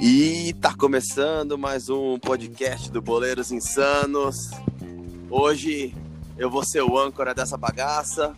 E 0.00 0.52
tá 0.54 0.74
começando 0.74 1.56
mais 1.56 1.88
um 1.88 2.18
podcast 2.18 2.90
do 2.90 3.00
Boleiros 3.00 3.52
Insanos. 3.52 4.50
Hoje 5.30 5.94
eu 6.36 6.50
vou 6.50 6.64
ser 6.64 6.82
o 6.82 6.98
âncora 6.98 7.34
dessa 7.34 7.56
bagaça. 7.56 8.34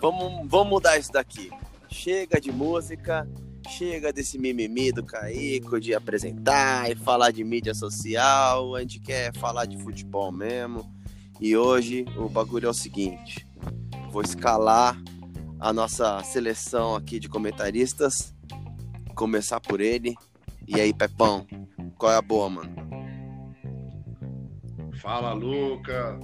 Vamos, 0.00 0.48
vamos 0.48 0.68
mudar 0.68 0.98
isso 0.98 1.12
daqui. 1.12 1.50
Chega 1.88 2.40
de 2.40 2.50
música, 2.50 3.28
chega 3.68 4.12
desse 4.12 4.38
mimimi 4.38 4.92
do 4.92 5.04
Caico 5.04 5.80
de 5.80 5.94
apresentar 5.94 6.90
e 6.90 6.94
falar 6.94 7.30
de 7.30 7.44
mídia 7.44 7.74
social. 7.74 8.74
A 8.74 8.80
gente 8.80 9.00
quer 9.00 9.32
falar 9.36 9.66
de 9.66 9.76
futebol 9.82 10.30
mesmo. 10.32 10.92
E 11.40 11.56
hoje 11.56 12.04
o 12.16 12.28
bagulho 12.28 12.66
é 12.66 12.70
o 12.70 12.74
seguinte: 12.74 13.46
vou 14.10 14.22
escalar 14.22 15.00
a 15.64 15.72
nossa 15.72 16.22
seleção 16.22 16.94
aqui 16.94 17.18
de 17.18 17.26
comentaristas. 17.26 18.34
Começar 19.14 19.60
por 19.60 19.80
ele, 19.80 20.14
e 20.68 20.78
aí, 20.78 20.92
Pepão, 20.92 21.46
qual 21.96 22.12
é 22.12 22.16
a 22.16 22.20
boa, 22.20 22.50
mano? 22.50 22.74
Fala, 25.00 25.32
Luca, 25.32 26.20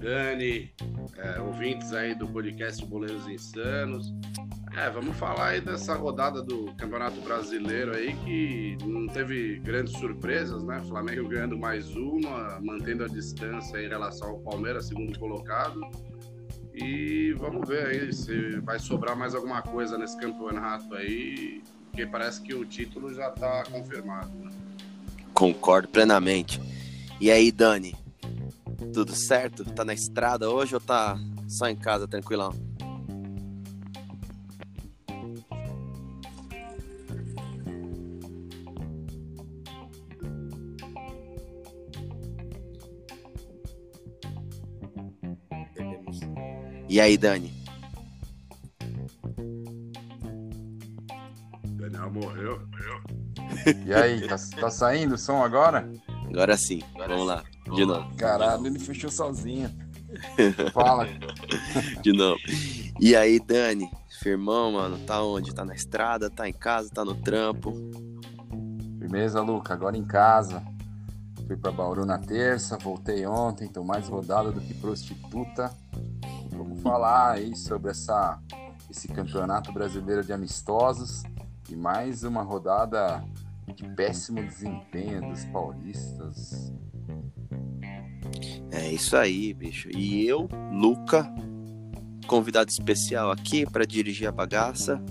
Dani, 0.00 0.72
é, 1.18 1.38
ouvintes 1.42 1.92
aí 1.92 2.14
do 2.14 2.26
podcast 2.26 2.82
Boleiros 2.86 3.28
Insanos. 3.28 4.14
É, 4.74 4.88
vamos 4.88 5.14
falar 5.18 5.48
aí 5.48 5.60
dessa 5.60 5.94
rodada 5.94 6.42
do 6.42 6.72
Campeonato 6.76 7.20
Brasileiro 7.20 7.94
aí 7.94 8.16
que 8.24 8.78
não 8.86 9.06
teve 9.08 9.58
grandes 9.58 9.92
surpresas, 9.98 10.64
né? 10.64 10.80
Flamengo 10.88 11.28
ganhando 11.28 11.58
mais 11.58 11.94
uma, 11.94 12.58
mantendo 12.62 13.04
a 13.04 13.08
distância 13.08 13.76
em 13.76 13.88
relação 13.88 14.30
ao 14.30 14.38
Palmeiras, 14.38 14.86
segundo 14.86 15.18
colocado. 15.18 15.78
E 16.84 17.32
vamos 17.34 17.68
ver 17.68 17.86
aí 17.86 18.12
se 18.12 18.58
vai 18.60 18.78
sobrar 18.78 19.16
mais 19.16 19.34
alguma 19.34 19.62
coisa 19.62 19.98
nesse 19.98 20.16
campeonato 20.18 20.94
aí 20.94 21.62
porque 21.90 22.06
parece 22.06 22.40
que 22.40 22.54
o 22.54 22.64
título 22.64 23.12
já 23.12 23.28
está 23.28 23.64
confirmado. 23.64 24.30
Né? 24.30 24.50
Concordo 25.34 25.88
plenamente. 25.88 26.60
E 27.20 27.30
aí, 27.30 27.50
Dani? 27.50 27.94
Tudo 28.94 29.14
certo? 29.14 29.64
Tá 29.64 29.84
na 29.84 29.92
estrada 29.92 30.48
hoje 30.48 30.74
ou 30.74 30.80
tá 30.80 31.18
só 31.48 31.68
em 31.68 31.76
casa, 31.76 32.08
tranquilão? 32.08 32.54
E 46.90 47.00
aí, 47.00 47.16
Dani? 47.16 47.54
morreu. 52.12 52.60
E 53.86 53.94
aí, 53.94 54.26
tá, 54.26 54.36
tá 54.58 54.70
saindo 54.70 55.14
o 55.14 55.18
som 55.18 55.42
agora? 55.42 55.88
Agora 56.28 56.56
sim, 56.56 56.82
agora 56.94 57.08
vamos 57.08 57.22
sim. 57.22 57.28
lá, 57.28 57.44
de 57.76 57.86
novo. 57.86 58.16
Caralho, 58.16 58.66
ele 58.66 58.78
fechou 58.80 59.10
sozinho. 59.10 59.70
Fala. 60.74 61.06
de 62.02 62.12
novo. 62.12 62.40
E 62.98 63.14
aí, 63.14 63.38
Dani, 63.38 63.88
firmão, 64.20 64.72
mano, 64.72 64.98
tá 65.06 65.22
onde? 65.22 65.54
Tá 65.54 65.64
na 65.64 65.74
estrada, 65.74 66.28
tá 66.28 66.48
em 66.48 66.52
casa, 66.52 66.90
tá 66.90 67.04
no 67.04 67.14
trampo? 67.14 67.72
Firmeza, 68.98 69.40
Luca, 69.40 69.74
agora 69.74 69.96
em 69.96 70.04
casa. 70.04 70.60
Fui 71.46 71.56
pra 71.56 71.70
Bauru 71.70 72.04
na 72.04 72.18
terça, 72.18 72.76
voltei 72.78 73.26
ontem, 73.26 73.68
tô 73.68 73.84
mais 73.84 74.08
rodado 74.08 74.50
do 74.50 74.60
que 74.60 74.74
prostituta. 74.74 75.70
Vamos 76.62 76.82
falar 76.82 77.32
aí 77.36 77.56
sobre 77.56 77.90
essa, 77.90 78.38
esse 78.90 79.08
campeonato 79.08 79.72
brasileiro 79.72 80.22
de 80.22 80.30
amistosos 80.30 81.22
e 81.70 81.74
mais 81.74 82.22
uma 82.22 82.42
rodada 82.42 83.24
de 83.74 83.88
péssimo 83.94 84.42
desempenho 84.42 85.26
dos 85.26 85.42
paulistas. 85.46 86.70
É 88.70 88.92
isso 88.92 89.16
aí, 89.16 89.54
bicho. 89.54 89.88
E 89.88 90.26
eu, 90.26 90.50
Luca, 90.70 91.32
convidado 92.26 92.68
especial 92.68 93.30
aqui 93.30 93.64
para 93.64 93.86
dirigir 93.86 94.28
a 94.28 94.32
bagaça. 94.32 95.02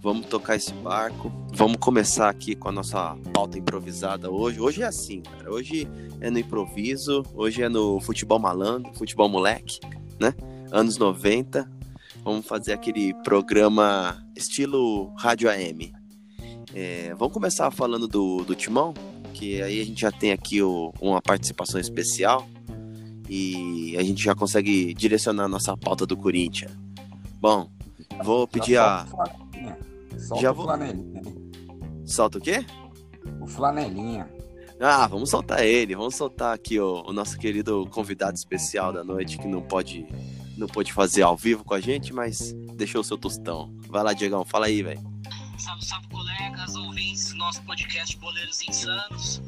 Vamos 0.00 0.28
tocar 0.28 0.56
esse 0.56 0.72
barco. 0.72 1.30
Vamos 1.52 1.76
começar 1.76 2.30
aqui 2.30 2.56
com 2.56 2.70
a 2.70 2.72
nossa 2.72 3.14
pauta 3.34 3.58
improvisada 3.58 4.30
hoje. 4.30 4.58
Hoje 4.58 4.82
é 4.82 4.86
assim, 4.86 5.20
cara. 5.20 5.52
Hoje 5.52 5.86
é 6.22 6.30
no 6.30 6.38
improviso, 6.38 7.22
hoje 7.34 7.62
é 7.62 7.68
no 7.68 8.00
futebol 8.00 8.38
malandro, 8.38 8.94
futebol 8.94 9.28
moleque, 9.28 9.78
né? 10.18 10.32
Anos 10.70 10.98
90. 10.98 11.70
Vamos 12.24 12.46
fazer 12.46 12.72
aquele 12.72 13.14
programa 13.22 14.22
estilo 14.36 15.12
Rádio 15.16 15.48
AM. 15.48 15.92
É, 16.74 17.14
vamos 17.14 17.32
começar 17.32 17.70
falando 17.70 18.06
do, 18.06 18.44
do 18.44 18.54
Timão, 18.54 18.92
que 19.32 19.62
aí 19.62 19.80
a 19.80 19.84
gente 19.84 20.00
já 20.00 20.12
tem 20.12 20.32
aqui 20.32 20.62
o, 20.62 20.92
uma 21.00 21.22
participação 21.22 21.80
especial 21.80 22.46
e 23.28 23.96
a 23.96 24.02
gente 24.02 24.22
já 24.22 24.34
consegue 24.34 24.92
direcionar 24.94 25.44
a 25.44 25.48
nossa 25.48 25.76
pauta 25.76 26.04
do 26.04 26.16
Corinthians. 26.16 26.72
Bom, 27.40 27.70
vou 28.22 28.46
pedir 28.46 28.74
já 28.74 29.02
a. 29.02 29.06
Solta 30.18 30.42
já 30.42 30.52
vou. 30.52 30.64
Flanelinha. 30.66 31.22
Solta 32.04 32.38
o 32.38 32.40
quê? 32.40 32.64
O 33.40 33.46
flanelinha. 33.46 34.28
Ah, 34.80 35.06
vamos 35.06 35.30
soltar 35.30 35.64
ele. 35.64 35.96
Vamos 35.96 36.14
soltar 36.14 36.54
aqui 36.54 36.78
o, 36.78 37.02
o 37.06 37.12
nosso 37.12 37.38
querido 37.38 37.86
convidado 37.90 38.36
especial 38.36 38.92
da 38.92 39.02
noite 39.02 39.38
que 39.38 39.48
não 39.48 39.62
pode 39.62 40.06
não 40.58 40.66
pôde 40.66 40.92
fazer 40.92 41.22
ao 41.22 41.36
vivo 41.36 41.64
com 41.64 41.72
a 41.72 41.80
gente, 41.80 42.12
mas 42.12 42.52
deixou 42.74 43.00
o 43.00 43.04
seu 43.04 43.16
tostão. 43.16 43.72
Vai 43.88 44.02
lá, 44.02 44.12
Diegão, 44.12 44.44
fala 44.44 44.66
aí, 44.66 44.82
velho. 44.82 45.00
Salve, 45.56 45.84
salve, 45.84 46.08
colegas, 46.08 46.74
ouvintes 46.74 47.30
do 47.30 47.36
nosso 47.36 47.62
podcast 47.62 48.16
Boleiros 48.16 48.60
Insanos. 48.68 49.40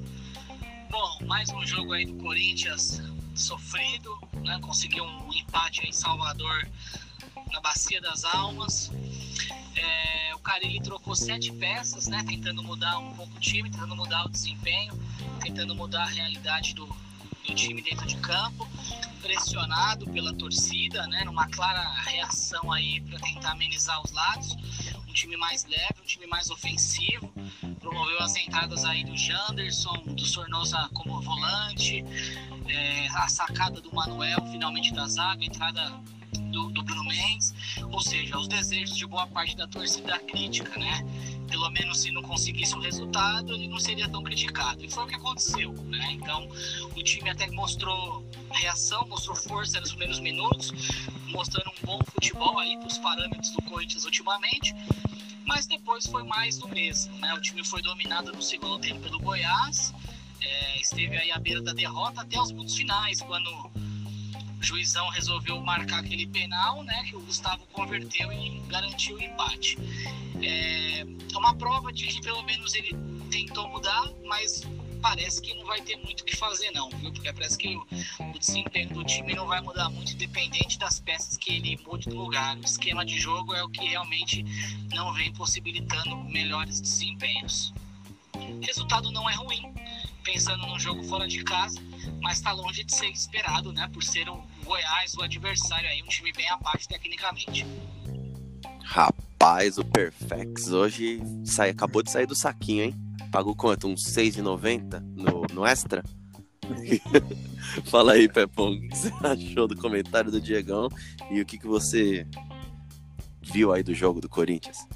Bom, 0.89 1.19
mais 1.27 1.51
um 1.51 1.67
jogo 1.67 1.93
aí 1.93 2.05
do 2.05 2.15
Corinthians 2.15 3.03
sofrido, 3.35 4.19
né? 4.43 4.59
Conseguiu 4.63 5.05
um 5.05 5.33
empate 5.33 5.87
em 5.87 5.93
Salvador, 5.93 6.69
na 7.53 7.61
Bacia 7.61 8.01
das 8.01 8.25
Almas. 8.25 8.91
É, 9.77 10.35
o 10.35 10.39
Carilli 10.39 10.81
trocou 10.81 11.17
sete 11.17 11.53
peças, 11.53 12.07
né? 12.07 12.25
Tentando 12.27 12.63
mudar 12.63 12.99
um 12.99 13.15
pouco 13.15 13.37
o 13.37 13.41
time, 13.41 13.71
tentando 13.71 13.97
mudar 13.97 14.27
o 14.27 14.29
desempenho, 14.29 14.93
tentando 15.41 15.75
mudar 15.75 16.03
a 16.03 16.09
realidade 16.09 16.75
do, 16.75 16.89
do 17.51 17.55
time 17.57 17.83
dentro 17.83 18.07
de 18.07 18.17
campo, 18.19 18.69
pressionado 19.21 20.07
pela 20.11 20.33
torcida, 20.33 21.05
né, 21.09 21.25
numa 21.25 21.49
clara 21.49 21.83
reação 22.05 22.73
aí 22.73 23.01
para 23.01 23.19
tentar 23.19 23.51
amenizar 23.51 24.01
os 24.05 24.13
lados. 24.13 24.57
Um 25.09 25.13
time 25.13 25.37
mais 25.37 25.65
leve, 25.65 25.97
um 26.01 26.05
time 26.05 26.27
mais 26.29 26.49
ofensivo. 26.49 27.33
Promoveu 27.81 28.21
as 28.21 28.37
entradas 28.37 28.85
aí 28.85 29.03
do 29.03 29.17
Janderson, 29.17 29.97
do 30.07 30.25
Sornosa 30.25 30.89
como 30.95 31.21
volante, 31.21 32.05
é, 32.69 33.09
a 33.09 33.29
sacada 33.29 33.81
do 33.81 33.93
Manuel 33.93 34.47
finalmente 34.53 34.95
da 34.95 35.09
zaga, 35.09 35.45
entrada 35.45 35.93
do, 36.33 36.71
do 36.71 36.83
Bruno 36.83 37.05
Mendes, 37.05 37.55
ou 37.91 38.01
seja, 38.01 38.39
os 38.39 38.49
desejos 38.49 38.97
de 38.97 39.07
boa 39.07 39.27
parte 39.27 39.57
da 39.57 39.67
torcida 39.67 40.19
crítica, 40.19 40.79
né? 40.79 41.05
pelo 41.51 41.69
menos 41.71 41.99
se 41.99 42.11
não 42.13 42.23
conseguisse 42.23 42.75
o 42.75 42.81
resultado, 42.81 43.53
ele 43.53 43.67
não 43.67 43.81
seria 43.81 44.09
tão 44.09 44.23
criticado. 44.23 44.85
E 44.85 44.91
foi 44.91 45.05
o 45.05 45.07
que 45.07 45.17
aconteceu, 45.17 45.73
né? 45.73 46.13
Então, 46.13 46.49
o 46.97 47.03
time 47.03 47.29
até 47.29 47.51
mostrou 47.51 48.25
reação, 48.51 49.07
mostrou 49.09 49.37
força 49.37 49.81
nos 49.81 49.91
primeiros 49.91 50.21
minutos, 50.21 50.73
mostrando 51.27 51.71
um 51.71 51.87
bom 51.87 51.99
futebol 52.05 52.59
aí 52.59 52.79
para 52.79 52.87
os 52.87 52.99
parâmetros 52.99 53.51
do 53.51 53.63
Corinthians 53.63 54.05
ultimamente. 54.05 54.75
Mas 55.45 55.67
depois 55.67 56.07
foi 56.07 56.23
mais 56.23 56.57
do 56.57 56.69
mesmo, 56.69 57.19
né? 57.19 57.35
O 57.35 57.41
time 57.41 57.65
foi 57.65 57.83
dominado 57.83 58.33
no 58.33 58.41
segundo 58.41 58.79
tempo 58.79 59.01
pelo 59.01 59.19
Goiás, 59.19 59.93
é, 60.41 60.81
esteve 60.81 61.17
aí 61.17 61.33
à 61.33 61.39
beira 61.39 61.61
da 61.61 61.73
derrota 61.73 62.21
até 62.21 62.41
os 62.41 62.53
minutos 62.53 62.77
finais, 62.77 63.21
quando 63.21 63.51
o 64.61 64.63
juizão 64.63 65.09
resolveu 65.09 65.59
marcar 65.63 66.01
aquele 66.01 66.27
penal, 66.27 66.85
né, 66.85 67.03
que 67.09 67.17
o 67.17 67.21
Gustavo 67.21 67.67
converteu 67.73 68.31
e 68.31 68.61
garantiu 68.69 69.17
o 69.17 69.23
empate. 69.23 69.79
É, 70.43 71.01
é 71.01 71.39
uma 71.39 71.55
prova 71.55 71.91
de 71.91 72.07
que 72.07 72.21
pelo 72.21 72.43
menos 72.43 72.75
ele 72.75 72.95
tentou 73.31 73.69
mudar, 73.71 74.11
mas 74.27 74.63
parece 75.01 75.41
que 75.41 75.55
não 75.55 75.65
vai 75.65 75.81
ter 75.81 75.97
muito 75.97 76.21
o 76.21 76.25
que 76.25 76.37
fazer 76.37 76.71
não, 76.73 76.91
viu? 76.91 77.11
Porque 77.11 77.33
parece 77.33 77.57
que 77.57 77.75
o, 77.75 77.87
o, 78.35 78.39
desempenho 78.39 78.91
do 78.91 79.03
time 79.03 79.35
não 79.35 79.47
vai 79.47 79.63
mudar 79.63 79.89
muito, 79.89 80.13
independente 80.13 80.79
das 80.79 81.01
peças 81.01 81.39
que 81.39 81.55
ele 81.55 81.81
mude 81.87 82.11
do 82.11 82.17
lugar. 82.17 82.57
O 82.59 82.65
esquema 82.65 83.03
de 83.05 83.19
jogo 83.19 83.55
é 83.55 83.65
o 83.65 83.69
que 83.71 83.87
realmente 83.87 84.45
não 84.93 85.15
vem 85.15 85.33
possibilitando 85.33 86.17
melhores 86.25 86.83
desempenhos. 86.83 87.73
Resultado 88.63 89.11
não 89.11 89.29
é 89.29 89.35
ruim, 89.35 89.73
pensando 90.23 90.67
no 90.67 90.79
jogo 90.79 91.03
fora 91.05 91.27
de 91.27 91.43
casa, 91.45 91.81
mas 92.21 92.39
está 92.39 92.53
longe 92.53 92.85
de 92.85 92.95
ser 92.95 93.11
esperado, 93.11 93.73
né? 93.73 93.89
Por 93.93 94.03
ser 94.03 94.29
o 94.29 94.50
Goiás, 94.71 95.15
o 95.15 95.23
adversário 95.23 95.89
aí, 95.89 96.01
um 96.01 96.07
time 96.07 96.31
bem 96.33 96.47
parte 96.63 96.87
tecnicamente. 96.87 97.67
Rapaz, 98.85 99.79
o 99.79 99.85
Perfex 99.85 100.69
hoje 100.69 101.21
sai, 101.45 101.71
acabou 101.71 102.05
de 102.05 102.11
sair 102.13 102.25
do 102.25 102.37
saquinho, 102.37 102.85
hein? 102.85 102.95
Pagou 103.33 103.57
quanto? 103.57 103.89
Uns 103.89 104.05
6,90 104.05 105.01
no, 105.01 105.43
no 105.53 105.67
extra? 105.67 106.05
Fala 107.91 108.13
aí, 108.13 108.29
Pepão, 108.29 108.71
o 108.71 108.81
que 108.81 108.97
você 108.97 109.13
achou 109.25 109.67
do 109.67 109.77
comentário 109.77 110.31
do 110.31 110.41
Diegão 110.41 110.89
e 111.33 111.41
o 111.41 111.45
que, 111.45 111.59
que 111.59 111.67
você 111.67 112.25
viu 113.43 113.73
aí 113.73 113.83
do 113.83 113.93
jogo 113.93 114.21
do 114.21 114.29
Corinthians? 114.29 114.87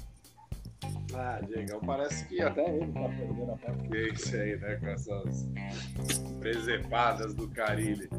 Ah, 1.17 1.39
Diego, 1.47 1.79
parece 1.85 2.27
que 2.27 2.41
até 2.41 2.75
ele 2.75 2.91
tá 2.91 3.07
perdendo 3.07 3.51
a 3.51 3.57
paciência 3.57 4.41
aí, 4.41 4.57
né? 4.57 4.75
Com 4.75 4.87
essas 4.87 5.49
presepadas 6.39 7.33
do 7.33 7.47
Carilli. 7.49 8.09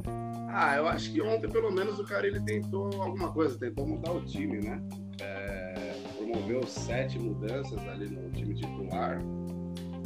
Ah, 0.49 0.77
eu 0.77 0.89
acho 0.89 1.13
que 1.13 1.21
ontem, 1.21 1.49
pelo 1.51 1.71
menos, 1.71 1.99
o 1.99 2.05
Carilli 2.05 2.43
tentou 2.43 2.87
alguma 3.03 3.31
coisa, 3.33 3.59
tentou 3.59 3.87
mudar 3.87 4.13
o 4.13 4.25
time, 4.25 4.61
né? 4.61 4.83
É, 5.21 5.95
promoveu 6.17 6.67
sete 6.67 7.19
mudanças 7.19 7.79
ali 7.89 8.09
no 8.09 8.31
time 8.31 8.55
titular. 8.55 9.21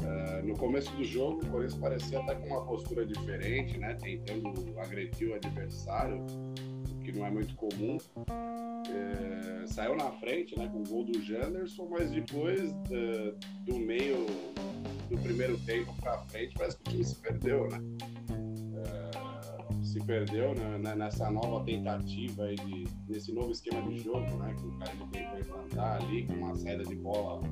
É, 0.02 0.42
no 0.42 0.56
começo 0.56 0.90
do 0.96 1.04
jogo, 1.04 1.44
o 1.44 1.46
Corinthians 1.46 1.80
parecia 1.80 2.18
até 2.18 2.34
com 2.34 2.48
uma 2.48 2.64
postura 2.64 3.06
diferente, 3.06 3.78
né? 3.78 3.94
Tentando 3.94 4.78
agredir 4.80 5.30
o 5.30 5.34
adversário, 5.34 6.26
que 7.00 7.12
não 7.12 7.26
é 7.26 7.30
muito 7.30 7.54
comum. 7.54 7.98
É, 8.88 9.66
saiu 9.66 9.96
na 9.96 10.10
frente, 10.12 10.58
né, 10.58 10.68
com 10.68 10.80
o 10.80 10.84
gol 10.84 11.04
do 11.04 11.20
Janderson, 11.20 11.88
mas 11.90 12.10
depois 12.10 12.72
é, 12.90 13.34
do 13.64 13.78
meio 13.78 14.26
do 15.08 15.18
primeiro 15.18 15.58
tempo 15.58 15.92
para 16.00 16.18
frente, 16.26 16.54
parece 16.56 16.76
que 16.78 16.82
o 16.82 16.92
time 16.92 17.04
se 17.04 17.16
perdeu, 17.16 17.68
né? 17.68 17.78
É, 18.76 19.84
se 19.84 20.00
perdeu 20.04 20.54
né, 20.54 20.94
nessa 20.94 21.30
nova 21.30 21.64
tentativa 21.64 22.44
aí 22.44 22.54
de, 22.56 22.84
nesse 23.08 23.32
novo 23.32 23.50
esquema 23.50 23.82
de 23.88 23.98
jogo, 23.98 24.36
né? 24.36 24.54
Que 24.54 24.66
o 24.66 24.78
cara 24.78 24.92
tentou 25.10 25.40
implantar 25.40 26.02
ali 26.02 26.26
com 26.26 26.34
uma 26.34 26.54
saída 26.54 26.84
de 26.84 26.94
bola 26.94 27.42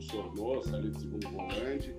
Sornosa 0.00 0.76
ali 0.76 0.90
do 0.90 0.98
segundo 0.98 1.28
volante. 1.28 1.94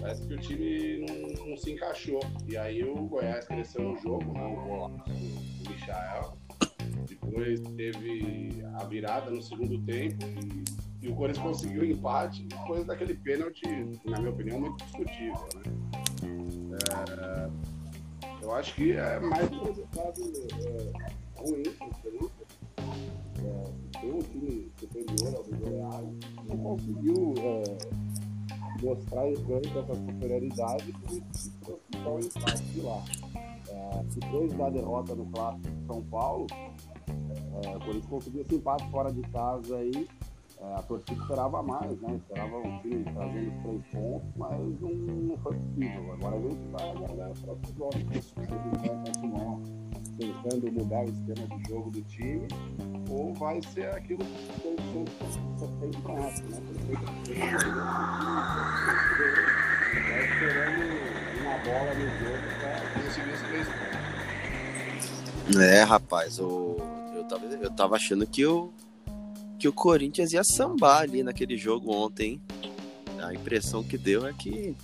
Parece 0.00 0.26
que 0.26 0.34
o 0.34 0.38
time 0.38 1.06
não, 1.06 1.46
não, 1.46 1.56
se 1.56 1.72
encaixou. 1.72 2.20
E 2.46 2.56
aí 2.56 2.84
o 2.84 2.94
Goiás 3.06 3.46
cresceu 3.46 3.82
no 3.82 3.96
jogo, 3.98 4.32
né? 4.32 4.44
O 4.44 4.66
gol 4.66 4.88
do 4.88 5.70
Michael 5.70 6.36
depois 7.06 7.60
teve 7.76 8.64
a 8.74 8.84
virada 8.84 9.30
no 9.30 9.42
segundo 9.42 9.78
tempo 9.84 10.24
e, 10.26 11.06
e 11.06 11.08
o 11.08 11.14
Corinthians 11.14 11.46
conseguiu 11.46 11.82
o 11.82 11.84
empate 11.84 12.44
depois 12.44 12.84
daquele 12.84 13.14
pênalti, 13.14 13.62
na 14.04 14.18
minha 14.18 14.30
opinião, 14.30 14.60
muito 14.60 14.84
discutível. 14.84 15.48
Né? 15.54 16.78
É, 17.12 17.50
eu 18.42 18.54
acho 18.54 18.74
que 18.74 18.92
é 18.92 19.20
mais 19.20 19.50
um 19.50 19.64
resultado 19.64 20.20
é, 20.22 21.40
ruim 21.40 21.62
para 21.62 21.86
o 21.86 21.94
Corinthians. 22.00 22.30
É, 23.44 24.00
tem 24.00 24.12
um 24.12 24.22
time 24.22 24.72
superior 24.78 25.36
ao 25.36 25.42
do 25.44 25.56
Goiás, 25.56 26.08
não 26.48 26.56
conseguiu 26.58 27.34
é, 27.38 28.05
mostrar 28.82 29.28
em 29.28 29.34
campo 29.34 29.78
essa 29.78 29.94
superioridade 29.94 30.94
isso 31.34 31.52
que 31.60 31.98
o 31.98 32.18
empate 32.18 32.80
lá. 32.80 33.02
É, 33.68 34.02
depois 34.14 34.52
da 34.52 34.70
derrota 34.70 35.14
no 35.14 35.26
Clássico 35.26 35.68
de 35.68 35.86
São 35.86 36.02
Paulo, 36.04 36.46
é, 36.50 37.76
o 37.76 37.80
Corinthians 37.80 38.06
conseguiu 38.06 38.42
esse 38.42 38.54
empate 38.54 38.90
fora 38.90 39.12
de 39.12 39.22
casa 39.22 39.76
aí. 39.76 40.08
É, 40.58 40.74
a 40.74 40.82
torcida 40.82 41.20
esperava 41.20 41.62
mais, 41.62 42.00
né? 42.00 42.16
Esperava 42.16 42.56
um 42.56 42.78
time 42.80 43.04
trazendo 43.04 43.62
três 43.62 43.82
pontos, 43.92 44.28
mas 44.36 44.80
não, 44.80 44.90
não 44.90 45.36
foi 45.38 45.54
possível. 45.54 46.12
Agora 46.12 46.36
a 46.36 46.40
gente 46.40 46.68
vai 46.70 46.90
aguardar 46.90 47.30
os 47.30 47.40
próximos 47.40 47.76
jogos. 47.76 48.24
Se 48.24 48.40
ele 48.40 48.88
vai 48.88 49.04
continuar 49.04 49.85
tentando 50.18 50.72
mudar 50.72 51.04
o 51.04 51.10
esquema 51.10 51.46
de 51.56 51.68
jogo 51.68 51.90
do 51.90 52.02
time, 52.02 52.48
ou 53.10 53.34
vai 53.34 53.60
ser 53.74 53.90
aquilo 53.90 54.24
que 54.24 54.62
foi 54.62 54.76
sempre 55.80 56.00
promete, 56.02 56.42
né? 56.42 56.60
Vai 60.08 60.24
esperando 60.24 60.82
uma 61.40 61.58
bola 61.58 61.94
no 61.94 62.06
jogo 62.18 62.46
para 62.60 63.02
conseguir 63.02 63.32
os 63.32 63.40
três 63.42 63.66
pontos. 63.68 63.96
É, 65.60 65.82
rapaz, 65.82 66.38
tava, 67.28 67.44
eu 67.44 67.70
tava 67.70 67.96
achando 67.96 68.26
que 68.26 68.44
o, 68.46 68.72
que 69.58 69.68
o 69.68 69.72
Corinthians 69.72 70.32
ia 70.32 70.42
sambar 70.44 71.02
ali 71.02 71.22
naquele 71.22 71.56
jogo 71.56 71.92
ontem. 71.92 72.40
A 73.22 73.32
impressão 73.32 73.82
que 73.82 73.96
deu 73.96 74.26
é 74.26 74.32
que 74.32 74.76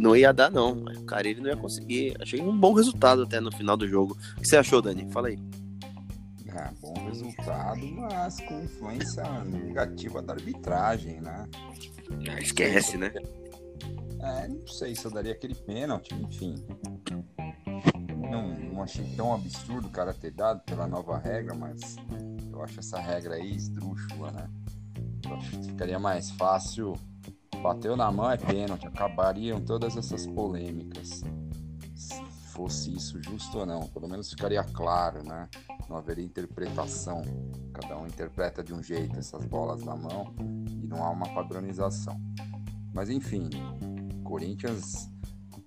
não 0.00 0.16
ia 0.16 0.32
dar, 0.32 0.50
não. 0.50 0.72
O 0.72 1.04
cara 1.04 1.28
ele 1.28 1.40
não 1.40 1.48
ia 1.48 1.56
conseguir. 1.56 2.16
Achei 2.20 2.40
um 2.40 2.56
bom 2.56 2.72
resultado 2.72 3.22
até 3.22 3.40
no 3.40 3.52
final 3.52 3.76
do 3.76 3.86
jogo. 3.86 4.16
O 4.36 4.40
que 4.40 4.48
você 4.48 4.56
achou, 4.56 4.82
Dani? 4.82 5.10
Fala 5.12 5.28
aí. 5.28 5.38
Ah, 6.52 6.72
bom 6.80 6.94
resultado, 7.06 7.86
mas 7.86 8.40
com 8.40 8.60
influência 8.60 9.22
negativa 9.44 10.20
da 10.20 10.32
arbitragem, 10.32 11.20
né? 11.20 11.48
Ah, 12.28 12.40
esquece, 12.40 12.98
né? 12.98 13.12
É, 14.20 14.48
não 14.48 14.66
sei 14.66 14.94
se 14.94 15.04
eu 15.04 15.12
daria 15.12 15.32
aquele 15.32 15.54
pênalti, 15.54 16.12
enfim 16.14 16.56
não, 18.30 18.48
não 18.48 18.82
achei 18.82 19.04
tão 19.16 19.34
absurdo 19.34 19.88
o 19.88 19.90
cara 19.90 20.14
ter 20.14 20.30
dado 20.30 20.60
pela 20.60 20.86
nova 20.86 21.18
regra, 21.18 21.54
mas 21.54 21.96
eu 22.50 22.62
acho 22.62 22.78
essa 22.78 22.98
regra 22.98 23.34
aí 23.34 23.50
esdrúxula, 23.50 24.30
né? 24.30 24.48
Eu 25.24 25.34
acho 25.34 25.50
que 25.50 25.64
ficaria 25.64 25.98
mais 25.98 26.30
fácil. 26.30 26.94
Bateu 27.62 27.94
na 27.94 28.10
mão 28.10 28.30
é 28.30 28.38
pênalti, 28.38 28.86
acabariam 28.86 29.60
todas 29.60 29.96
essas 29.96 30.26
polêmicas. 30.26 31.22
Se 31.94 32.22
fosse 32.52 32.94
isso 32.94 33.22
justo 33.22 33.58
ou 33.58 33.66
não, 33.66 33.80
pelo 33.88 34.08
menos 34.08 34.30
ficaria 34.30 34.64
claro, 34.64 35.22
né? 35.22 35.48
Não 35.88 35.98
haveria 35.98 36.24
interpretação. 36.24 37.22
Cada 37.74 37.98
um 37.98 38.06
interpreta 38.06 38.64
de 38.64 38.72
um 38.72 38.82
jeito 38.82 39.18
essas 39.18 39.44
bolas 39.44 39.82
na 39.82 39.94
mão 39.94 40.34
e 40.82 40.86
não 40.86 41.04
há 41.04 41.10
uma 41.10 41.28
padronização. 41.34 42.18
Mas 42.94 43.10
enfim, 43.10 43.50
Corinthians 44.24 45.10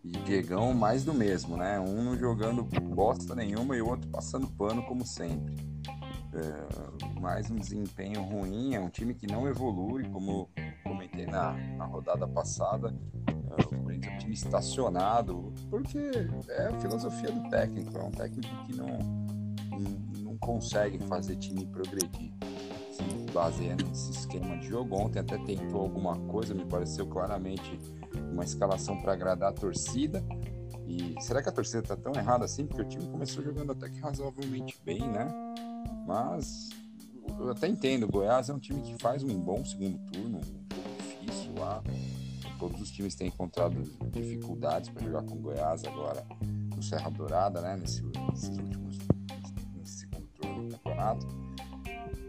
e 0.04 0.12
Diegão 0.12 0.74
mais 0.74 1.06
do 1.06 1.14
mesmo, 1.14 1.56
né? 1.56 1.80
Um 1.80 2.04
não 2.04 2.18
jogando 2.18 2.64
bosta 2.64 3.36
nenhuma 3.36 3.78
e 3.78 3.82
o 3.82 3.90
outro 3.90 4.10
passando 4.10 4.48
pano 4.48 4.84
como 4.84 5.06
sempre. 5.06 5.56
É, 6.34 7.20
mais 7.20 7.52
um 7.52 7.56
desempenho 7.56 8.24
ruim, 8.24 8.74
é 8.74 8.80
um 8.80 8.90
time 8.90 9.14
que 9.14 9.28
não 9.28 9.48
evolui, 9.48 10.04
como 10.10 10.50
comentei 11.04 11.26
na, 11.26 11.54
na 11.78 11.86
rodada 11.86 12.28
passada. 12.28 12.94
É, 13.28 13.62
o 13.62 13.84
Corinthians 13.84 14.12
é 14.12 14.16
um 14.16 14.18
time 14.20 14.34
estacionado, 14.34 15.54
porque 15.70 16.00
é 16.50 16.68
a 16.68 16.80
filosofia 16.80 17.32
do 17.32 17.50
técnico, 17.50 17.98
é 17.98 18.04
um 18.04 18.12
técnico 18.12 18.66
que 18.66 18.76
não, 18.76 18.98
não, 20.24 20.38
consegue 20.38 21.00
fazer 21.06 21.36
time 21.38 21.66
progredir. 21.66 22.34
Se 22.92 23.32
baseia 23.32 23.76
nesse 23.76 24.12
esquema 24.12 24.58
de 24.58 24.68
jogo. 24.68 24.96
Ontem 24.96 25.20
até 25.20 25.38
tentou 25.38 25.82
alguma 25.82 26.18
coisa, 26.28 26.54
me 26.54 26.66
pareceu 26.66 27.08
claramente 27.08 27.80
uma 28.32 28.44
escalação 28.44 29.02
para 29.02 29.14
agradar 29.14 29.50
a 29.50 29.54
torcida. 29.54 30.24
E 30.86 31.16
será 31.22 31.42
que 31.42 31.50
a 31.50 31.52
torcida 31.52 31.80
está 31.80 31.96
tão 31.96 32.14
errada 32.14 32.46
assim? 32.46 32.68
Porque 32.68 32.82
o 32.82 32.86
time 32.86 33.08
começou 33.08 33.42
jogando 33.42 33.72
até 33.72 33.90
que 33.90 34.00
razoavelmente 34.00 34.80
bem, 34.84 35.00
né? 35.00 35.28
Mas 36.06 36.70
eu 37.40 37.50
até 37.52 37.68
entendo, 37.68 38.04
o 38.04 38.12
Goiás 38.12 38.50
é 38.50 38.54
um 38.54 38.60
time 38.60 38.82
que 38.82 38.96
faz 39.02 39.24
um 39.24 39.40
bom 39.40 39.64
segundo 39.64 39.98
turno, 40.12 40.42
Todos 42.60 42.80
os 42.82 42.92
times 42.92 43.16
têm 43.16 43.28
encontrado 43.28 43.82
dificuldades 44.12 44.90
para 44.90 45.04
jogar 45.04 45.24
com 45.24 45.36
o 45.36 45.40
Goiás 45.40 45.84
agora 45.84 46.26
no 46.76 46.82
Serra 46.82 47.10
Dourada, 47.10 47.62
né? 47.62 47.78
Nesse, 47.78 48.04
nesses 48.32 48.58
últimos 48.58 48.98
nesse 49.76 50.00
segundo 50.00 50.28
turno 50.40 50.70
do 50.70 50.78
campeonato. 50.78 51.28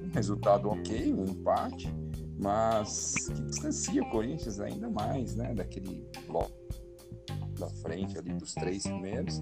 Um 0.03 0.11
resultado 0.13 0.69
ok, 0.69 1.13
um 1.13 1.25
empate 1.25 1.93
mas 2.39 3.15
que 3.15 3.41
distancia 3.43 4.03
o 4.03 4.11
Corinthians 4.11 4.61
ainda 4.61 4.89
mais, 4.91 5.35
né, 5.35 5.55
daquele 5.55 6.05
bloco 6.27 6.53
da 7.59 7.69
frente 7.69 8.19
ali 8.19 8.35
dos 8.35 8.53
três 8.55 8.83
primeiros. 8.83 9.39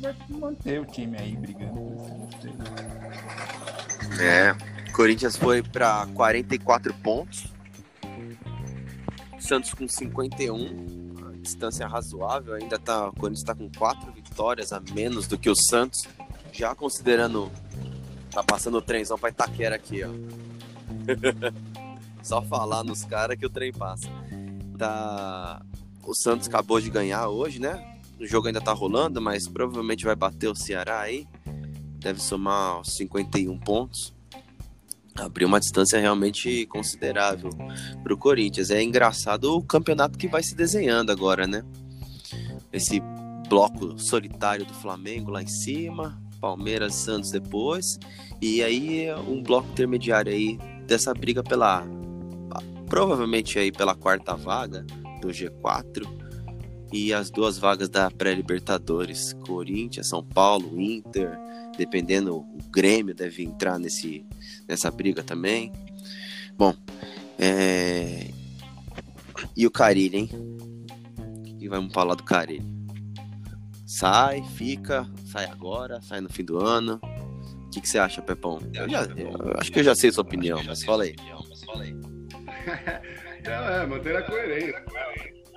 Vai 0.00 0.16
manter 0.30 0.80
o 0.80 0.86
time 0.86 1.18
aí 1.18 1.36
brigando 1.36 1.96
É, 4.20 4.54
Corinthians 4.92 5.36
foi 5.36 5.62
para 5.62 6.06
44 6.14 6.94
pontos. 6.94 7.52
Santos 9.46 9.72
com 9.72 9.86
51, 9.86 11.40
distância 11.40 11.86
razoável, 11.86 12.54
ainda 12.54 12.78
tá, 12.78 13.08
o 13.08 13.12
Corinthians 13.12 13.38
está 13.38 13.54
com 13.54 13.70
quatro 13.70 14.10
vitórias 14.10 14.72
a 14.72 14.80
menos 14.92 15.28
do 15.28 15.38
que 15.38 15.48
o 15.48 15.54
Santos, 15.54 16.02
já 16.52 16.74
considerando 16.74 17.50
tá 18.30 18.42
passando 18.42 18.78
o 18.78 18.82
trenzão 18.82 19.16
para 19.16 19.30
Itaquera 19.30 19.76
aqui, 19.76 20.02
ó. 20.02 20.10
Só 22.22 22.42
falar 22.42 22.82
nos 22.82 23.04
caras 23.04 23.38
que 23.38 23.46
o 23.46 23.50
trem 23.50 23.72
passa. 23.72 24.08
Tá... 24.76 25.62
O 26.02 26.12
Santos 26.12 26.48
acabou 26.48 26.80
de 26.80 26.90
ganhar 26.90 27.28
hoje, 27.28 27.60
né? 27.60 28.00
O 28.18 28.26
jogo 28.26 28.48
ainda 28.48 28.60
tá 28.60 28.72
rolando, 28.72 29.20
mas 29.22 29.46
provavelmente 29.46 30.04
vai 30.04 30.16
bater 30.16 30.48
o 30.48 30.56
Ceará 30.56 31.00
aí. 31.00 31.26
Deve 32.00 32.20
somar 32.20 32.84
51 32.84 33.58
pontos. 33.60 34.15
Abriu 35.18 35.48
uma 35.48 35.60
distância 35.60 35.98
realmente 35.98 36.66
considerável 36.66 37.50
para 38.02 38.12
o 38.12 38.18
Corinthians. 38.18 38.70
É 38.70 38.82
engraçado 38.82 39.56
o 39.56 39.62
campeonato 39.62 40.18
que 40.18 40.28
vai 40.28 40.42
se 40.42 40.54
desenhando 40.54 41.10
agora, 41.10 41.46
né? 41.46 41.62
Esse 42.72 43.00
bloco 43.48 43.98
solitário 43.98 44.66
do 44.66 44.74
Flamengo 44.74 45.30
lá 45.30 45.42
em 45.42 45.46
cima, 45.46 46.20
Palmeiras, 46.40 46.94
Santos 46.94 47.30
depois, 47.30 47.98
e 48.42 48.62
aí 48.62 49.06
um 49.26 49.42
bloco 49.42 49.68
intermediário 49.70 50.32
aí 50.32 50.58
dessa 50.86 51.14
briga 51.14 51.42
pela 51.42 51.84
provavelmente 52.88 53.58
aí 53.58 53.72
pela 53.72 53.94
quarta 53.94 54.36
vaga 54.36 54.84
do 55.20 55.28
G4. 55.28 56.25
E 56.96 57.12
as 57.12 57.30
duas 57.30 57.58
vagas 57.58 57.90
da 57.90 58.10
pré-Libertadores. 58.10 59.34
Corinthians, 59.46 60.08
São 60.08 60.24
Paulo, 60.24 60.80
Inter, 60.80 61.38
dependendo, 61.76 62.36
o 62.36 62.58
Grêmio 62.70 63.14
deve 63.14 63.44
entrar 63.44 63.78
nesse, 63.78 64.24
nessa 64.66 64.90
briga 64.90 65.22
também. 65.22 65.70
Bom, 66.56 66.74
é... 67.38 68.30
e 69.54 69.66
o 69.66 69.70
Carilho, 69.70 70.16
hein? 70.16 70.30
E 71.60 71.68
vamos 71.68 71.92
falar 71.92 72.14
do 72.14 72.22
Carilho. 72.22 72.64
Sai, 73.84 74.42
fica, 74.54 75.06
sai 75.26 75.44
agora, 75.44 76.00
sai 76.00 76.22
no 76.22 76.30
fim 76.30 76.44
do 76.44 76.58
ano. 76.58 76.98
O 77.02 77.70
que, 77.70 77.82
que 77.82 77.88
você 77.88 77.98
acha, 77.98 78.22
Pepão? 78.22 78.58
Eu, 78.72 78.88
já, 78.88 79.04
eu 79.04 79.58
acho 79.58 79.70
que 79.70 79.80
eu 79.80 79.84
já 79.84 79.94
sei 79.94 80.10
sua 80.10 80.24
opinião, 80.24 80.62
mas 80.64 80.82
fala 80.82 81.04
aí. 81.04 81.14
é, 83.44 83.86
manter 83.86 84.16
a 84.16 84.22
coerência. 84.22 84.82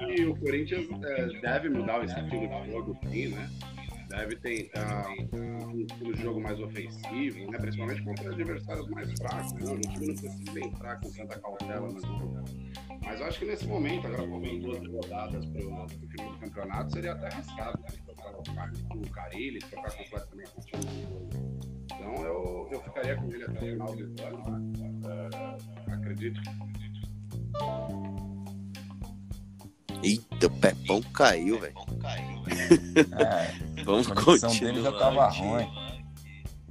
E 0.07 0.25
o 0.25 0.35
Corinthians 0.37 0.87
é, 1.03 1.25
deve 1.41 1.69
mudar 1.69 2.01
o 2.01 2.05
estilo 2.05 2.29
de 2.29 2.71
jogo, 2.71 2.97
sim, 3.09 3.27
né? 3.27 3.49
Deve 4.09 4.35
tentar 4.37 5.05
um 5.31 6.15
jogo 6.15 6.41
mais 6.41 6.59
ofensivo, 6.59 7.51
né? 7.51 7.57
principalmente 7.59 8.01
contra 8.03 8.31
adversários 8.31 8.89
mais 8.89 9.11
fracos. 9.19 9.53
Né? 9.53 9.71
O 9.71 9.79
time 9.79 10.07
não 10.07 10.15
precisa 10.15 10.59
entrar 10.59 10.99
com 10.99 11.11
tanta 11.11 11.39
cautela 11.39 11.87
no 11.87 12.01
jogo. 12.01 12.43
Mas 13.03 13.19
eu 13.19 13.27
acho 13.27 13.39
que 13.39 13.45
nesse 13.45 13.67
momento, 13.67 14.07
agora 14.07 14.27
faltando 14.27 14.59
duas 14.61 14.87
rodadas 14.87 15.45
para 15.45 15.61
o 15.61 15.89
final 16.09 16.31
do 16.31 16.39
campeonato, 16.39 16.91
seria 16.91 17.11
até 17.11 17.27
arriscado 17.27 17.79
né? 17.81 17.87
trocar 18.05 18.71
o 18.95 19.09
Carilli, 19.11 19.59
trocar 19.59 19.95
completamente 19.95 20.51
o 20.57 20.61
jogo. 20.61 21.29
Então 21.93 22.25
eu, 22.25 22.69
eu 22.71 22.81
ficaria 22.81 23.15
com 23.15 23.31
ele 23.31 23.43
até 23.43 23.57
o 23.57 23.71
final 23.71 23.95
do 23.95 24.23
ano. 24.23 24.71
Né? 24.75 24.89
Uh, 25.05 25.91
acredito 25.91 26.41
que 26.41 26.49
Eita, 30.03 30.47
o 30.47 30.49
Pepão 30.49 31.01
caiu, 31.13 31.59
velho. 31.59 31.75
É, 33.17 33.53
Vamos 33.83 34.09
a 34.09 34.15
continuar. 34.15 34.59
dele 34.59 34.81
já 34.81 34.91
tava 34.91 35.29
ruim. 35.29 35.67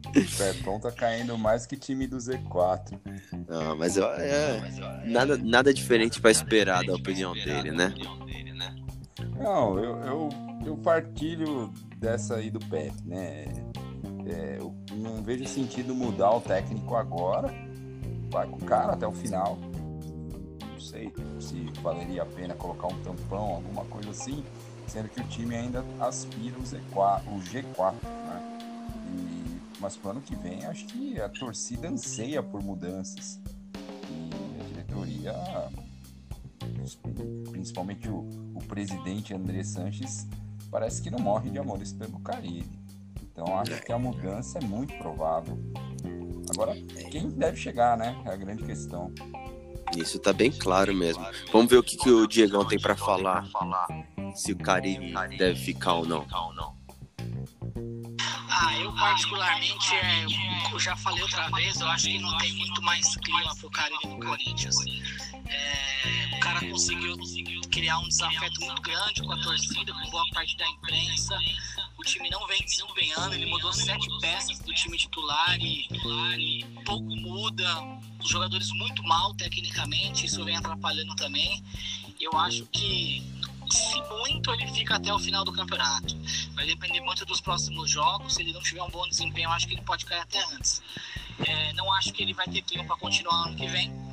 O 0.06 0.36
Pepão 0.38 0.80
tá 0.80 0.90
caindo 0.90 1.36
mais 1.36 1.66
que 1.66 1.76
time 1.76 2.06
do 2.06 2.16
Z4. 2.16 2.98
Não, 3.46 3.76
mas 3.76 3.96
eu, 3.96 4.06
é, 4.06 4.60
nada, 5.04 5.36
nada 5.36 5.74
diferente 5.74 6.20
para 6.20 6.30
esperar 6.30 6.84
da 6.84 6.94
opinião 6.94 7.34
dele, 7.34 7.70
né? 7.72 7.94
Não, 9.36 9.78
eu, 9.78 9.98
eu, 10.00 10.28
eu 10.64 10.76
partilho 10.78 11.72
dessa 11.98 12.36
aí 12.36 12.50
do 12.50 12.58
Pep, 12.58 12.92
né? 13.04 13.44
É, 14.26 14.56
eu 14.58 14.74
não 14.94 15.22
vejo 15.22 15.46
sentido 15.46 15.94
mudar 15.94 16.30
o 16.30 16.40
técnico 16.40 16.96
agora. 16.96 17.52
Vai 18.30 18.46
com 18.46 18.56
o 18.56 18.64
cara 18.64 18.92
até 18.92 19.06
o 19.06 19.12
final 19.12 19.58
sei 20.98 21.12
se 21.40 21.80
valeria 21.80 22.22
a 22.22 22.26
pena 22.26 22.54
colocar 22.54 22.88
um 22.88 23.02
tampão, 23.02 23.54
alguma 23.54 23.84
coisa 23.84 24.10
assim, 24.10 24.44
sendo 24.86 25.08
que 25.08 25.20
o 25.20 25.24
time 25.24 25.54
ainda 25.54 25.84
aspira 26.00 26.58
o, 26.58 26.62
Z4, 26.62 27.22
o 27.28 27.40
G4, 27.40 27.94
né? 28.02 28.58
E, 29.16 29.60
mas 29.80 29.96
para 29.96 30.08
o 30.08 30.10
ano 30.12 30.20
que 30.20 30.34
vem, 30.34 30.64
acho 30.64 30.86
que 30.86 31.20
a 31.20 31.28
torcida 31.28 31.88
anseia 31.88 32.42
por 32.42 32.62
mudanças. 32.62 33.40
E 34.10 34.60
a 34.60 34.64
diretoria, 34.64 35.34
principalmente 37.50 38.08
o, 38.08 38.26
o 38.54 38.64
presidente 38.66 39.34
André 39.34 39.62
Sanches, 39.62 40.26
parece 40.70 41.00
que 41.00 41.10
não 41.10 41.20
morre 41.20 41.50
de 41.50 41.58
amores 41.58 41.92
pelo 41.92 42.18
Caribe. 42.20 42.78
Então 43.22 43.56
acho 43.56 43.80
que 43.82 43.92
a 43.92 43.98
mudança 43.98 44.58
é 44.58 44.64
muito 44.64 44.96
provável. 44.98 45.56
Agora, 46.50 46.74
quem 47.10 47.28
deve 47.28 47.56
chegar, 47.56 47.96
né? 47.96 48.20
É 48.24 48.30
a 48.30 48.36
grande 48.36 48.64
questão. 48.64 49.12
Isso 49.96 50.18
tá 50.18 50.32
bem 50.32 50.50
claro 50.50 50.94
mesmo. 50.94 51.26
Vamos 51.52 51.70
ver 51.70 51.78
o 51.78 51.82
que, 51.82 51.96
que 51.96 52.10
o 52.10 52.26
Diegão 52.26 52.64
tem 52.64 52.78
para 52.78 52.96
falar. 52.96 53.44
Se 54.34 54.52
o 54.52 54.56
Caribe 54.56 55.12
deve 55.36 55.56
ficar 55.56 55.94
ou 55.94 56.06
não. 56.06 56.26
Ah, 58.50 58.78
eu 58.78 58.92
particularmente, 58.92 59.94
é, 59.94 60.26
eu 60.72 60.78
já 60.80 60.96
falei 60.96 61.22
outra 61.22 61.48
vez, 61.50 61.80
eu 61.80 61.86
acho 61.86 62.06
que 62.06 62.18
não 62.18 62.36
tem 62.38 62.52
muito 62.54 62.82
mais 62.82 63.16
clima 63.16 63.54
pro 63.56 63.70
Caribe 63.70 64.06
no 64.08 64.18
Corinthians. 64.18 64.76
É, 65.46 65.87
cara 66.48 66.70
conseguiu, 66.70 67.18
conseguiu 67.18 67.60
criar 67.70 67.98
um 67.98 68.08
desafeto 68.08 68.60
muito 68.60 68.80
grande 68.80 69.22
com 69.22 69.32
a 69.32 69.42
torcida, 69.42 69.92
com 69.92 70.10
boa 70.10 70.24
parte 70.32 70.56
da 70.56 70.66
imprensa. 70.66 71.38
O 71.98 72.02
time 72.02 72.30
não 72.30 72.46
vem 72.46 72.64
desempenhando, 72.64 73.34
ele 73.34 73.46
mudou 73.46 73.72
sete 73.72 74.08
peças 74.20 74.58
do 74.60 74.72
time 74.72 74.96
titular 74.96 75.58
e, 75.60 75.86
pouco 76.84 77.14
muda. 77.16 77.66
Os 78.22 78.28
jogadores 78.28 78.70
muito 78.72 79.02
mal 79.02 79.34
tecnicamente, 79.34 80.26
isso 80.26 80.42
vem 80.44 80.56
atrapalhando 80.56 81.14
também. 81.16 81.62
Eu 82.18 82.36
acho 82.38 82.64
que 82.66 83.22
se 83.70 84.00
muito, 84.02 84.50
ele 84.54 84.66
fica 84.68 84.96
até 84.96 85.12
o 85.12 85.18
final 85.18 85.44
do 85.44 85.52
campeonato. 85.52 86.16
Vai 86.54 86.66
depender 86.66 87.00
muito 87.00 87.26
dos 87.26 87.40
próximos 87.40 87.90
jogos. 87.90 88.34
Se 88.34 88.42
ele 88.42 88.52
não 88.52 88.62
tiver 88.62 88.82
um 88.82 88.90
bom 88.90 89.06
desempenho, 89.06 89.48
eu 89.48 89.52
acho 89.52 89.68
que 89.68 89.74
ele 89.74 89.82
pode 89.82 90.06
cair 90.06 90.20
até 90.20 90.42
antes. 90.54 90.82
É, 91.46 91.72
não 91.74 91.92
acho 91.92 92.12
que 92.12 92.22
ele 92.22 92.32
vai 92.32 92.46
ter 92.46 92.62
tempo 92.62 92.86
para 92.86 92.96
continuar 92.96 93.48
ano 93.48 93.56
que 93.56 93.66
vem. 93.66 94.07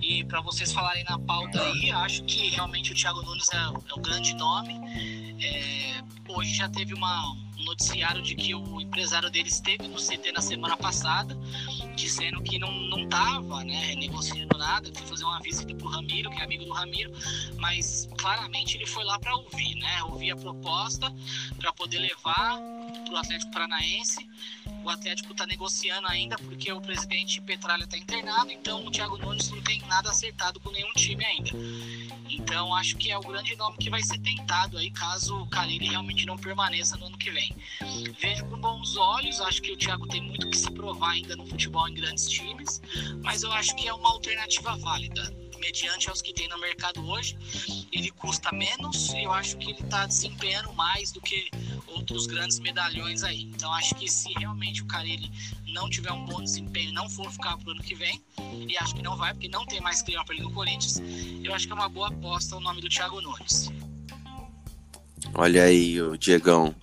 E 0.00 0.24
para 0.24 0.40
vocês 0.40 0.72
falarem 0.72 1.04
na 1.04 1.18
pauta 1.18 1.62
aí, 1.62 1.90
acho 1.90 2.22
que 2.24 2.48
realmente 2.48 2.92
o 2.92 2.94
Thiago 2.94 3.22
Nunes 3.22 3.48
é, 3.52 3.56
é 3.56 3.94
o 3.94 4.00
grande 4.00 4.34
nome. 4.34 4.74
É, 5.42 6.02
hoje 6.28 6.54
já 6.54 6.68
teve 6.68 6.94
uma, 6.94 7.32
um 7.58 7.64
noticiário 7.64 8.22
de 8.22 8.34
que 8.34 8.54
o 8.54 8.80
empresário 8.80 9.30
dele 9.30 9.48
esteve 9.48 9.88
no 9.88 9.96
CT 9.96 10.32
na 10.32 10.40
semana 10.40 10.76
passada, 10.76 11.36
dizendo 11.96 12.42
que 12.42 12.58
não, 12.58 12.72
não 12.72 13.08
tava 13.08 13.64
né, 13.64 13.94
negociando 13.96 14.56
nada, 14.56 14.90
foi 14.94 15.06
fazer 15.06 15.24
uma 15.24 15.40
visita 15.40 15.74
pro 15.74 15.88
Ramiro, 15.88 16.30
que 16.30 16.40
é 16.40 16.44
amigo 16.44 16.64
do 16.64 16.72
Ramiro, 16.72 17.12
mas 17.56 18.08
claramente 18.18 18.76
ele 18.76 18.86
foi 18.86 19.04
lá 19.04 19.18
para 19.18 19.34
ouvir, 19.34 19.74
né? 19.76 20.02
Ouvir 20.04 20.30
a 20.30 20.36
proposta 20.36 21.12
para 21.58 21.72
poder 21.72 21.98
levar 21.98 22.58
pro 23.06 23.16
Atlético 23.16 23.50
Paranaense 23.52 24.28
o 24.82 24.90
Atlético 24.90 25.32
está 25.32 25.46
negociando 25.46 26.06
ainda 26.08 26.36
porque 26.36 26.72
o 26.72 26.80
presidente 26.80 27.40
Petralha 27.40 27.84
está 27.84 27.96
internado, 27.96 28.50
então 28.50 28.86
o 28.86 28.90
Thiago 28.90 29.18
Nunes 29.18 29.50
não 29.50 29.60
tem 29.62 29.80
nada 29.86 30.10
acertado 30.10 30.60
com 30.60 30.70
nenhum 30.70 30.92
time 30.92 31.24
ainda. 31.24 31.50
Então 32.28 32.74
acho 32.74 32.96
que 32.96 33.10
é 33.10 33.18
o 33.18 33.22
grande 33.22 33.56
nome 33.56 33.76
que 33.78 33.90
vai 33.90 34.02
ser 34.02 34.18
tentado 34.18 34.78
aí 34.78 34.90
caso 34.90 35.42
o 35.42 35.46
Carilli 35.48 35.88
realmente 35.88 36.26
não 36.26 36.36
permaneça 36.36 36.96
no 36.96 37.06
ano 37.06 37.18
que 37.18 37.30
vem. 37.30 37.54
Vejo 38.18 38.44
com 38.46 38.58
bons 38.58 38.96
olhos, 38.96 39.40
acho 39.40 39.62
que 39.62 39.72
o 39.72 39.76
Thiago 39.76 40.06
tem 40.08 40.22
muito 40.22 40.48
que 40.48 40.56
se 40.56 40.70
provar 40.70 41.10
ainda 41.10 41.36
no 41.36 41.46
futebol 41.46 41.88
em 41.88 41.94
grandes 41.94 42.28
times, 42.28 42.80
mas 43.22 43.42
eu 43.42 43.52
acho 43.52 43.74
que 43.76 43.88
é 43.88 43.92
uma 43.92 44.10
alternativa 44.10 44.76
válida 44.76 45.47
mediante 45.58 46.08
aos 46.08 46.22
que 46.22 46.32
tem 46.32 46.48
no 46.48 46.58
mercado 46.58 47.04
hoje, 47.06 47.36
ele 47.92 48.10
custa 48.10 48.50
menos 48.52 49.12
e 49.12 49.24
eu 49.24 49.32
acho 49.32 49.56
que 49.56 49.70
ele 49.70 49.80
está 49.80 50.06
desempenhando 50.06 50.72
mais 50.72 51.12
do 51.12 51.20
que 51.20 51.50
outros 51.86 52.26
grandes 52.26 52.58
medalhões 52.58 53.22
aí. 53.22 53.42
Então 53.42 53.72
acho 53.74 53.94
que 53.94 54.08
se 54.08 54.32
realmente 54.38 54.82
o 54.82 54.86
Carilli 54.86 55.30
não 55.66 55.88
tiver 55.88 56.12
um 56.12 56.24
bom 56.24 56.42
desempenho, 56.42 56.92
não 56.92 57.08
for 57.08 57.30
ficar 57.30 57.56
pro 57.58 57.72
ano 57.72 57.82
que 57.82 57.94
vem, 57.94 58.22
e 58.68 58.76
acho 58.78 58.94
que 58.94 59.02
não 59.02 59.16
vai, 59.16 59.32
porque 59.32 59.48
não 59.48 59.66
tem 59.66 59.80
mais 59.80 60.02
clima 60.02 60.24
para 60.24 60.34
ele 60.34 60.44
no 60.44 60.52
Corinthians, 60.52 61.00
eu 61.42 61.54
acho 61.54 61.66
que 61.66 61.72
é 61.72 61.74
uma 61.74 61.88
boa 61.88 62.08
aposta 62.08 62.56
o 62.56 62.60
nome 62.60 62.80
do 62.80 62.88
Thiago 62.88 63.20
Nunes. 63.20 63.70
Olha 65.34 65.64
aí, 65.64 66.00
o 66.00 66.16
Diegão, 66.16 66.74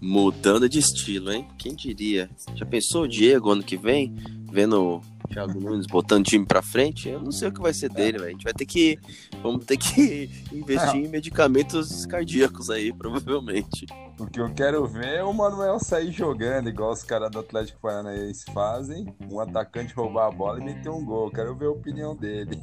mudando 0.00 0.68
de 0.68 0.78
estilo, 0.78 1.32
hein? 1.32 1.48
Quem 1.58 1.74
diria? 1.74 2.28
Já 2.54 2.66
pensou 2.66 3.04
o 3.04 3.08
Diego 3.08 3.50
ano 3.50 3.62
que 3.62 3.76
vem, 3.76 4.14
vendo 4.54 5.00
Thiago 5.28 5.58
Nunes 5.58 5.86
botando 5.86 6.24
time 6.24 6.46
pra 6.46 6.62
frente, 6.62 7.08
eu 7.08 7.20
não 7.20 7.32
sei 7.32 7.48
o 7.48 7.52
que 7.52 7.60
vai 7.60 7.74
ser 7.74 7.90
dele, 7.90 8.18
velho. 8.18 8.28
A 8.28 8.32
gente 8.32 8.44
vai 8.44 8.52
ter 8.52 8.64
que. 8.64 9.00
Vamos 9.42 9.64
ter 9.64 9.76
que 9.76 10.30
investir 10.54 11.04
em 11.04 11.08
medicamentos 11.08 12.06
cardíacos 12.06 12.70
aí, 12.70 12.92
provavelmente. 12.94 13.84
O 14.16 14.26
que 14.26 14.40
eu 14.40 14.54
quero 14.54 14.86
ver 14.86 15.16
é 15.16 15.24
o 15.24 15.32
Manuel 15.32 15.80
sair 15.80 16.12
jogando, 16.12 16.68
igual 16.68 16.92
os 16.92 17.02
caras 17.02 17.32
do 17.32 17.40
Atlético 17.40 17.80
Paranaense 17.80 18.44
fazem. 18.52 19.12
Um 19.28 19.40
atacante 19.40 19.92
roubar 19.92 20.28
a 20.28 20.30
bola 20.30 20.60
e 20.60 20.64
meter 20.64 20.88
um 20.88 21.04
gol. 21.04 21.32
Quero 21.32 21.56
ver 21.56 21.66
a 21.66 21.72
opinião 21.72 22.14
dele. 22.14 22.62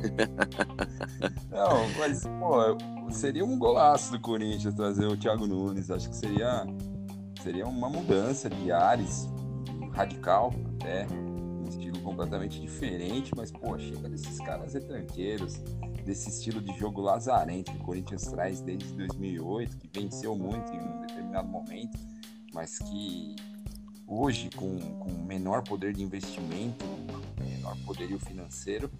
não, 1.50 1.86
mas, 1.98 2.22
pô, 2.26 3.10
seria 3.10 3.44
um 3.44 3.58
golaço 3.58 4.10
do 4.12 4.20
Corinthians 4.20 4.74
trazer 4.74 5.04
o 5.04 5.18
Thiago 5.18 5.46
Nunes. 5.46 5.90
Acho 5.90 6.08
que 6.08 6.16
seria, 6.16 6.66
seria 7.42 7.66
uma 7.66 7.90
mudança 7.90 8.48
de 8.48 8.72
ares 8.72 9.28
radical 9.98 10.54
até 10.76 11.08
estilo 11.68 12.00
completamente 12.00 12.60
diferente, 12.60 13.32
mas, 13.36 13.50
pô, 13.50 13.76
chega 13.76 14.08
desses 14.08 14.38
caras 14.38 14.72
retranqueiros, 14.72 15.56
desse 16.04 16.30
estilo 16.30 16.60
de 16.62 16.72
jogo 16.78 17.00
lazarento 17.00 17.72
que 17.72 17.78
o 17.78 17.84
Corinthians 17.84 18.22
traz 18.22 18.60
desde 18.60 18.90
2008, 18.94 19.76
que 19.76 20.00
venceu 20.00 20.36
muito 20.36 20.72
em 20.72 20.80
um 20.80 21.00
determinado 21.00 21.48
momento, 21.48 21.98
mas 22.54 22.78
que 22.78 23.34
hoje, 24.06 24.48
com, 24.56 24.78
com 24.78 25.10
menor 25.26 25.62
poder 25.64 25.92
de 25.92 26.02
investimento, 26.02 26.84
menor 27.68 27.76
poderio 27.84 28.18
financeiro, 28.18 28.90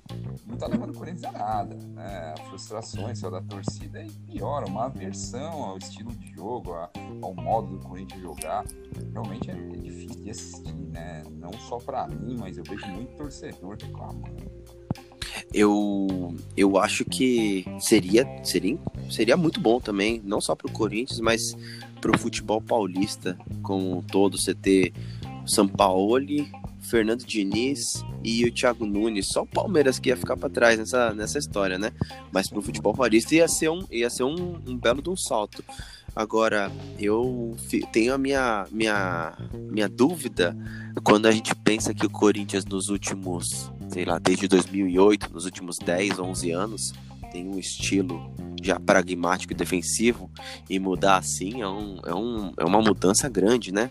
não 0.47 0.55
está 0.55 0.67
levando 0.67 0.91
o 0.91 0.95
Corinthians 0.95 1.25
a 1.25 1.33
nada. 1.33 1.75
Né? 1.75 2.35
Frustrações 2.49 3.19
só 3.19 3.31
da 3.31 3.41
torcida 3.41 4.03
e 4.03 4.11
pior, 4.11 4.65
uma 4.69 4.87
aversão 4.87 5.63
ao 5.63 5.79
estilo 5.79 6.13
de 6.13 6.33
jogo, 6.35 6.75
ao 7.23 7.35
modo 7.35 7.77
do 7.77 7.87
Corinthians 7.87 8.21
jogar. 8.21 8.65
Realmente 9.13 9.51
é, 9.51 9.55
é 9.55 9.77
difícil 9.77 10.23
de 10.23 10.31
assistir, 10.31 10.75
né? 10.75 11.23
Não 11.31 11.53
só 11.53 11.79
para 11.79 12.07
mim, 12.09 12.37
mas 12.39 12.59
eu 12.59 12.65
vejo 12.65 12.87
muito 12.89 13.17
torcedor 13.17 13.77
reclamando. 13.81 14.49
Eu, 15.53 16.37
eu 16.57 16.79
acho 16.79 17.05
que 17.05 17.65
seria, 17.81 18.27
seria 18.45 18.79
seria 19.09 19.37
muito 19.37 19.61
bom 19.61 19.81
também, 19.81 20.21
não 20.25 20.41
só 20.41 20.55
pro 20.55 20.71
Corinthians, 20.71 21.21
mas 21.21 21.57
pro 22.01 22.19
futebol 22.19 22.61
paulista 22.61 23.39
como 23.63 23.99
um 23.99 24.03
todo, 24.03 24.37
você 24.37 24.55
ter 24.55 24.93
o 25.45 25.49
Sampaoli, 25.49 26.51
Fernando 26.88 27.25
Diniz 27.25 28.04
e 28.25 28.45
o 28.45 28.52
Thiago 28.52 28.87
Nunes, 28.87 29.28
só 29.28 29.42
o 29.42 29.47
Palmeiras 29.47 29.99
que 29.99 30.09
ia 30.09 30.16
ficar 30.16 30.37
para 30.37 30.49
trás 30.49 30.78
nessa, 30.78 31.12
nessa 31.14 31.38
história, 31.38 31.78
né? 31.78 31.92
Mas 32.33 32.49
pro 32.49 32.62
futebol 32.62 32.95
paulista 32.95 33.35
ia 33.35 33.49
ser 33.49 33.71
um, 33.71 33.85
ia 33.90 34.11
ser 34.11 34.25
um, 34.25 34.61
um 34.66 34.76
belo 34.76 35.02
de 35.02 35.11
um 35.11 35.16
salto. 35.16 35.62
Agora, 36.16 36.73
eu 36.99 37.57
tenho 37.92 38.12
a 38.12 38.18
minha, 38.18 38.66
minha, 38.73 39.37
minha 39.52 39.88
dúvida 39.88 40.57
quando 41.04 41.26
a 41.26 41.30
gente 41.30 41.54
pensa 41.54 41.95
que 41.95 42.04
o 42.04 42.11
Corinthians 42.11 42.64
nos 42.64 42.88
últimos, 42.88 43.71
sei 43.88 44.04
lá, 44.04 44.18
desde 44.18 44.49
2008, 44.49 45.33
nos 45.33 45.45
últimos 45.45 45.78
10, 45.78 46.18
11 46.18 46.50
anos, 46.50 46.92
tem 47.30 47.47
um 47.47 47.59
estilo 47.59 48.33
já 48.61 48.80
pragmático 48.80 49.52
e 49.52 49.57
defensivo 49.57 50.30
e 50.68 50.78
mudar 50.78 51.18
assim 51.18 51.62
é, 51.62 51.68
um, 51.68 52.00
é, 52.04 52.14
um, 52.14 52.52
é 52.57 52.64
uma 52.64 52.80
mudança 52.80 53.28
grande, 53.28 53.73
né? 53.73 53.90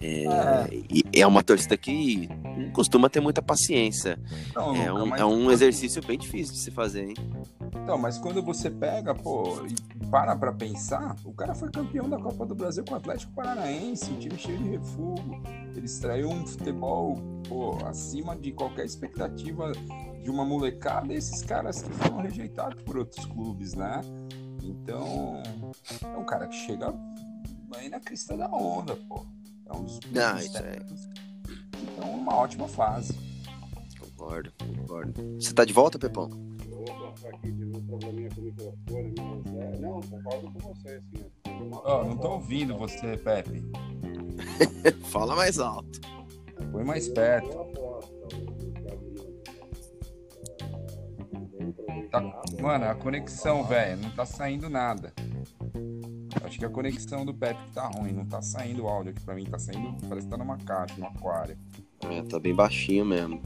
É, 0.00 0.24
é. 0.24 1.20
é 1.20 1.26
uma 1.26 1.42
torcida 1.42 1.76
que 1.76 2.28
não 2.56 2.70
costuma 2.70 3.08
ter 3.08 3.20
muita 3.20 3.40
paciência. 3.40 4.18
Não, 4.54 4.76
é, 4.76 4.92
um, 4.92 5.16
é 5.16 5.24
um 5.24 5.50
exercício 5.50 6.02
bem 6.04 6.18
difícil 6.18 6.54
de 6.54 6.60
se 6.60 6.70
fazer, 6.70 7.08
hein? 7.08 7.14
Então, 7.82 7.98
mas 7.98 8.18
quando 8.18 8.42
você 8.42 8.70
pega, 8.70 9.14
pô, 9.14 9.64
e 9.66 10.06
para 10.06 10.36
pra 10.36 10.52
pensar, 10.52 11.16
o 11.24 11.32
cara 11.32 11.54
foi 11.54 11.70
campeão 11.70 12.08
da 12.08 12.18
Copa 12.18 12.46
do 12.46 12.54
Brasil 12.54 12.84
com 12.84 12.94
o 12.94 12.96
Atlético 12.96 13.32
Paranaense, 13.32 14.10
um 14.10 14.18
time 14.18 14.38
cheio 14.38 14.58
de 14.58 14.70
refugo. 14.70 15.42
Ele 15.74 15.86
extraiu 15.86 16.28
um 16.28 16.46
futebol, 16.46 17.16
pô, 17.48 17.78
acima 17.86 18.36
de 18.36 18.52
qualquer 18.52 18.84
expectativa 18.84 19.72
de 20.22 20.30
uma 20.30 20.44
molecada 20.44 21.12
e 21.12 21.16
esses 21.16 21.42
caras 21.42 21.82
que 21.82 21.90
foram 21.92 22.22
rejeitados 22.22 22.82
por 22.82 22.96
outros 22.96 23.26
clubes, 23.26 23.74
né? 23.74 24.00
Então, 24.62 25.42
é 26.02 26.16
um 26.16 26.24
cara 26.24 26.46
que 26.46 26.56
chega 26.56 26.94
aí 27.76 27.88
na 27.88 28.00
crista 28.00 28.36
da 28.36 28.48
onda, 28.48 28.96
pô. 29.08 29.26
É 29.66 29.76
um 29.76 29.84
dos 29.84 30.00
Não, 30.10 30.38
isso 30.38 30.58
é... 30.58 30.78
Então, 31.82 32.10
uma 32.10 32.34
ótima 32.36 32.68
fase. 32.68 33.14
Concordo, 33.98 34.52
concordo. 34.58 35.34
Você 35.40 35.52
tá 35.52 35.64
de 35.64 35.72
volta, 35.72 35.98
Pepão? 35.98 36.30
Opa, 36.70 37.28
aqui 37.28 37.52
tive 37.52 37.76
um 37.76 37.86
probleminha 37.86 38.28
com 38.34 38.40
o 38.40 38.44
microfone, 38.44 39.14
mas 39.18 39.54
é... 39.54 39.78
Não, 39.78 40.00
concordo 40.00 40.52
com 40.52 40.74
você, 40.74 41.00
sim. 41.00 41.24
Oh, 41.84 42.04
não 42.04 42.16
tô 42.16 42.32
ouvindo 42.32 42.76
você, 42.76 43.16
Pepe. 43.16 43.62
Fala 45.10 45.36
mais 45.36 45.58
alto. 45.58 46.00
Põe 46.72 46.84
mais 46.84 47.08
perto. 47.08 47.64
Tá, 52.10 52.20
mano, 52.60 52.84
a 52.86 52.94
conexão, 52.94 53.64
velho, 53.64 54.00
não 54.00 54.10
tá 54.10 54.24
saindo 54.24 54.68
nada. 54.70 55.12
Acho 56.44 56.58
que 56.58 56.64
a 56.64 56.68
conexão 56.68 57.24
do 57.24 57.32
Pepe 57.32 57.60
tá 57.72 57.88
ruim, 57.88 58.12
não 58.12 58.26
tá 58.26 58.42
saindo 58.42 58.84
o 58.84 58.88
áudio 58.88 59.12
aqui 59.12 59.20
pra 59.22 59.34
mim, 59.34 59.46
tá 59.46 59.58
saindo, 59.58 59.96
parece 60.06 60.26
que 60.26 60.30
tá 60.30 60.36
numa 60.36 60.58
caixa, 60.58 60.94
num 60.98 61.06
aquário. 61.06 61.56
É, 62.02 62.22
tá 62.22 62.38
bem 62.38 62.54
baixinho 62.54 63.04
mesmo. 63.04 63.42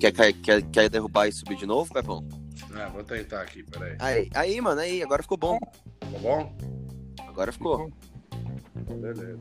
Quer, 0.00 0.12
quer, 0.12 0.62
quer 0.62 0.90
derrubar 0.90 1.28
e 1.28 1.32
subir 1.32 1.56
de 1.56 1.66
novo, 1.66 1.92
Pepão? 1.92 2.26
É, 2.76 2.88
vou 2.88 3.04
tentar 3.04 3.42
aqui, 3.42 3.62
peraí. 3.62 3.96
Aí, 4.00 4.30
aí, 4.34 4.60
mano, 4.60 4.80
aí, 4.80 5.02
agora 5.02 5.22
ficou 5.22 5.38
bom. 5.38 5.58
Tá 6.00 6.18
bom? 6.20 6.52
Agora 7.28 7.52
ficou. 7.52 7.90
Beleza. 8.74 9.38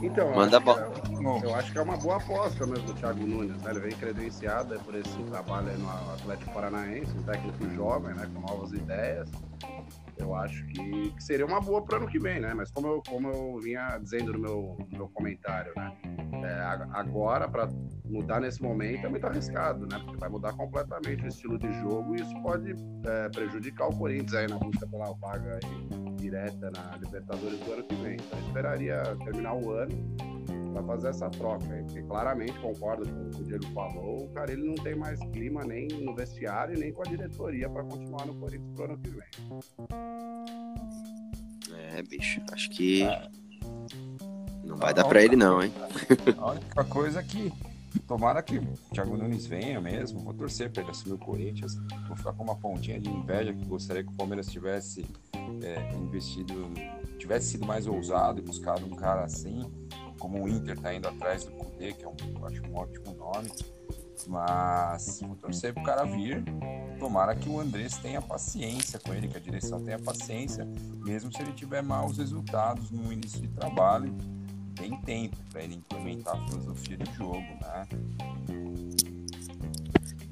Então, 0.00 0.34
Manda 0.34 0.58
eu, 0.58 0.70
acho 0.70 1.46
é, 1.46 1.46
eu 1.46 1.54
acho 1.54 1.72
que 1.72 1.78
é 1.78 1.82
uma 1.82 1.96
boa 1.96 2.16
aposta 2.16 2.64
mesmo 2.64 2.86
do 2.86 2.94
Thiago 2.94 3.26
Nunes, 3.26 3.60
né? 3.62 3.70
Ele 3.70 3.80
vem 3.80 3.92
credenciado 3.92 4.78
por 4.80 4.94
esse 4.94 5.18
trabalho 5.24 5.76
no 5.78 5.90
Atlético 5.90 6.52
Paranaense, 6.52 7.10
um 7.16 7.22
técnico 7.24 7.68
jovem, 7.74 8.14
né? 8.14 8.30
Com 8.32 8.40
novas 8.40 8.72
ideias. 8.72 9.28
Eu 10.18 10.34
acho 10.34 10.66
que, 10.66 11.10
que 11.10 11.22
seria 11.22 11.46
uma 11.46 11.60
boa 11.60 11.82
para 11.82 11.98
ano 11.98 12.08
que 12.08 12.18
vem, 12.18 12.40
né? 12.40 12.52
Mas 12.54 12.70
como 12.70 12.86
eu, 12.86 13.02
como 13.08 13.28
eu 13.28 13.58
vinha 13.60 13.98
dizendo 13.98 14.32
no 14.32 14.38
meu, 14.38 14.76
no 14.90 14.98
meu 14.98 15.08
comentário, 15.08 15.72
né? 15.76 15.96
É, 16.44 16.60
agora, 16.92 17.48
para 17.48 17.68
mudar 18.04 18.40
nesse 18.40 18.62
momento, 18.62 19.06
é 19.06 19.08
muito 19.08 19.26
arriscado, 19.26 19.86
né? 19.86 20.00
Porque 20.04 20.18
vai 20.18 20.28
mudar 20.28 20.52
completamente 20.54 21.24
o 21.24 21.28
estilo 21.28 21.58
de 21.58 21.72
jogo 21.80 22.14
e 22.16 22.20
isso 22.20 22.42
pode 22.42 22.74
é, 23.06 23.28
prejudicar 23.28 23.88
o 23.88 23.96
Corinthians 23.96 24.34
aí 24.34 24.48
na 24.48 24.58
busca 24.58 24.86
pela 24.86 25.12
vaga 25.14 25.58
direta 26.16 26.70
na 26.70 26.96
Libertadores 26.96 27.58
do 27.60 27.72
ano 27.72 27.84
que 27.84 27.94
vem. 27.96 28.14
Então, 28.14 28.38
eu 28.38 28.46
esperaria 28.46 29.02
terminar 29.24 29.54
o 29.54 29.70
ano 29.70 29.94
para 30.78 30.82
fazer 30.82 31.08
essa 31.08 31.28
troca. 31.30 31.64
Porque 31.64 32.02
claramente, 32.02 32.58
concordo 32.60 33.08
com 33.08 33.22
o 33.22 33.30
que 33.30 33.42
o 33.42 33.44
Diego 33.44 33.66
falou, 33.72 34.24
o 34.24 34.28
cara 34.30 34.52
ele 34.52 34.64
não 34.64 34.74
tem 34.76 34.94
mais 34.94 35.18
clima 35.32 35.64
nem 35.64 35.88
no 35.88 36.14
vestiário 36.14 36.76
e 36.76 36.78
nem 36.78 36.92
com 36.92 37.02
a 37.02 37.04
diretoria 37.04 37.68
para 37.68 37.84
continuar 37.84 38.26
no 38.26 38.34
Corinthians 38.34 38.72
pro 38.74 38.84
ano 38.84 38.98
que 38.98 39.10
vem. 39.10 39.28
É, 41.76 42.02
bicho, 42.02 42.40
acho 42.52 42.70
que 42.70 43.02
é. 43.02 43.28
não 44.64 44.76
vai 44.76 44.94
dar 44.94 45.04
para 45.04 45.22
ele 45.22 45.36
não, 45.36 45.62
hein? 45.62 45.72
A 46.38 46.52
única 46.52 46.84
coisa 46.84 47.20
é 47.20 47.22
que 47.22 47.52
tomara 48.06 48.42
que 48.42 48.58
o 48.58 48.74
Thiago 48.92 49.16
Nunes 49.16 49.46
venha 49.46 49.80
mesmo, 49.80 50.20
vou 50.20 50.34
torcer 50.34 50.70
para 50.70 50.82
ele 50.82 50.90
assumir 50.90 51.14
o 51.14 51.18
Corinthians, 51.18 51.76
vou 52.06 52.16
ficar 52.16 52.32
com 52.32 52.44
uma 52.44 52.56
pontinha 52.56 53.00
de 53.00 53.08
inveja 53.08 53.52
que 53.52 53.64
gostaria 53.64 54.04
que 54.04 54.10
o 54.10 54.16
Palmeiras 54.16 54.46
tivesse 54.46 55.06
é, 55.62 55.94
investido, 55.96 56.54
tivesse 57.18 57.52
sido 57.52 57.66
mais 57.66 57.86
ousado 57.86 58.40
e 58.40 58.42
buscado 58.42 58.86
um 58.86 58.90
cara 58.90 59.24
assim, 59.24 59.64
como 60.18 60.42
o 60.42 60.48
Inter 60.48 60.78
tá 60.78 60.92
indo 60.94 61.08
atrás 61.08 61.44
do 61.44 61.52
Kudê, 61.52 61.92
que 61.92 62.04
é 62.04 62.08
um, 62.08 62.46
acho 62.46 62.62
um 62.66 62.76
ótimo 62.76 63.14
nome, 63.14 63.50
mas 64.26 65.20
vou 65.20 65.36
torcer 65.36 65.72
pro 65.72 65.82
cara 65.82 66.04
vir. 66.04 66.44
Tomara 66.98 67.34
que 67.34 67.48
o 67.48 67.60
Andrés 67.60 67.96
tenha 67.98 68.20
paciência 68.20 68.98
com 68.98 69.14
ele, 69.14 69.28
que 69.28 69.36
a 69.36 69.40
direção 69.40 69.82
tenha 69.82 69.98
paciência, 69.98 70.66
mesmo 71.04 71.32
se 71.32 71.40
ele 71.40 71.52
tiver 71.52 71.82
maus 71.82 72.18
resultados 72.18 72.90
no 72.90 73.12
início 73.12 73.40
de 73.40 73.48
trabalho, 73.48 74.14
tem 74.74 74.96
tempo 75.02 75.36
para 75.50 75.62
ele 75.62 75.76
implementar 75.76 76.36
a 76.36 76.46
filosofia 76.48 76.96
de 76.96 77.12
jogo, 77.14 77.38
né? 77.38 77.88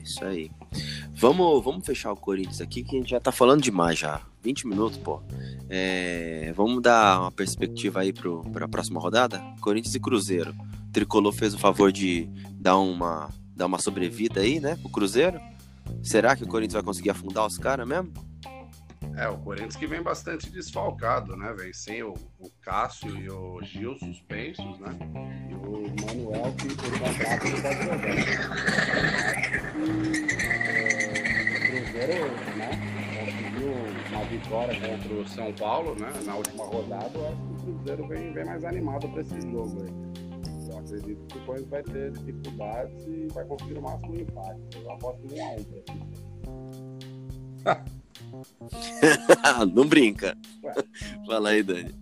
Isso 0.03 0.25
aí. 0.25 0.51
Vamos, 1.15 1.65
vamos 1.65 1.85
fechar 1.85 2.13
o 2.13 2.17
Corinthians 2.17 2.61
aqui, 2.61 2.83
que 2.83 2.97
a 2.97 2.99
gente 3.01 3.11
já 3.11 3.21
tá 3.21 3.33
falando 3.33 3.63
demais 3.63 3.99
já. 3.99 4.21
20 4.47 4.69
minutos, 4.69 4.97
pô. 4.97 5.21
É, 5.69 6.53
vamos 6.55 6.81
dar 6.81 7.21
uma 7.21 7.33
perspectiva 7.33 8.01
aí 8.01 8.13
para 8.13 8.65
a 8.65 8.69
próxima 8.69 9.01
rodada? 9.01 9.43
Corinthians 9.61 9.97
e 9.97 10.01
Cruzeiro. 10.01 10.55
O 10.89 10.93
Tricolor 10.93 11.33
fez 11.33 11.53
o 11.53 11.59
favor 11.59 11.91
de 11.91 12.31
dar 12.53 12.79
uma, 12.79 13.29
dar 13.57 13.67
uma 13.67 13.79
sobrevida 13.79 14.41
aí, 14.41 14.61
né, 14.61 14.77
pro 14.77 14.89
Cruzeiro. 14.89 15.41
Será 16.01 16.37
que 16.37 16.45
o 16.45 16.47
Corinthians 16.47 16.75
vai 16.75 16.83
conseguir 16.85 17.11
afundar 17.11 17.45
os 17.45 17.59
caras 17.59 17.89
mesmo? 17.89 18.13
É, 19.17 19.29
o 19.29 19.37
Corinthians 19.39 19.75
que 19.75 19.87
vem 19.87 20.01
bastante 20.01 20.49
desfalcado, 20.49 21.37
né? 21.37 21.53
Vem 21.57 21.73
sem 21.73 22.03
o, 22.03 22.15
o 22.39 22.51
Cássio 22.61 23.17
e 23.17 23.29
o 23.31 23.61
Gil 23.63 23.99
suspensos, 23.99 24.79
né? 24.79 24.97
E 25.51 25.55
o 25.55 25.87
Manuel 26.07 26.53
que 26.53 26.69
por 26.75 26.99
contrato 26.99 27.49
não 27.49 27.63
pode 27.63 27.83
jogar. 27.83 27.97
O 31.53 31.83
Cruzeiro, 31.83 32.31
né? 32.57 32.86
Vitória 34.29 34.75
contra 34.81 35.15
o 35.15 35.29
São 35.29 35.53
Paulo, 35.53 35.95
né? 35.95 36.13
Na 36.25 36.37
última 36.37 36.65
rodada, 36.65 37.11
eu 37.15 37.29
acho 37.29 37.37
que 37.37 37.53
o 37.53 37.75
Cruzeiro 37.75 38.09
vem, 38.09 38.33
vem 38.33 38.45
mais 38.45 38.65
animado 38.65 39.09
para 39.09 39.23
esse 39.23 39.41
jogo 39.41 39.83
aí. 39.83 39.93
Eu 40.69 40.79
acredito 40.79 41.27
que 41.27 41.39
o 41.39 41.47
Corinthians 41.47 41.71
vai 41.71 41.83
ter 41.83 42.11
dificuldades 42.13 43.07
e 43.07 43.29
vai 43.33 43.45
conseguir 43.45 43.79
o 43.79 43.83
máximo 43.83 44.21
empate. 44.21 44.61
Eu 44.75 44.91
aposto 44.91 45.27
em 45.27 45.41
1 45.41 45.45
a 45.45 45.51
1 45.51 45.65
para 47.63 47.85
não 49.75 49.87
brinca. 49.87 50.37
Fala 51.27 51.51
aí, 51.51 51.63
Dani. 51.63 51.95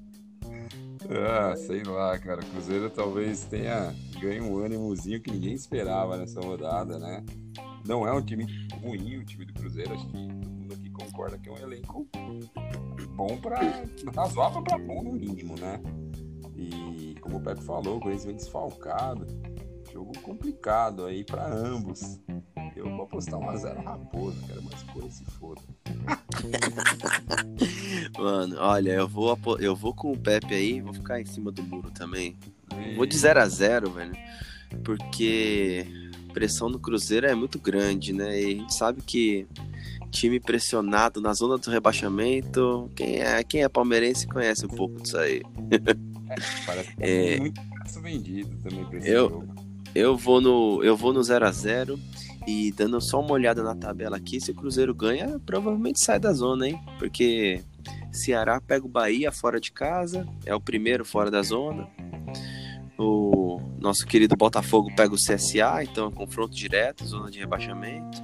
Ah, 1.10 1.54
sei 1.56 1.82
lá, 1.82 2.18
cara. 2.18 2.40
O 2.40 2.46
Cruzeiro 2.46 2.90
talvez 2.90 3.44
tenha 3.44 3.94
ganho 4.20 4.44
um 4.44 4.58
ânimozinho 4.58 5.20
que 5.20 5.30
ninguém 5.30 5.52
esperava 5.54 6.16
nessa 6.16 6.40
rodada, 6.40 6.98
né? 6.98 7.24
Não 7.86 8.06
é 8.06 8.12
um 8.12 8.22
time 8.22 8.46
ruim 8.82 9.18
o 9.18 9.24
time 9.24 9.44
do 9.44 9.52
Cruzeiro, 9.52 9.92
acho 9.92 10.06
que 10.06 10.12
todo 10.12 10.50
mundo 10.50 10.74
aqui 10.74 10.83
concorda 10.94 11.38
que 11.38 11.48
é 11.48 11.52
um 11.52 11.58
elenco 11.58 12.08
bom 13.10 13.36
para 13.38 13.60
razoável 14.14 14.62
para 14.62 14.78
bom 14.78 15.02
no 15.02 15.12
mínimo, 15.12 15.54
né? 15.58 15.80
E 16.56 17.16
como 17.20 17.38
o 17.38 17.40
Pepe 17.40 17.62
falou, 17.62 17.96
o 17.96 18.00
Corinthians 18.00 18.24
vem 18.24 18.36
desfalcado, 18.36 19.26
jogo 19.92 20.12
complicado 20.20 21.04
aí 21.04 21.24
para 21.24 21.46
ambos. 21.46 22.20
Eu 22.76 22.90
vou 22.90 23.04
apostar 23.04 23.38
1x0 23.38 23.84
Raposo, 23.84 24.40
cara, 24.46 24.60
mas 24.62 24.82
coisa 24.84 25.10
se 25.10 25.24
foda. 25.24 25.60
Mano, 28.18 28.56
olha, 28.58 28.92
eu 28.92 29.08
vou, 29.08 29.38
eu 29.60 29.76
vou 29.76 29.94
com 29.94 30.12
o 30.12 30.18
Pepe 30.18 30.54
aí, 30.54 30.80
vou 30.80 30.92
ficar 30.92 31.20
em 31.20 31.24
cima 31.24 31.52
do 31.52 31.62
muro 31.62 31.90
também. 31.90 32.36
E... 32.76 32.96
Vou 32.96 33.06
de 33.06 33.16
0x0, 33.16 33.90
velho. 33.90 34.16
Porque 34.82 35.86
pressão 36.34 36.68
no 36.68 36.80
Cruzeiro 36.80 37.26
é 37.26 37.34
muito 37.34 37.60
grande, 37.60 38.12
né? 38.12 38.40
E 38.40 38.44
a 38.44 38.48
gente 38.48 38.74
sabe 38.74 39.00
que 39.00 39.46
time 40.10 40.40
pressionado 40.40 41.20
na 41.20 41.32
zona 41.32 41.56
do 41.56 41.70
rebaixamento, 41.70 42.90
quem 42.94 43.20
é, 43.20 43.42
quem 43.44 43.62
é 43.62 43.68
palmeirense 43.68 44.26
conhece 44.26 44.66
um 44.66 44.68
pouco 44.68 45.00
disso 45.00 45.16
aí. 45.16 45.40
É, 45.70 46.34
parece 46.66 46.90
que 46.90 46.96
tá 46.96 47.06
é, 47.06 47.38
muito 47.38 47.60
vendido 48.02 48.56
também 48.62 48.84
pra 48.84 48.98
esse 48.98 49.08
eu, 49.08 49.28
jogo. 49.28 49.54
Eu 49.94 50.16
vou 50.16 50.40
no 50.40 50.82
eu 50.82 50.96
vou 50.96 51.12
no 51.12 51.22
0 51.22 51.46
a 51.46 51.52
0 51.52 51.98
E 52.46 52.72
dando 52.72 53.00
só 53.00 53.20
uma 53.20 53.32
olhada 53.32 53.62
na 53.62 53.74
tabela 53.74 54.16
aqui, 54.16 54.40
se 54.40 54.50
o 54.50 54.54
Cruzeiro 54.54 54.94
ganha, 54.94 55.40
provavelmente 55.46 56.00
sai 56.00 56.18
da 56.18 56.32
zona, 56.32 56.68
hein? 56.68 56.80
Porque 56.98 57.62
Ceará 58.12 58.60
pega 58.60 58.84
o 58.84 58.88
Bahia 58.88 59.30
fora 59.30 59.60
de 59.60 59.72
casa, 59.72 60.26
é 60.44 60.54
o 60.54 60.60
primeiro 60.60 61.04
fora 61.04 61.30
da 61.30 61.42
zona. 61.42 61.88
O 62.96 63.60
nosso 63.78 64.06
querido 64.06 64.36
Botafogo 64.36 64.94
pega 64.94 65.14
o 65.14 65.16
CSA, 65.16 65.82
então 65.82 66.04
é 66.04 66.08
um 66.08 66.12
confronto 66.12 66.54
direto, 66.54 67.04
zona 67.04 67.30
de 67.30 67.38
rebaixamento. 67.38 68.22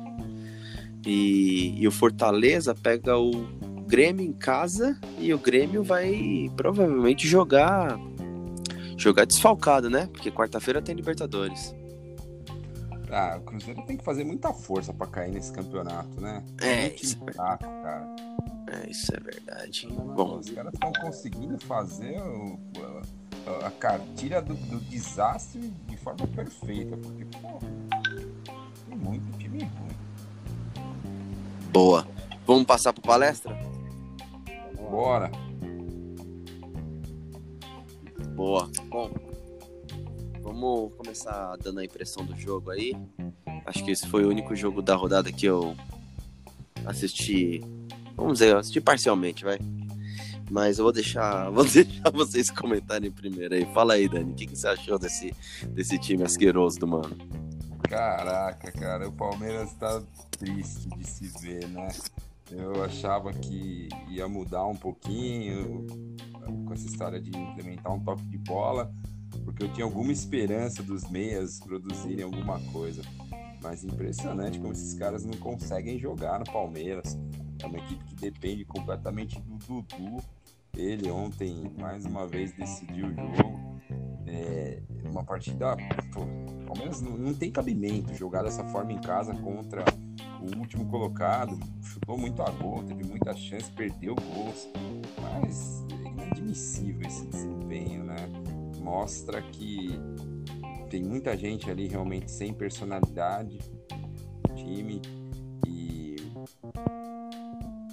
E, 1.05 1.75
e 1.81 1.89
o 1.89 1.91
Fortaleza 1.91 2.75
pega 2.75 3.19
o 3.19 3.31
Grêmio 3.87 4.25
em 4.25 4.33
casa 4.33 4.99
e 5.19 5.35
o 5.35 5.39
Grêmio 5.39 5.83
vai 5.83 6.51
provavelmente 6.57 7.27
jogar 7.27 7.99
jogar 8.97 9.25
desfalcado, 9.25 9.89
né? 9.89 10.09
Porque 10.13 10.31
quarta-feira 10.31 10.81
tem 10.83 10.95
Libertadores. 10.95 11.75
Ah, 13.11 13.39
o 13.39 13.41
Cruzeiro 13.43 13.83
tem 13.87 13.97
que 13.97 14.05
fazer 14.05 14.23
muita 14.23 14.53
força 14.53 14.93
para 14.93 15.07
cair 15.09 15.33
nesse 15.33 15.53
campeonato, 15.53 16.21
né? 16.21 16.45
É, 16.61 16.95
isso 16.95 17.19
é, 17.27 17.33
fraco, 17.33 17.65
cara. 17.65 18.17
é, 18.69 18.91
isso 18.91 19.13
é 19.13 19.19
verdade. 19.19 19.89
Bom, 19.89 20.15
Bom, 20.15 20.39
os 20.39 20.51
caras 20.51 20.73
estão 20.73 20.93
conseguindo 20.93 21.59
fazer 21.59 22.21
o, 22.21 22.59
a, 23.65 23.71
cartilha 23.71 24.41
do, 24.41 24.55
do 24.55 24.81
desastre 24.81 25.61
de 25.87 25.97
forma 25.97 26.27
perfeita, 26.27 26.97
porque, 26.97 27.25
pô, 27.25 27.59
tem 28.89 28.99
muito 28.99 29.39
time 29.39 29.65
ruim. 29.65 29.97
boa. 31.73 32.07
Vamos 32.47 32.65
passar 32.65 32.93
para 32.93 33.03
palestra? 33.03 33.57
Bora. 34.91 35.31
Boa. 38.35 38.69
Bom, 38.89 39.11
vamos 40.41 40.93
começar 40.95 41.57
dando 41.59 41.81
a 41.81 41.85
impressão 41.85 42.25
do 42.25 42.37
jogo 42.37 42.71
aí. 42.71 42.97
Acho 43.67 43.85
que 43.85 43.93
esse 43.93 44.07
foi 44.09 44.25
o 44.25 44.29
único 44.29 44.57
jogo 44.57 44.83
da 44.83 44.97
rodada 44.97 45.31
que 45.31 45.47
eu 45.47 45.77
assisti. 46.85 47.61
Vamos 48.17 48.35
dizer, 48.35 48.53
eu 48.53 48.59
assisti 48.59 48.81
parcialmente, 48.81 49.45
vai. 49.45 49.59
Mas 50.51 50.79
eu 50.79 50.85
vou 50.85 50.93
deixar, 50.93 51.49
vou 51.51 51.65
deixar 51.65 52.11
vocês 52.13 52.51
comentarem 52.51 53.11
primeiro 53.11 53.55
aí. 53.55 53.65
Fala 53.73 53.95
aí, 53.95 54.09
Dani, 54.09 54.33
o 54.33 54.35
que, 54.35 54.47
que 54.47 54.57
você 54.57 54.69
achou 54.69 54.99
desse, 54.99 55.35
desse 55.69 55.99
time 55.99 56.25
asqueroso 56.25 56.79
do 56.79 56.87
mano? 56.87 57.17
Caraca, 57.89 58.71
cara, 58.73 59.09
o 59.09 59.13
Palmeiras 59.13 59.73
tá 59.75 60.03
triste 60.39 60.89
de 60.91 61.07
se 61.07 61.29
ver, 61.41 61.67
né? 61.69 61.89
Eu 62.51 62.83
achava 62.85 63.33
que 63.33 63.89
ia 64.09 64.27
mudar 64.29 64.67
um 64.67 64.75
pouquinho 64.75 65.87
com 66.67 66.73
essa 66.73 66.87
história 66.87 67.21
de 67.21 67.31
implementar 67.31 67.93
um 67.93 68.01
toque 68.01 68.25
de 68.25 68.39
bola, 68.39 68.93
porque 69.45 69.63
eu 69.63 69.73
tinha 69.73 69.85
alguma 69.85 70.13
esperança 70.13 70.83
dos 70.83 71.09
meias 71.09 71.61
produzirem 71.61 72.25
alguma 72.25 72.59
coisa. 72.73 73.03
Mas 73.63 73.85
impressionante 73.85 74.59
como 74.59 74.73
esses 74.73 74.95
caras 74.95 75.25
não 75.25 75.37
conseguem 75.39 75.99
jogar 75.99 76.39
no 76.39 76.45
Palmeiras. 76.47 77.17
É 77.63 77.67
uma 77.67 77.79
equipe 77.79 78.05
que 78.05 78.15
depende 78.15 78.65
completamente 78.65 79.41
do 79.41 79.59
Dudu. 79.59 80.23
Ele 80.77 81.11
ontem, 81.11 81.71
mais 81.79 82.05
uma 82.05 82.27
vez, 82.27 82.53
decidiu 82.53 83.09
o 83.09 83.15
jogo. 83.15 83.81
É 84.27 84.81
uma 85.05 85.25
partida. 85.25 85.77
Pô, 86.13 86.23
o 86.23 86.67
Palmeiras 86.67 87.01
não, 87.01 87.17
não 87.17 87.35
tem 87.35 87.51
cabimento 87.51 88.15
jogar 88.15 88.43
dessa 88.43 88.65
forma 88.65 88.93
em 88.93 89.01
casa 89.01 89.35
contra 89.35 89.85
o 90.41 90.59
último 90.59 90.87
colocado. 90.87 91.59
Chutou 91.83 92.17
muito 92.17 92.43
a 92.43 92.51
gol, 92.51 92.83
teve 92.85 93.05
muita 93.05 93.35
chance, 93.35 93.71
perdeu 93.73 94.15
gols. 94.15 94.69
Mas 95.21 95.85
é 96.05 96.09
inadmissível 96.09 97.07
esse 97.07 97.27
desempenho, 97.27 98.05
né? 98.05 98.17
Mostra 98.79 99.43
que 99.43 99.91
tem 100.89 101.03
muita 101.03 101.37
gente 101.37 101.71
ali 101.71 101.87
realmente 101.87 102.31
sem 102.31 102.53
personalidade 102.53 103.59
no 104.49 104.55
time 104.57 105.01
e 105.67 106.17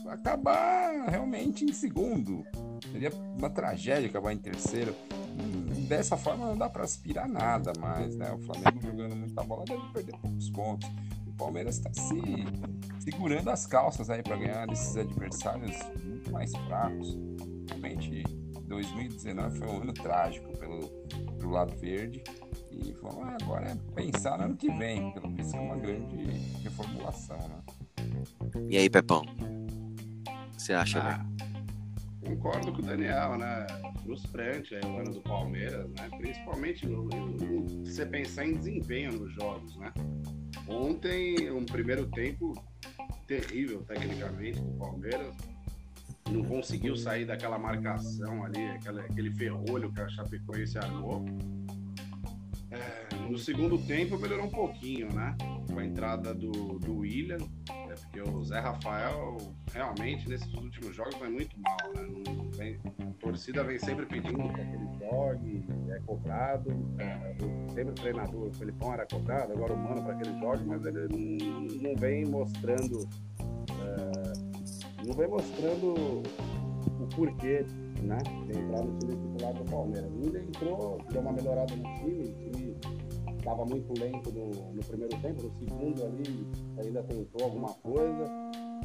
acabar 0.07 1.07
realmente 1.09 1.65
em 1.65 1.73
segundo. 1.73 2.43
Seria 2.91 3.11
uma 3.37 3.49
tragédia 3.49 4.09
acabar 4.09 4.33
em 4.33 4.37
terceiro. 4.37 4.93
Hum, 5.39 5.67
Dessa 5.87 6.17
forma 6.17 6.45
não 6.45 6.57
dá 6.57 6.69
para 6.69 6.83
aspirar 6.83 7.27
nada 7.29 7.71
mais, 7.79 8.15
né? 8.15 8.31
O 8.33 8.39
Flamengo 8.39 8.81
jogando 8.81 9.15
muita 9.15 9.41
bola 9.43 9.63
deve 9.65 9.81
perder 9.93 10.17
poucos 10.17 10.49
pontos. 10.49 10.89
O 11.25 11.31
Palmeiras 11.33 11.77
está 11.77 11.93
se 11.93 12.19
segurando 12.99 13.49
as 13.49 13.65
calças 13.65 14.09
aí 14.09 14.21
para 14.21 14.35
ganhar 14.35 14.67
desses 14.67 14.97
adversários 14.97 15.77
muito 16.03 16.31
mais 16.31 16.51
fracos. 16.67 17.17
Realmente 17.69 18.23
2019 18.67 19.57
foi 19.59 19.67
um 19.69 19.81
ano 19.81 19.93
trágico 19.93 20.51
pelo 20.57 20.87
pro 21.37 21.51
lado 21.51 21.73
verde 21.77 22.21
e 22.71 22.93
ah, 23.05 23.37
agora 23.41 23.69
é 23.69 23.75
pensar 23.95 24.37
no 24.39 24.45
ano 24.45 24.55
que 24.57 24.69
vem, 24.71 25.11
pelo 25.13 25.29
visto 25.29 25.55
é 25.55 25.59
uma 25.59 25.77
grande 25.77 26.17
reformulação, 26.63 27.37
né? 27.37 27.61
E 28.69 28.77
aí, 28.77 28.89
Pepão? 28.89 29.21
O 29.21 30.51
que 30.57 30.61
você 30.63 30.73
acha, 30.73 30.99
Ah, 30.99 31.17
velho? 31.17 31.36
Concordo 32.27 32.71
com 32.73 32.79
o 32.79 32.85
Daniel, 32.85 33.37
né? 33.37 33.65
Frustrante 34.03 34.75
aí 34.75 34.81
o 34.85 34.97
ano 34.99 35.11
do 35.13 35.21
Palmeiras, 35.21 35.89
né? 35.91 36.09
Principalmente 36.17 36.87
no, 36.87 37.05
no- 37.05 37.85
se 37.85 37.93
você 37.93 38.05
pensar 38.05 38.45
em 38.45 38.53
desempenho 38.53 39.11
nos 39.13 39.33
jogos, 39.33 39.75
né? 39.77 39.93
Ontem, 40.67 41.49
um 41.51 41.65
primeiro 41.65 42.05
tempo 42.07 42.53
terrível 43.25 43.81
tecnicamente 43.83 44.59
do 44.59 44.71
Palmeiras. 44.77 45.35
Não 46.29 46.43
conseguiu 46.43 46.97
sair 46.97 47.25
daquela 47.25 47.57
marcação 47.57 48.43
ali, 48.43 48.65
aquela- 48.67 49.01
aquele 49.01 49.31
ferrolho 49.31 49.91
que 49.93 50.01
a 50.01 50.09
Chapecoense 50.09 50.77
armou. 50.77 51.23
É, 52.69 53.15
no 53.29 53.37
segundo 53.37 53.77
tempo 53.77 54.17
melhorou 54.19 54.45
um 54.45 54.49
pouquinho, 54.49 55.07
né? 55.13 55.35
Com 55.71 55.79
a 55.79 55.85
entrada 55.85 56.33
do, 56.33 56.51
do 56.79 56.97
William, 56.97 57.37
é, 57.86 57.86
porque 57.97 58.21
o 58.21 58.43
Zé 58.43 58.59
Rafael 58.59 59.37
realmente 59.73 60.27
nesses 60.29 60.53
últimos 60.53 60.95
jogos 60.95 61.15
vai 61.15 61.29
muito 61.29 61.55
mal, 61.59 61.77
né? 61.95 62.23
Vem- 62.55 62.79
a 62.99 63.11
torcida 63.19 63.63
vem 63.63 63.77
sempre 63.79 64.05
pedindo 64.05 64.37
que 64.53 64.59
ele 64.61 64.87
jogue, 64.99 65.65
é 65.89 65.99
cobrado. 66.05 66.69
É, 66.99 67.35
sempre 67.73 67.91
o 67.91 67.95
treinador, 67.95 68.47
o 68.47 68.53
Felipão 68.53 68.93
era 68.93 69.05
cobrado, 69.05 69.53
agora 69.53 69.73
o 69.73 69.77
Mano 69.77 70.03
para 70.03 70.15
que 70.15 70.27
ele 70.27 70.39
jogue, 70.39 70.63
mas 70.65 70.85
ele 70.85 71.07
não, 71.09 71.61
não 71.89 71.95
vem 71.95 72.25
mostrando. 72.25 73.07
é, 73.39 75.05
não 75.05 75.13
vem 75.13 75.27
mostrando 75.27 75.93
o 76.99 77.07
porquê 77.15 77.65
né, 78.01 78.17
de 78.45 78.59
entrar 78.59 78.83
no 78.83 78.97
time 78.99 79.15
titular 79.15 79.53
do 79.53 79.63
Palmeiras. 79.65 80.11
Ainda 80.23 80.39
entrou, 80.39 80.99
deu 81.11 81.21
uma 81.21 81.31
melhorada 81.33 81.75
no 81.75 81.83
time, 81.99 82.23
o 82.25 82.33
time 82.51 82.75
estava 83.47 83.65
muito 83.65 83.97
lento 83.97 84.29
no, 84.31 84.73
no 84.73 84.83
primeiro 84.83 85.17
tempo, 85.21 85.43
no 85.43 85.51
segundo 85.53 86.05
ali 86.05 86.47
ainda 86.77 87.01
tentou 87.03 87.45
alguma 87.45 87.73
coisa, 87.75 88.25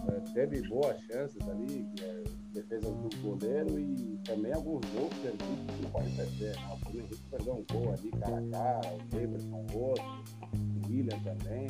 eh, 0.08 0.20
teve 0.32 0.68
boas 0.68 0.96
chances 1.02 1.42
ali, 1.48 1.84
eh, 2.00 2.24
defesas 2.52 2.94
do 2.94 3.08
goleiro 3.22 3.80
e 3.80 4.20
também 4.24 4.52
alguns 4.52 4.86
gols 4.92 5.12
perdidos 5.20 5.76
que 5.76 5.82
não 5.82 5.90
pode 5.90 6.10
perder. 6.10 6.56
Né? 6.56 6.68
O 6.72 6.76
Bruno 6.78 7.00
Henrique 7.00 7.22
perdeu 7.28 7.54
um 7.54 7.64
gol 7.72 7.92
ali 7.92 8.10
cara 8.12 8.38
a 8.38 8.50
cara, 8.50 8.94
o 8.94 8.98
Davidson 9.10 9.66
outro, 9.74 10.04
o 10.54 10.88
William 10.88 11.18
também. 11.20 11.66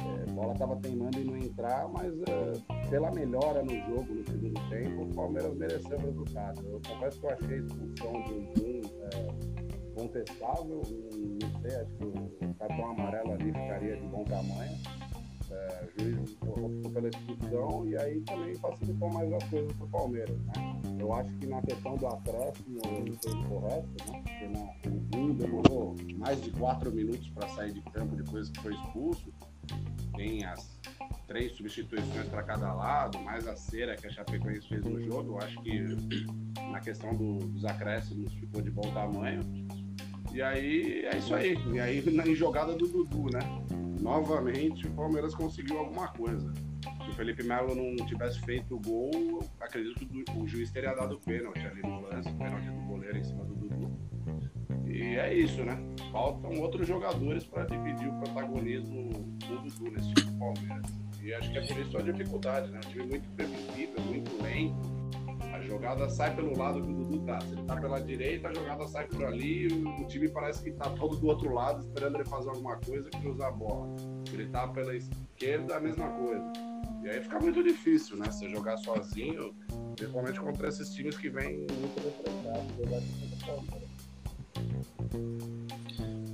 Eh, 0.00 0.28
a 0.28 0.32
bola 0.32 0.52
estava 0.54 0.76
teimando 0.76 1.20
em 1.20 1.24
não 1.24 1.36
entrar, 1.36 1.88
mas 1.88 2.12
eh, 2.12 2.88
pela 2.90 3.12
melhora 3.12 3.62
no 3.62 3.70
jogo 3.70 4.12
no 4.12 4.24
segundo 4.24 4.60
tempo, 4.70 5.02
o 5.02 5.14
Palmeiras 5.14 5.56
mereceu 5.56 5.96
o 5.98 6.00
resultado. 6.00 6.66
Eu 6.66 6.80
confesso 6.88 7.20
que 7.20 7.26
eu 7.26 7.30
achei 7.30 7.54
a 7.54 7.58
expulsão 7.58 8.12
do 8.12 8.60
Jun 8.60 9.53
contestável, 9.94 10.82
não 11.42 11.60
sei, 11.62 11.76
acho 11.76 11.94
que 11.96 12.04
o 12.04 12.54
cartão 12.58 12.90
amarelo 12.90 13.32
ali 13.32 13.46
ficaria 13.46 13.96
de 13.96 14.06
bom 14.08 14.24
tamanho. 14.24 14.78
É, 15.50 15.84
o 15.84 16.00
juiz 16.02 16.36
optou 16.42 16.90
pela 16.90 17.08
expulsão 17.08 17.86
e 17.86 17.96
aí 17.96 18.20
também 18.22 18.54
facilitou 18.56 19.12
mais 19.12 19.32
as 19.32 19.44
coisas 19.44 19.72
para 19.74 19.84
o 19.84 19.88
Palmeiras. 19.88 20.36
Né? 20.46 20.52
Eu 20.98 21.12
acho 21.12 21.32
que 21.38 21.46
na 21.46 21.60
questão 21.62 21.96
do 21.96 22.06
acréscimo 22.08 22.78
ele 22.96 23.12
foi 23.22 23.44
correto, 23.48 23.88
né? 24.10 24.22
porque 24.24 24.48
na, 24.48 24.90
o 24.90 25.00
Jun 25.12 25.34
demorou 25.34 25.94
mais 26.16 26.42
de 26.42 26.50
quatro 26.50 26.90
minutos 26.90 27.28
para 27.30 27.48
sair 27.50 27.72
de 27.72 27.82
campo 27.82 28.16
depois 28.16 28.48
que 28.50 28.60
foi 28.60 28.74
expulso. 28.74 29.32
Tem 30.16 30.44
as 30.44 30.80
três 31.26 31.52
substituições 31.56 32.28
para 32.28 32.42
cada 32.42 32.72
lado, 32.72 33.18
mais 33.20 33.46
a 33.46 33.54
cera 33.56 33.96
que 33.96 34.06
a 34.06 34.10
Chapecoense 34.10 34.68
fez 34.68 34.84
no 34.84 35.00
jogo. 35.02 35.32
Eu 35.32 35.38
acho 35.38 35.60
que 35.62 35.80
na 36.70 36.80
questão 36.80 37.14
do- 37.14 37.38
dos 37.38 37.64
acréscimos 37.64 38.32
ficou 38.34 38.62
de 38.62 38.70
bom 38.70 38.82
tamanho. 38.92 39.40
E 40.34 40.42
aí 40.42 41.04
é 41.04 41.16
isso 41.16 41.32
aí. 41.32 41.56
E 41.72 41.78
aí 41.78 42.10
na 42.10 42.24
jogada 42.34 42.74
do 42.74 42.88
Dudu, 42.88 43.26
né? 43.32 43.38
Novamente 44.00 44.84
o 44.88 44.90
Palmeiras 44.90 45.32
conseguiu 45.32 45.78
alguma 45.78 46.08
coisa. 46.08 46.52
Se 47.04 47.10
o 47.10 47.14
Felipe 47.14 47.44
Melo 47.44 47.72
não 47.72 48.04
tivesse 48.04 48.40
feito 48.40 48.74
o 48.74 48.80
gol, 48.80 49.44
acredito 49.60 50.04
que 50.04 50.24
o 50.36 50.46
juiz 50.46 50.72
teria 50.72 50.92
dado 50.92 51.20
pênalti 51.20 51.60
ali 51.60 51.82
no 51.82 52.00
lance, 52.00 52.28
pênalti 52.32 52.66
do 52.66 52.86
goleiro 52.86 53.16
em 53.16 53.24
cima 53.24 53.44
do 53.44 53.54
Dudu. 53.54 53.96
E 54.88 55.16
é 55.16 55.32
isso, 55.32 55.62
né? 55.62 55.78
Faltam 56.10 56.60
outros 56.60 56.86
jogadores 56.88 57.44
para 57.44 57.64
dividir 57.66 58.08
o 58.08 58.18
protagonismo 58.18 59.10
do 59.38 59.58
Dudu 59.62 59.92
nesse 59.92 60.12
time 60.14 60.32
do 60.32 60.38
Palmeiras. 60.38 60.86
E 61.22 61.32
acho 61.32 61.52
que 61.52 61.58
é 61.58 61.66
por 61.66 61.78
isso 61.78 61.96
a 61.96 62.02
dificuldade, 62.02 62.72
né? 62.72 62.80
Um 62.84 62.90
time 62.90 63.06
muito 63.06 63.28
previsível, 63.36 64.00
muito 64.08 64.42
lento. 64.42 65.03
Jogada 65.66 66.08
sai 66.08 66.34
pelo 66.34 66.56
lado 66.56 66.82
que 66.82 66.90
o 66.90 66.94
Dudu 66.94 67.20
tá. 67.20 67.40
Se 67.40 67.52
ele 67.52 67.62
tá 67.64 67.76
pela 67.76 68.00
direita, 68.00 68.48
a 68.48 68.54
jogada 68.54 68.86
sai 68.88 69.06
por 69.06 69.24
ali 69.24 69.68
e 69.68 70.02
o 70.02 70.06
time 70.06 70.28
parece 70.28 70.62
que 70.62 70.72
tá 70.72 70.90
todo 70.90 71.16
do 71.16 71.26
outro 71.26 71.52
lado, 71.52 71.80
esperando 71.80 72.16
ele 72.16 72.24
fazer 72.24 72.50
alguma 72.50 72.76
coisa 72.76 73.08
e 73.08 73.20
cruzar 73.20 73.48
a 73.48 73.52
bola. 73.52 73.94
Se 74.28 74.34
ele 74.34 74.46
tá 74.46 74.68
pela 74.68 74.94
esquerda, 74.94 75.76
a 75.76 75.80
mesma 75.80 76.08
coisa. 76.08 76.52
E 77.02 77.08
aí 77.08 77.20
fica 77.22 77.38
muito 77.38 77.62
difícil, 77.62 78.16
né? 78.16 78.30
Você 78.30 78.48
jogar 78.48 78.76
sozinho, 78.78 79.54
principalmente 79.94 80.40
contra 80.40 80.68
esses 80.68 80.90
times 80.90 81.16
que 81.16 81.28
vêm 81.28 81.58
muito. 81.58 82.04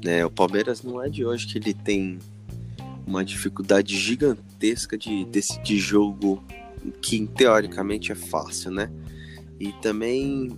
É, 0.07 0.25
o 0.25 0.31
Palmeiras 0.31 0.83
não 0.83 1.03
é 1.03 1.09
de 1.09 1.25
hoje 1.25 1.47
que 1.47 1.59
ele 1.59 1.75
tem 1.75 2.19
uma 3.07 3.25
dificuldade 3.25 3.97
gigantesca 3.97 4.97
de 4.97 5.25
decidir 5.25 5.79
jogo 5.79 6.43
que 7.03 7.27
teoricamente 7.27 8.12
é 8.12 8.14
fácil, 8.14 8.71
né? 8.71 8.90
E 9.61 9.73
também 9.75 10.49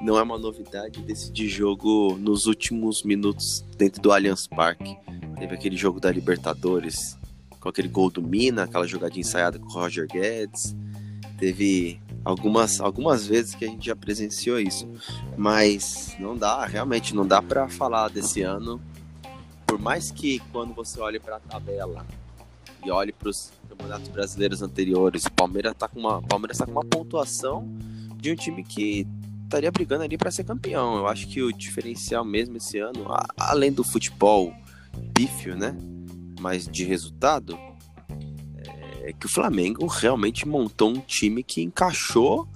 não 0.00 0.16
é 0.16 0.22
uma 0.22 0.38
novidade 0.38 1.02
decidir 1.02 1.48
jogo 1.48 2.16
nos 2.16 2.46
últimos 2.46 3.02
minutos 3.02 3.64
dentro 3.76 4.00
do 4.00 4.12
Allianz 4.12 4.46
Parque. 4.46 4.96
Teve 5.36 5.56
aquele 5.56 5.76
jogo 5.76 5.98
da 5.98 6.12
Libertadores 6.12 7.18
com 7.58 7.68
aquele 7.68 7.88
gol 7.88 8.08
do 8.08 8.22
Mina, 8.22 8.62
aquela 8.62 8.86
jogadinha 8.86 9.20
ensaiada 9.20 9.58
com 9.58 9.66
o 9.66 9.72
Roger 9.72 10.06
Guedes. 10.06 10.76
Teve 11.38 12.00
algumas, 12.24 12.80
algumas 12.80 13.26
vezes 13.26 13.52
que 13.56 13.64
a 13.64 13.68
gente 13.68 13.86
já 13.86 13.96
presenciou 13.96 14.60
isso. 14.60 14.88
Mas 15.36 16.14
não 16.20 16.36
dá, 16.36 16.64
realmente 16.64 17.16
não 17.16 17.26
dá 17.26 17.42
para 17.42 17.68
falar 17.68 18.10
desse 18.10 18.42
ano. 18.42 18.80
Por 19.66 19.76
mais 19.76 20.12
que 20.12 20.38
quando 20.52 20.72
você 20.72 21.00
olhe 21.00 21.18
para 21.18 21.36
a 21.36 21.40
tabela 21.40 22.06
e 22.86 22.92
olhe 22.92 23.12
para 23.12 23.28
os 23.28 23.50
campeonatos 23.68 24.08
brasileiros 24.08 24.62
anteriores, 24.62 25.24
o 25.24 25.32
Palmeiras 25.32 25.72
está 25.72 25.88
com 25.88 25.98
uma, 25.98 26.22
Palmeiras 26.22 26.58
tá 26.58 26.64
com 26.64 26.72
uma 26.72 26.84
pontuação 26.84 27.68
de 28.22 28.30
um 28.30 28.36
time 28.36 28.62
que 28.62 29.04
estaria 29.42 29.70
brigando 29.70 30.04
ali 30.04 30.16
para 30.16 30.30
ser 30.30 30.44
campeão. 30.44 30.96
Eu 30.96 31.08
acho 31.08 31.26
que 31.26 31.42
o 31.42 31.52
diferencial 31.52 32.24
mesmo 32.24 32.56
esse 32.56 32.78
ano, 32.78 33.04
além 33.36 33.72
do 33.72 33.82
futebol 33.82 34.54
pífio, 35.12 35.56
né? 35.56 35.76
Mas 36.40 36.68
de 36.68 36.84
resultado, 36.84 37.58
é 39.02 39.12
que 39.12 39.26
o 39.26 39.28
Flamengo 39.28 39.86
realmente 39.86 40.46
montou 40.46 40.90
um 40.90 41.00
time 41.00 41.42
que 41.42 41.62
encaixou 41.62 42.48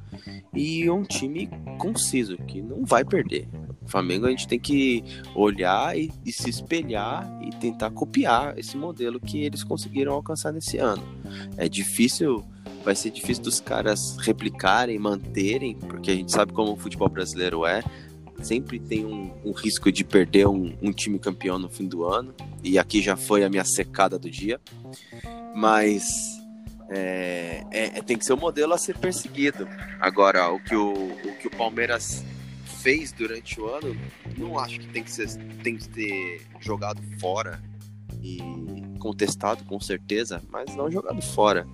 e 0.54 0.88
um 0.88 1.02
time 1.02 1.50
conciso, 1.78 2.36
que 2.38 2.62
não 2.62 2.84
vai 2.84 3.04
perder. 3.04 3.48
O 3.82 3.88
Flamengo 3.88 4.26
a 4.26 4.30
gente 4.30 4.46
tem 4.46 4.58
que 4.58 5.02
olhar 5.34 5.98
e, 5.98 6.12
e, 6.24 6.32
se 6.32 6.48
espelhar 6.48 7.28
e 7.42 7.50
tentar 7.56 7.90
copiar 7.90 8.56
esse 8.56 8.76
modelo 8.76 9.18
que 9.18 9.42
eles 9.42 9.64
conseguiram 9.64 10.12
alcançar 10.12 10.52
nesse 10.52 10.78
ano. 10.78 11.02
É 11.56 11.68
difícil, 11.68 12.44
vai 12.86 12.94
ser 12.94 13.10
difícil 13.10 13.42
dos 13.42 13.58
caras 13.58 14.16
replicarem, 14.18 14.96
manterem, 14.96 15.74
porque 15.74 16.12
a 16.12 16.14
gente 16.14 16.30
sabe 16.30 16.52
como 16.52 16.72
o 16.72 16.76
futebol 16.76 17.08
brasileiro 17.08 17.66
é. 17.66 17.82
Sempre 18.42 18.78
tem 18.78 19.04
um, 19.04 19.32
um 19.44 19.50
risco 19.50 19.90
de 19.90 20.04
perder 20.04 20.46
um, 20.46 20.72
um 20.80 20.92
time 20.92 21.18
campeão 21.18 21.58
no 21.58 21.68
fim 21.68 21.88
do 21.88 22.04
ano, 22.04 22.32
e 22.62 22.78
aqui 22.78 23.02
já 23.02 23.16
foi 23.16 23.42
a 23.42 23.48
minha 23.48 23.64
secada 23.64 24.16
do 24.20 24.30
dia. 24.30 24.60
Mas 25.52 26.04
é, 26.88 27.64
é, 27.72 27.98
é, 27.98 28.02
tem 28.02 28.16
que 28.16 28.24
ser 28.24 28.34
o 28.34 28.36
um 28.36 28.40
modelo 28.40 28.72
a 28.72 28.78
ser 28.78 28.96
perseguido. 28.98 29.66
Agora, 29.98 30.48
o 30.52 30.60
que 30.60 30.76
o, 30.76 30.92
o 30.92 31.38
que 31.40 31.48
o 31.48 31.50
Palmeiras 31.50 32.24
fez 32.82 33.10
durante 33.10 33.60
o 33.60 33.66
ano, 33.66 33.96
não 34.38 34.60
acho 34.60 34.78
que 34.78 34.86
tem 34.86 35.02
que, 35.02 35.10
ser, 35.10 35.28
tem 35.64 35.76
que 35.76 35.88
ter 35.88 36.42
jogado 36.60 37.02
fora 37.18 37.60
e 38.22 38.38
contestado 39.00 39.64
com 39.64 39.80
certeza, 39.80 40.40
mas 40.50 40.76
não 40.76 40.88
jogado 40.88 41.20
fora. 41.20 41.66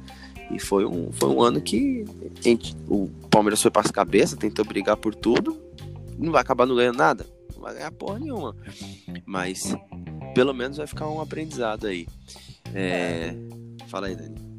E 0.50 0.58
foi 0.58 0.84
um, 0.84 1.10
foi 1.12 1.28
um 1.28 1.42
ano 1.42 1.60
que 1.60 2.04
o 2.88 3.08
Palmeiras 3.30 3.62
foi 3.62 3.70
para 3.70 3.82
as 3.82 3.90
cabeças, 3.90 4.38
tentou 4.38 4.64
brigar 4.64 4.96
por 4.96 5.14
tudo, 5.14 5.60
não 6.18 6.32
vai 6.32 6.42
acabar 6.42 6.66
não 6.66 6.76
ganhando 6.76 6.98
nada, 6.98 7.26
não 7.54 7.62
vai 7.62 7.74
ganhar 7.74 7.90
porra 7.92 8.18
nenhuma. 8.18 8.54
Mas 9.24 9.74
pelo 10.34 10.52
menos 10.52 10.76
vai 10.76 10.86
ficar 10.86 11.08
um 11.08 11.20
aprendizado 11.20 11.86
aí. 11.86 12.06
É... 12.74 13.34
Fala 13.88 14.06
aí, 14.06 14.16
Dani. 14.16 14.52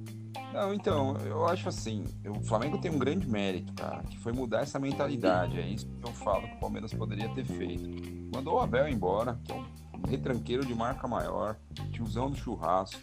Não, 0.53 0.71
então, 0.71 1.17
eu 1.25 1.47
acho 1.47 1.67
assim, 1.67 2.03
o 2.29 2.43
Flamengo 2.43 2.77
tem 2.77 2.91
um 2.91 2.99
grande 2.99 3.27
mérito, 3.27 3.73
cara, 3.73 4.03
que 4.03 4.19
foi 4.19 4.31
mudar 4.31 4.61
essa 4.61 4.77
mentalidade. 4.79 5.59
É 5.59 5.67
isso 5.67 5.87
que 5.87 6.07
eu 6.07 6.13
falo 6.13 6.47
que 6.47 6.55
o 6.55 6.59
Palmeiras 6.59 6.93
poderia 6.93 7.27
ter 7.29 7.43
feito. 7.43 7.89
Mandou 8.31 8.55
o 8.55 8.59
Abel 8.59 8.87
embora, 8.87 9.39
que 9.43 9.51
é 9.51 9.55
um 9.55 9.65
retranqueiro 10.07 10.63
de 10.63 10.75
marca 10.75 11.07
maior, 11.07 11.57
tiozão 11.91 12.29
do 12.29 12.37
churrasco, 12.37 13.01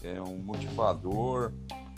é 0.00 0.22
um 0.22 0.38
motivador, 0.38 1.52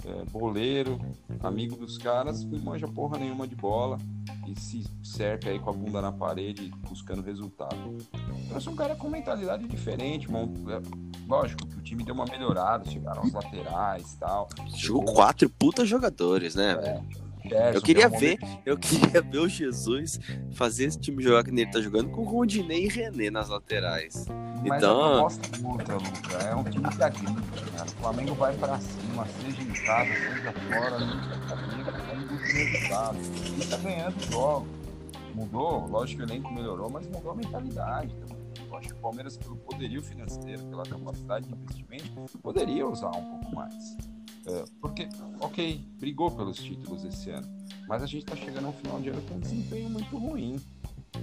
é, 0.04 0.24
boleiro, 0.30 1.00
amigo 1.40 1.76
dos 1.76 1.98
caras, 1.98 2.44
não 2.44 2.58
manja 2.58 2.86
porra 2.86 3.18
nenhuma 3.18 3.46
de 3.46 3.54
bola 3.54 3.98
e 4.46 4.58
se 4.58 4.84
cerca 5.02 5.50
aí 5.50 5.58
com 5.58 5.70
a 5.70 5.72
bunda 5.72 6.00
na 6.00 6.12
parede 6.12 6.70
buscando 6.88 7.22
resultado. 7.22 7.98
Trouxe 8.48 8.68
um 8.68 8.76
cara 8.76 8.94
com 8.94 9.08
mentalidade 9.08 9.66
diferente, 9.66 10.30
mano. 10.30 10.52
É, 10.70 10.80
lógico 11.26 11.66
que 11.66 11.78
o 11.78 11.82
time 11.82 12.04
deu 12.04 12.14
uma 12.14 12.26
melhorada, 12.26 12.88
chegaram 12.90 13.22
aos 13.22 13.32
laterais 13.32 14.12
e 14.12 14.18
tal. 14.18 14.48
Jogou 14.76 15.14
quatro 15.14 15.48
puta 15.48 15.84
jogadores, 15.84 16.54
né, 16.54 16.74
velho? 16.76 17.24
É, 17.50 17.76
eu 17.76 17.82
queria 17.82 18.08
ver, 18.08 18.38
eu 18.64 18.76
queria 18.78 19.20
ver 19.20 19.38
o 19.38 19.48
Jesus 19.48 20.18
fazer 20.52 20.84
esse 20.84 20.98
time 20.98 21.22
jogar 21.22 21.44
que 21.44 21.50
ele 21.50 21.66
tá 21.66 21.78
jogando 21.78 22.10
com 22.10 22.22
Rondinei 22.22 22.86
e 22.86 22.88
René 22.88 23.30
nas 23.30 23.50
laterais. 23.50 24.24
Mas 24.66 24.78
então, 24.78 25.02
a 25.02 25.10
proposta 25.10 25.58
muda, 25.60 25.94
Luca. 25.94 26.36
É 26.42 26.54
um 26.54 26.64
time 26.64 26.88
que 26.88 27.02
agride. 27.02 27.32
Né? 27.32 27.84
O 27.86 28.00
Flamengo 28.00 28.34
vai 28.34 28.56
pra 28.56 28.80
cima, 28.80 29.03
seja 29.26 29.62
em 29.62 29.72
casa, 29.84 30.12
seja 30.12 30.52
fora, 30.52 30.98
nunca 30.98 31.90
é 31.90 32.16
um 32.16 32.26
dos 32.26 32.40
resultados. 32.40 33.28
Ele 33.52 33.66
tá 33.66 33.76
ganhando 33.76 34.32
jogos. 34.32 34.68
Mudou, 35.34 35.86
lógico 35.88 36.22
que 36.22 36.26
o 36.26 36.32
elenco 36.32 36.52
melhorou, 36.52 36.88
mas 36.88 37.06
mudou 37.08 37.32
a 37.32 37.34
mentalidade 37.34 38.14
também. 38.14 38.44
Eu 38.68 38.76
acho 38.76 38.88
que 38.88 38.94
o 38.94 38.98
Palmeiras, 38.98 39.36
pelo 39.36 39.56
poderio 39.56 40.02
financeiro, 40.02 40.62
pela 40.64 40.84
capacidade 40.84 41.48
de 41.48 41.54
investimento, 41.54 42.38
poderia 42.38 42.86
usar 42.86 43.10
um 43.10 43.38
pouco 43.38 43.54
mais. 43.54 43.96
É, 44.46 44.64
porque, 44.80 45.08
ok, 45.40 45.84
brigou 45.98 46.30
pelos 46.30 46.58
títulos 46.58 47.04
esse 47.04 47.30
ano, 47.30 47.48
mas 47.88 48.02
a 48.02 48.06
gente 48.06 48.24
está 48.24 48.36
chegando 48.36 48.66
ao 48.66 48.72
final 48.72 49.00
de 49.00 49.08
ano 49.08 49.22
com 49.22 49.34
um 49.34 49.40
desempenho 49.40 49.90
muito 49.90 50.16
ruim. 50.16 50.60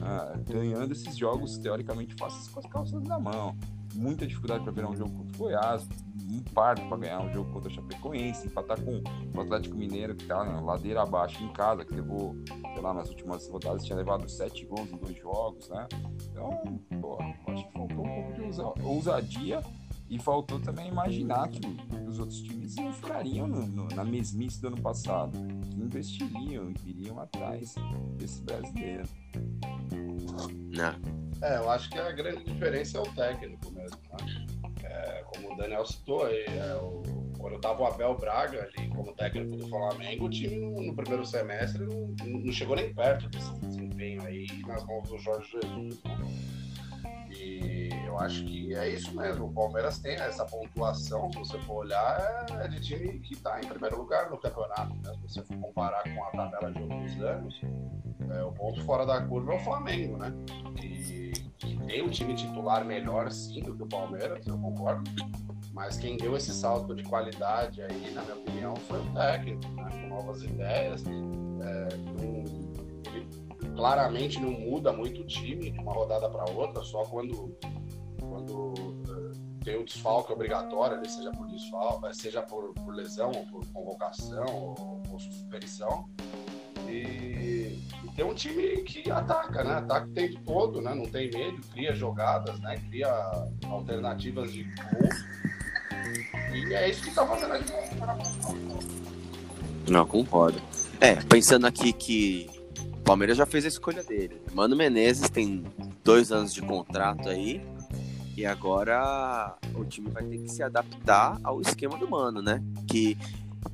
Ah, 0.02 0.34
ganhando 0.48 0.94
esses 0.94 1.16
jogos 1.18 1.58
teoricamente 1.58 2.16
fáceis 2.16 2.48
com 2.48 2.60
as 2.60 2.66
calças 2.66 3.04
na 3.04 3.20
mão. 3.20 3.56
Muita 3.94 4.26
dificuldade 4.26 4.64
para 4.64 4.72
virar 4.72 4.90
um 4.90 4.96
jogo 4.96 5.12
contra 5.12 5.36
o 5.36 5.38
Goiás, 5.38 5.88
um 6.30 6.42
parto 6.54 6.88
para 6.88 6.98
ganhar 6.98 7.22
um 7.22 7.32
jogo 7.32 7.52
contra 7.52 7.70
o 7.70 7.74
Chapecoense, 7.74 8.48
empatar 8.48 8.80
com 8.82 9.02
o 9.36 9.42
Atlético 9.42 9.76
Mineiro, 9.76 10.16
que 10.16 10.26
tá 10.26 10.44
na 10.44 10.62
ladeira 10.62 11.02
abaixo 11.02 11.44
em 11.44 11.52
casa, 11.52 11.84
que 11.84 11.94
levou, 11.94 12.36
sei 12.48 12.82
lá, 12.82 12.94
nas 12.94 13.10
últimas 13.10 13.48
rodadas 13.50 13.84
tinha 13.84 13.98
levado 13.98 14.30
sete 14.30 14.66
gols 14.66 14.90
em 14.92 14.98
dois 14.98 15.18
jogos, 15.18 15.70
né? 15.70 15.88
Então, 16.30 16.80
pô, 17.02 17.18
acho 17.52 17.68
que 17.68 17.74
faltou 17.74 18.06
um 18.06 18.16
pouco 18.16 18.34
de 18.34 18.86
ousadia 18.86 19.62
e 20.10 20.20
faltou 20.20 20.60
também 20.60 20.90
imaginar 20.90 21.48
que 21.50 21.62
os 22.08 22.20
outros 22.20 22.42
times 22.42 22.78
entrariam 22.78 23.48
no, 23.48 23.66
no, 23.66 23.88
na 23.88 24.04
mesmice 24.04 24.62
do 24.62 24.68
ano 24.68 24.82
passado, 24.82 25.32
que 25.70 25.82
investiriam, 25.82 26.74
iriam 26.86 27.20
atrás 27.20 27.76
desse 28.18 28.42
brasileiro. 28.42 29.08
Não. 30.70 31.31
É, 31.42 31.58
eu 31.58 31.70
acho 31.70 31.90
que 31.90 31.98
a 31.98 32.12
grande 32.12 32.44
diferença 32.44 32.98
é 32.98 33.02
o 33.02 33.14
técnico 33.14 33.72
mesmo. 33.72 33.98
Né? 34.12 34.48
É, 34.84 35.24
como 35.24 35.54
o 35.54 35.58
Daniel 35.58 35.86
citou 35.86 36.26
aí, 36.26 36.46
é, 36.46 36.76
o, 36.76 37.02
quando 37.40 37.56
estava 37.56 37.82
o 37.82 37.86
Abel 37.86 38.16
Braga 38.16 38.70
ali 38.76 38.88
como 38.90 39.14
técnico 39.14 39.58
do 39.58 39.68
Flamengo, 39.68 40.26
o 40.26 40.30
time 40.30 40.58
no, 40.86 40.96
primeiro 40.96 41.26
semestre 41.26 41.84
não, 41.84 42.14
não, 42.26 42.52
chegou 42.52 42.76
nem 42.76 42.94
perto 42.94 43.28
desse 43.30 43.52
desempenho 43.60 44.24
aí 44.24 44.46
nas 44.68 44.86
mãos 44.86 45.10
do 45.10 45.18
Jorge 45.18 45.52
Jesus. 45.52 46.04
Né? 46.04 46.52
E 47.36 47.90
eu 48.06 48.20
acho 48.20 48.46
que 48.46 48.76
é 48.76 48.90
isso 48.90 49.16
mesmo. 49.16 49.48
O 49.48 49.54
Palmeiras 49.54 49.98
tem 50.00 50.14
essa 50.14 50.46
pontuação, 50.46 51.32
se 51.32 51.40
você 51.40 51.58
for 51.60 51.86
olhar, 51.86 52.46
é 52.64 52.68
de 52.68 52.80
time 52.82 53.20
que 53.20 53.34
está 53.34 53.60
em 53.60 53.68
primeiro 53.68 53.98
lugar 53.98 54.30
no 54.30 54.38
campeonato. 54.38 54.94
Né? 55.04 55.14
Se 55.14 55.22
você 55.22 55.42
for 55.44 55.58
comparar 55.58 56.04
com 56.04 56.24
a 56.24 56.32
tabela 56.32 56.72
de 56.72 56.82
outros 56.84 57.22
anos, 57.22 57.62
é, 58.30 58.44
o 58.44 58.52
ponto 58.52 58.84
fora 58.84 59.06
da 59.06 59.22
curva 59.22 59.54
é 59.54 59.56
o 59.56 59.60
Flamengo, 59.60 60.18
né? 60.18 60.34
Que 60.76 61.32
tem 61.88 62.02
um 62.02 62.10
time 62.10 62.34
titular 62.34 62.86
melhor, 62.86 63.32
sim, 63.32 63.62
do 63.62 63.76
que 63.76 63.84
o 63.84 63.88
Palmeiras, 63.88 64.46
eu 64.48 64.58
concordo. 64.58 65.10
Mas 65.74 65.98
quem 65.98 66.18
deu 66.18 66.36
esse 66.36 66.54
salto 66.54 66.94
de 66.96 67.04
qualidade 67.04 67.82
aí, 67.82 68.12
na 68.14 68.22
minha 68.24 68.36
opinião, 68.36 68.76
foi 68.76 69.00
o 69.00 69.14
técnico, 69.14 69.68
né? 69.74 69.90
Com 69.92 70.16
novas 70.16 70.44
ideias. 70.44 71.04
É, 71.06 71.90
um, 72.24 72.72
claramente 73.76 74.40
não 74.40 74.52
muda 74.52 74.92
muito 74.92 75.22
o 75.22 75.26
time 75.26 75.72
de 75.72 75.80
uma 75.80 75.94
rodada 75.94 76.30
para 76.30 76.50
outra, 76.52 76.84
só 76.84 77.04
quando, 77.04 77.56
quando 78.20 78.74
uh, 78.74 79.32
tem 79.64 79.78
o 79.78 79.86
desfalque 79.86 80.34
obrigatório, 80.34 81.08
seja 81.10 81.32
por 81.32 81.48
desfalque, 81.48 82.16
seja 82.16 82.42
por, 82.42 82.74
por 82.74 82.94
lesão, 82.94 83.32
ou 83.32 83.46
por 83.48 83.66
convocação, 83.72 84.76
ou 84.78 85.02
por 85.02 85.20
suspensão. 85.20 86.10
E, 86.88 87.80
tem 88.16 88.26
um 88.26 88.34
time 88.34 88.78
que 88.84 89.10
ataca, 89.10 89.64
né? 89.64 89.74
Ataca 89.76 90.08
o 90.08 90.12
tempo 90.12 90.40
todo, 90.46 90.82
né? 90.82 90.94
Não 90.94 91.06
tem 91.06 91.30
medo, 91.32 91.62
cria 91.72 91.94
jogadas, 91.94 92.60
né? 92.60 92.78
Cria 92.90 93.10
alternativas 93.66 94.52
de 94.52 94.64
gol. 94.64 95.10
E 96.54 96.74
é 96.74 96.90
isso 96.90 97.04
que 97.04 97.10
está 97.10 97.26
fazendo 97.26 97.54
a 97.54 97.58
diferença. 97.58 98.56
Não, 99.90 100.06
concordo. 100.06 100.62
É, 101.00 101.16
pensando 101.16 101.66
aqui 101.66 101.94
que 101.94 102.50
o 102.76 103.02
Palmeiras 103.04 103.38
já 103.38 103.46
fez 103.46 103.66
a 103.66 103.68
escolha 103.68 104.04
dele. 104.04 104.42
Mano 104.54 104.76
Menezes 104.76 105.30
tem 105.30 105.64
dois 106.04 106.32
anos 106.32 106.54
de 106.54 106.62
contrato 106.62 107.30
aí. 107.30 107.62
E 108.38 108.46
agora 108.46 109.56
o 109.76 109.84
time 109.84 110.10
vai 110.10 110.24
ter 110.24 110.38
que 110.38 110.50
se 110.50 110.64
adaptar 110.64 111.40
ao 111.44 111.62
esquema 111.62 111.98
do 111.98 112.10
Mano, 112.10 112.42
né? 112.42 112.64
Que 112.88 113.18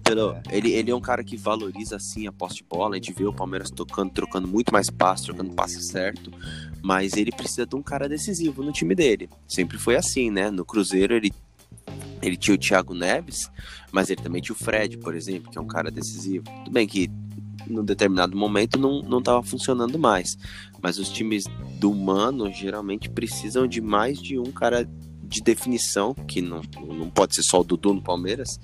pelo, 0.03 0.31
é. 0.31 0.41
ele, 0.51 0.71
ele 0.71 0.91
é 0.91 0.95
um 0.95 1.01
cara 1.01 1.23
que 1.23 1.37
valoriza 1.37 1.95
assim 1.95 2.27
a 2.27 2.31
posse 2.31 2.57
de 2.57 2.63
bola. 2.63 2.95
A 2.95 2.97
gente 2.97 3.13
vê 3.13 3.25
o 3.25 3.33
Palmeiras 3.33 3.69
tocando, 3.69 4.11
trocando 4.11 4.47
muito 4.47 4.71
mais 4.71 4.89
passe, 4.89 5.25
trocando 5.25 5.53
passe 5.53 5.81
certo. 5.81 6.31
Mas 6.81 7.13
ele 7.13 7.31
precisa 7.31 7.65
de 7.65 7.75
um 7.75 7.81
cara 7.81 8.07
decisivo 8.07 8.63
no 8.63 8.71
time 8.71 8.95
dele. 8.95 9.29
Sempre 9.47 9.77
foi 9.77 9.95
assim, 9.95 10.29
né? 10.29 10.49
No 10.49 10.65
Cruzeiro 10.65 11.13
ele, 11.13 11.33
ele 12.21 12.35
tinha 12.35 12.55
o 12.55 12.57
Thiago 12.57 12.93
Neves, 12.93 13.49
mas 13.91 14.09
ele 14.09 14.21
também 14.21 14.41
tinha 14.41 14.55
o 14.55 14.57
Fred, 14.57 14.97
por 14.97 15.15
exemplo, 15.15 15.51
que 15.51 15.57
é 15.57 15.61
um 15.61 15.67
cara 15.67 15.89
decisivo. 15.89 16.43
Tudo 16.63 16.71
bem 16.71 16.87
que 16.87 17.09
num 17.69 17.83
determinado 17.83 18.35
momento 18.35 18.79
não, 18.79 19.01
não 19.01 19.21
tava 19.21 19.43
funcionando 19.43 19.97
mais. 19.99 20.37
Mas 20.81 20.97
os 20.97 21.09
times 21.09 21.45
do 21.79 21.93
Mano 21.93 22.51
geralmente 22.51 23.09
precisam 23.09 23.67
de 23.67 23.81
mais 23.81 24.21
de 24.21 24.39
um 24.39 24.51
cara 24.51 24.87
de 25.23 25.41
definição, 25.41 26.13
que 26.13 26.41
não, 26.41 26.61
não 26.87 27.09
pode 27.09 27.35
ser 27.35 27.43
só 27.43 27.59
o 27.59 27.63
Dudu 27.63 27.93
no 27.93 28.01
Palmeiras. 28.01 28.59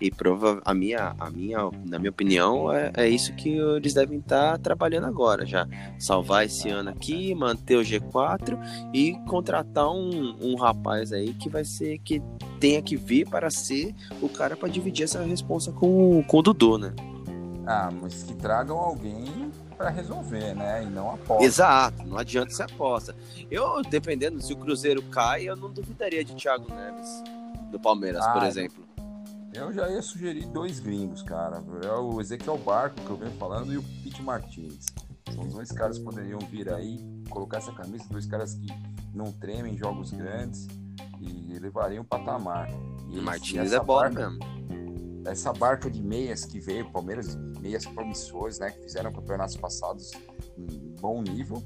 E 0.00 0.10
prova 0.10 0.60
a 0.64 0.72
minha, 0.72 1.14
a 1.18 1.28
minha, 1.28 1.58
na 1.84 1.98
minha 1.98 2.10
opinião, 2.10 2.72
é, 2.72 2.92
é 2.96 3.08
isso 3.08 3.34
que 3.34 3.50
eles 3.50 3.94
devem 3.94 4.18
estar 4.18 4.52
tá 4.52 4.58
trabalhando 4.58 5.06
agora 5.06 5.44
já. 5.44 5.66
Salvar 5.98 6.44
esse 6.44 6.68
ano 6.68 6.90
aqui, 6.90 7.34
manter 7.34 7.76
o 7.76 7.82
G4 7.82 8.58
e 8.94 9.14
contratar 9.26 9.90
um, 9.90 10.36
um 10.40 10.56
rapaz 10.56 11.12
aí 11.12 11.34
que 11.34 11.48
vai 11.48 11.64
ser 11.64 11.98
que 11.98 12.22
tenha 12.60 12.80
que 12.80 12.96
vir 12.96 13.28
para 13.28 13.50
ser 13.50 13.94
o 14.22 14.28
cara 14.28 14.56
para 14.56 14.68
dividir 14.68 15.04
essa 15.04 15.22
responsa 15.22 15.72
com, 15.72 16.22
com 16.22 16.38
o 16.38 16.42
Dudu, 16.42 16.78
né? 16.78 16.94
Ah, 17.66 17.90
mas 18.00 18.22
que 18.22 18.34
tragam 18.34 18.78
alguém 18.78 19.50
para 19.76 19.90
resolver, 19.90 20.54
né? 20.54 20.82
E 20.82 20.86
não 20.86 21.12
aposta. 21.12 21.44
Exato, 21.44 22.06
não 22.06 22.18
adianta 22.18 22.50
ser 22.50 22.62
aposta. 22.62 23.14
Eu, 23.50 23.82
dependendo, 23.82 24.40
se 24.40 24.52
o 24.52 24.56
Cruzeiro 24.56 25.02
cai, 25.02 25.48
eu 25.48 25.56
não 25.56 25.70
duvidaria 25.70 26.24
de 26.24 26.34
Thiago 26.34 26.66
Neves, 26.72 27.22
do 27.70 27.78
Palmeiras, 27.78 28.24
ah, 28.24 28.32
por 28.32 28.42
exemplo. 28.44 28.87
Eu 29.58 29.72
já 29.72 29.88
ia 29.90 30.00
sugerir 30.00 30.46
dois 30.46 30.78
gringos, 30.78 31.22
cara. 31.22 31.62
É 31.84 31.92
o 31.92 32.20
Ezequiel 32.20 32.58
Barco, 32.58 33.00
que 33.00 33.10
eu 33.10 33.16
venho 33.16 33.32
falando, 33.32 33.72
e 33.72 33.78
o 33.78 33.82
Pete 34.02 34.22
Martins. 34.22 34.86
São 35.34 35.46
dois 35.48 35.70
caras 35.70 35.98
que 35.98 36.04
poderiam 36.04 36.38
vir 36.38 36.72
aí, 36.72 36.98
colocar 37.28 37.58
essa 37.58 37.72
camisa, 37.72 38.04
dois 38.10 38.26
caras 38.26 38.54
que 38.54 38.66
não 39.12 39.32
tremem 39.32 39.74
em 39.74 39.76
jogos 39.76 40.10
grandes 40.10 40.66
e 41.20 41.58
levariam 41.58 42.02
o 42.02 42.06
patamar. 42.06 42.68
E 43.10 43.20
Martins 43.20 43.72
é 43.72 43.80
bom 43.80 44.08
mesmo 44.08 44.58
essa 45.28 45.52
barca 45.52 45.90
de 45.90 46.02
meias 46.02 46.44
que 46.44 46.58
veio, 46.58 46.90
Palmeiras, 46.90 47.36
meias 47.60 47.84
promissores, 47.86 48.58
né, 48.58 48.70
que 48.70 48.82
fizeram 48.82 49.12
campeonatos 49.12 49.56
passados 49.56 50.10
em 50.56 50.94
bom 51.00 51.22
nível, 51.22 51.62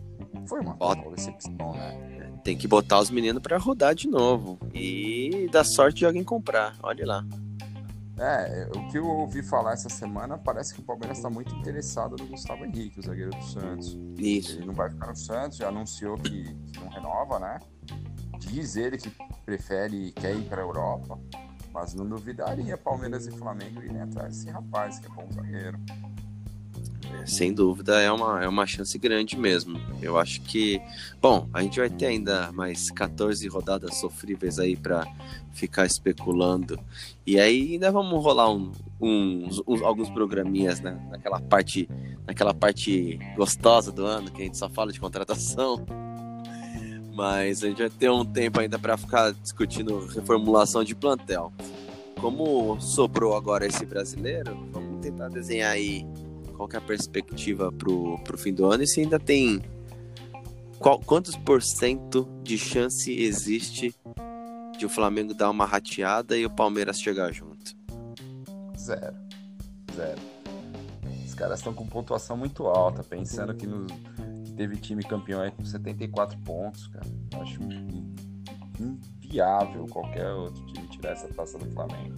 foi 0.46 0.60
uma 0.60 0.74
Bota. 0.74 1.08
decepção, 1.10 1.72
né? 1.72 2.32
Tem 2.44 2.56
que 2.56 2.66
botar 2.66 2.98
os 2.98 3.08
meninos 3.08 3.40
para 3.40 3.56
rodar 3.56 3.94
de 3.94 4.08
novo 4.08 4.58
e 4.74 5.48
dar 5.52 5.64
sorte 5.64 5.98
de 5.98 6.06
alguém 6.06 6.24
comprar, 6.24 6.76
olha 6.82 7.06
lá. 7.06 7.24
É, 8.24 8.68
o 8.76 8.86
que 8.88 8.98
eu 8.98 9.04
ouvi 9.04 9.42
falar 9.42 9.72
essa 9.72 9.88
semana 9.88 10.38
parece 10.38 10.72
que 10.72 10.80
o 10.80 10.84
Palmeiras 10.84 11.18
está 11.18 11.28
muito 11.28 11.52
interessado 11.56 12.14
no 12.16 12.28
Gustavo 12.28 12.64
Henrique, 12.64 13.00
o 13.00 13.02
zagueiro 13.02 13.32
do 13.32 13.42
Santos. 13.42 13.98
Isso. 14.16 14.58
Ele 14.58 14.66
não 14.66 14.74
vai 14.74 14.88
ficar 14.88 15.08
no 15.08 15.16
Santos, 15.16 15.58
já 15.58 15.66
anunciou 15.66 16.16
que, 16.16 16.44
que 16.54 16.78
não 16.78 16.88
renova, 16.88 17.40
né? 17.40 17.58
Diz 18.38 18.76
ele 18.76 18.96
que 18.96 19.10
prefere, 19.44 20.12
quer 20.12 20.36
ir 20.36 20.44
para 20.48 20.62
a 20.62 20.64
Europa. 20.64 21.18
Mas 21.74 21.94
não 21.94 22.06
duvidaria 22.06 22.78
Palmeiras 22.78 23.26
e 23.26 23.32
Flamengo 23.32 23.82
irem 23.82 24.00
atrás 24.00 24.36
desse 24.36 24.50
rapaz, 24.50 25.00
que 25.00 25.06
é 25.06 25.10
bom 25.10 25.26
zagueiro. 25.32 25.80
É, 27.20 27.26
sem 27.26 27.52
dúvida 27.52 28.00
é 28.00 28.10
uma, 28.10 28.42
é 28.42 28.48
uma 28.48 28.66
chance 28.66 28.96
grande 28.98 29.36
mesmo. 29.36 29.78
Eu 30.00 30.18
acho 30.18 30.40
que, 30.42 30.80
bom, 31.20 31.48
a 31.52 31.62
gente 31.62 31.78
vai 31.78 31.90
ter 31.90 32.06
ainda 32.06 32.50
mais 32.52 32.90
14 32.90 33.46
rodadas 33.48 33.96
sofríveis 33.96 34.58
aí 34.58 34.76
para 34.76 35.06
ficar 35.52 35.86
especulando. 35.86 36.78
E 37.26 37.38
aí 37.38 37.72
ainda 37.74 37.90
vamos 37.90 38.22
rolar 38.22 38.50
um, 38.50 38.72
uns, 39.00 39.62
uns, 39.66 39.82
alguns 39.82 40.10
programinhas 40.10 40.80
né? 40.80 40.98
naquela 41.10 41.40
parte 41.40 41.88
naquela 42.26 42.54
parte 42.54 43.18
gostosa 43.36 43.90
do 43.90 44.06
ano 44.06 44.30
que 44.30 44.42
a 44.42 44.44
gente 44.44 44.56
só 44.56 44.68
fala 44.68 44.92
de 44.92 45.00
contratação. 45.00 45.84
Mas 47.14 47.62
a 47.62 47.68
gente 47.68 47.78
vai 47.78 47.90
ter 47.90 48.10
um 48.10 48.24
tempo 48.24 48.58
ainda 48.58 48.78
para 48.78 48.96
ficar 48.96 49.32
discutindo 49.32 50.06
reformulação 50.06 50.82
de 50.82 50.94
plantel. 50.94 51.52
Como 52.18 52.80
sobrou 52.80 53.36
agora 53.36 53.66
esse 53.66 53.84
brasileiro, 53.84 54.56
vamos 54.72 55.00
tentar 55.00 55.28
desenhar 55.28 55.72
aí 55.72 56.06
qual 56.52 56.68
é 56.72 56.76
a 56.76 56.80
perspectiva 56.80 57.72
pro, 57.72 58.18
pro 58.24 58.38
fim 58.38 58.52
do 58.52 58.66
ano 58.66 58.82
e 58.82 58.86
se 58.86 59.00
ainda 59.00 59.18
tem 59.18 59.62
qual, 60.82 60.98
quantos 60.98 61.36
por 61.36 61.62
cento 61.62 62.28
de 62.42 62.58
chance 62.58 63.12
existe 63.12 63.94
de 64.76 64.84
o 64.84 64.88
Flamengo 64.88 65.32
dar 65.32 65.48
uma 65.48 65.64
rateada 65.64 66.36
e 66.36 66.44
o 66.44 66.50
Palmeiras 66.50 67.00
chegar 67.00 67.32
junto? 67.32 67.76
Zero. 68.76 69.16
Zero. 69.94 70.20
Os 71.24 71.34
caras 71.34 71.60
estão 71.60 71.72
com 71.72 71.86
pontuação 71.86 72.36
muito 72.36 72.66
alta, 72.66 73.04
pensando 73.04 73.54
que 73.54 73.64
no, 73.64 73.86
teve 74.56 74.76
time 74.76 75.04
campeão 75.04 75.40
aí 75.40 75.52
com 75.52 75.64
74 75.64 76.36
pontos, 76.38 76.88
cara. 76.88 77.06
Acho 77.40 77.60
inviável 78.80 79.86
qualquer 79.86 80.32
outro 80.32 80.66
time 80.66 80.88
tirar 80.88 81.12
essa 81.12 81.28
taça 81.28 81.58
do 81.58 81.70
Flamengo. 81.70 82.16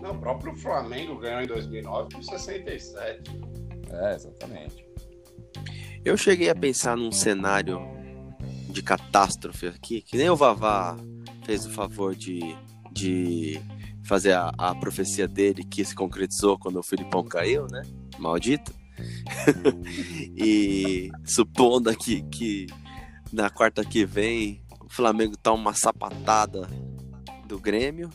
Não, 0.00 0.12
o 0.12 0.18
próprio 0.18 0.54
Flamengo 0.56 1.18
ganhou 1.18 1.42
em 1.42 1.46
2009 1.46 2.14
com 2.14 2.22
67. 2.22 3.30
É, 3.90 4.14
exatamente. 4.14 4.86
Eu 6.04 6.16
cheguei 6.16 6.50
a 6.50 6.54
pensar 6.54 6.96
num 6.96 7.12
cenário 7.12 7.80
de 8.68 8.82
catástrofe 8.82 9.66
aqui, 9.66 10.02
que 10.02 10.16
nem 10.16 10.30
o 10.30 10.36
Vavá 10.36 10.96
fez 11.44 11.66
o 11.66 11.70
favor 11.70 12.14
de, 12.14 12.40
de 12.90 13.60
fazer 14.04 14.32
a, 14.32 14.52
a 14.58 14.74
profecia 14.74 15.28
dele 15.28 15.62
que 15.62 15.84
se 15.84 15.94
concretizou 15.94 16.58
quando 16.58 16.78
o 16.78 16.82
Filipão 16.82 17.22
caiu, 17.22 17.66
né? 17.68 17.82
Maldito. 18.18 18.72
e 20.36 21.10
supondo 21.24 21.88
aqui 21.88 22.22
que 22.30 22.66
na 23.32 23.48
quarta 23.48 23.84
que 23.84 24.04
vem 24.04 24.62
o 24.80 24.88
Flamengo 24.88 25.36
tá 25.36 25.52
uma 25.52 25.74
sapatada 25.74 26.68
do 27.46 27.58
Grêmio 27.58 28.10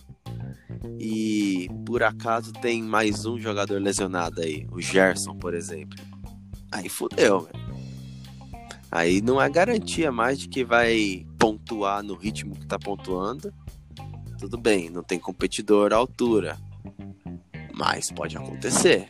e 1.00 1.68
por 1.86 2.04
acaso 2.04 2.52
tem 2.54 2.84
mais 2.84 3.26
um 3.26 3.40
jogador 3.40 3.82
lesionado 3.82 4.42
aí, 4.42 4.68
o 4.72 4.82
Gerson, 4.82 5.36
por 5.36 5.54
exemplo. 5.54 5.98
Aí 6.72 6.90
fudeu, 6.90 7.42
velho. 7.42 7.68
Aí 8.92 9.22
não 9.22 9.42
é 9.42 9.50
garantia 9.50 10.12
mais 10.12 10.40
de 10.40 10.48
que 10.48 10.64
vai 10.64 11.26
pontuar 11.38 12.02
no 12.02 12.16
ritmo 12.16 12.56
que 12.56 12.66
tá 12.66 12.80
pontuando. 12.80 13.54
Tudo 14.40 14.58
bem, 14.58 14.90
não 14.90 15.04
tem 15.04 15.20
competidor 15.20 15.92
à 15.92 15.98
altura. 15.98 16.58
Mas 17.74 18.12
pode 18.12 18.38
acontecer. 18.38 19.10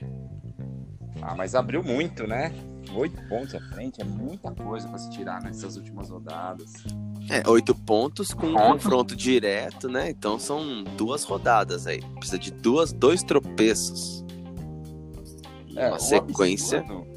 Ah, 1.21 1.35
mas 1.35 1.55
abriu 1.55 1.83
muito, 1.83 2.25
né? 2.25 2.51
Oito 2.95 3.21
pontos 3.27 3.55
à 3.55 3.59
frente 3.59 4.01
é 4.01 4.03
muita 4.03 4.51
coisa 4.51 4.87
para 4.87 4.97
se 4.97 5.09
tirar 5.09 5.41
nessas 5.41 5.75
últimas 5.75 6.09
rodadas. 6.09 6.73
É, 7.29 7.47
oito 7.49 7.75
pontos 7.75 8.33
com 8.33 8.47
um 8.47 8.55
confronto 8.55 9.15
direto, 9.15 9.89
né? 9.89 10.09
Então 10.09 10.39
são 10.39 10.83
duas 10.95 11.23
rodadas 11.23 11.85
aí. 11.87 12.01
Precisa 12.15 12.39
de 12.39 12.51
duas, 12.51 12.93
dois 12.93 13.23
tropeços. 13.23 14.23
É, 15.75 15.89
uma 15.89 15.99
sequência. 15.99 16.79
Absurdo, 16.79 17.07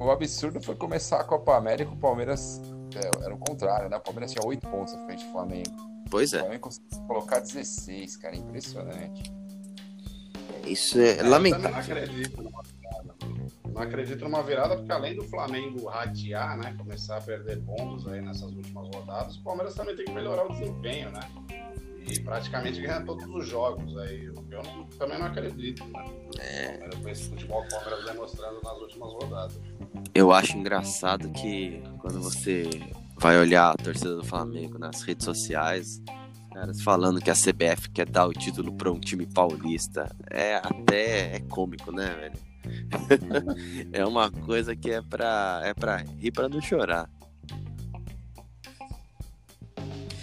o 0.00 0.10
absurdo 0.10 0.60
foi 0.60 0.74
começar 0.74 1.20
a 1.20 1.24
Copa 1.24 1.56
América 1.56 1.92
o 1.92 1.96
Palmeiras. 1.96 2.60
É, 2.94 3.24
era 3.24 3.34
o 3.34 3.38
contrário, 3.38 3.88
né? 3.88 3.96
O 3.96 4.00
Palmeiras 4.00 4.32
tinha 4.32 4.44
oito 4.46 4.66
pontos 4.68 4.94
à 4.94 5.04
frente 5.06 5.24
do 5.24 5.32
Flamengo. 5.32 5.70
Pois 6.10 6.32
é. 6.32 6.38
O 6.38 6.40
Flamengo 6.40 6.62
conseguiu 6.62 7.00
colocar 7.06 7.40
16, 7.40 8.16
cara. 8.16 8.36
Impressionante. 8.36 9.32
Isso 10.66 10.98
é, 10.98 11.18
é 11.18 11.22
lamentável. 11.22 11.68
Eu 11.68 11.72
não 11.72 11.78
acredito 11.78 12.52
não 13.74 13.82
acredito 13.82 14.24
numa 14.24 14.42
virada, 14.42 14.76
porque 14.76 14.92
além 14.92 15.16
do 15.16 15.24
Flamengo 15.24 15.88
ratear, 15.88 16.56
né? 16.56 16.74
Começar 16.78 17.16
a 17.16 17.20
perder 17.20 17.60
pontos 17.62 18.06
aí 18.06 18.20
nessas 18.20 18.52
últimas 18.52 18.88
rodadas, 18.94 19.36
o 19.36 19.42
Palmeiras 19.42 19.74
também 19.74 19.96
tem 19.96 20.04
que 20.04 20.12
melhorar 20.12 20.46
o 20.46 20.52
desempenho, 20.52 21.10
né? 21.10 21.20
E 22.06 22.20
praticamente 22.20 22.80
ganhar 22.80 23.04
todos 23.04 23.26
os 23.26 23.48
jogos 23.48 23.96
aí. 23.98 24.30
O 24.30 24.34
que 24.34 24.54
eu 24.54 24.62
não, 24.62 24.84
também 24.98 25.18
não 25.18 25.26
acredito, 25.26 25.84
né? 25.86 26.04
É. 26.38 26.90
Com 27.02 27.08
esse 27.08 27.28
futebol 27.28 27.62
que 27.62 27.68
o 27.68 27.70
Palmeiras 27.80 28.04
demonstrando 28.04 28.60
nas 28.62 28.78
últimas 28.78 29.12
rodadas. 29.12 29.60
Eu 30.14 30.32
acho 30.32 30.56
engraçado 30.56 31.28
que 31.30 31.82
quando 31.98 32.22
você 32.22 32.68
vai 33.18 33.38
olhar 33.38 33.70
a 33.70 33.76
torcida 33.76 34.14
do 34.14 34.24
Flamengo 34.24 34.78
nas 34.78 35.02
redes 35.02 35.24
sociais, 35.24 36.00
caras 36.52 36.80
falando 36.80 37.20
que 37.20 37.30
a 37.30 37.34
CBF 37.34 37.90
quer 37.90 38.08
dar 38.08 38.26
o 38.26 38.32
título 38.32 38.72
para 38.72 38.92
um 38.92 39.00
time 39.00 39.26
paulista, 39.26 40.14
é 40.30 40.56
até 40.56 41.34
é 41.34 41.40
cômico, 41.40 41.90
né, 41.90 42.14
velho? 42.14 42.53
É 43.92 44.04
uma 44.04 44.30
coisa 44.30 44.74
que 44.74 44.90
é 44.90 45.02
pra, 45.02 45.60
é 45.64 45.74
pra 45.74 45.96
rir 45.96 46.30
pra 46.30 46.48
não 46.48 46.60
chorar. 46.60 47.08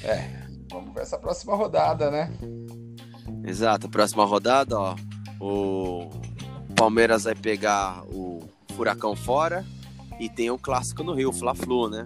É, 0.04 0.48
vamos 0.70 0.94
ver 0.94 1.02
essa 1.02 1.18
próxima 1.18 1.56
rodada, 1.56 2.10
né? 2.10 2.32
Exato, 3.44 3.89
próxima 3.89 4.26
rodada, 4.26 4.80
ó. 4.80 4.96
O 5.39 6.10
Palmeiras 6.76 7.24
vai 7.24 7.36
pegar 7.36 8.04
o 8.06 8.42
Furacão 8.76 9.16
fora 9.16 9.66
e 10.20 10.30
tem 10.30 10.50
o 10.50 10.58
clássico 10.58 11.04
no 11.04 11.14
Rio, 11.14 11.32
Fla-Flu, 11.32 11.89
né? 11.89 12.06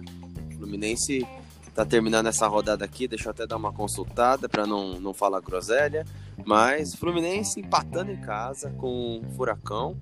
Fluminense 0.56 1.26
tá 1.74 1.84
terminando 1.84 2.26
essa 2.26 2.46
rodada 2.46 2.86
aqui, 2.86 3.06
deixa 3.06 3.28
eu 3.28 3.30
até 3.32 3.46
dar 3.46 3.56
uma 3.56 3.70
consultada 3.70 4.48
para 4.48 4.66
não, 4.66 4.98
não 4.98 5.12
falar 5.12 5.40
groselha. 5.40 6.06
Mas 6.44 6.94
Fluminense 6.94 7.60
empatando 7.60 8.10
em 8.10 8.20
casa 8.20 8.70
com 8.70 9.20
o 9.20 9.36
Furacão. 9.36 9.98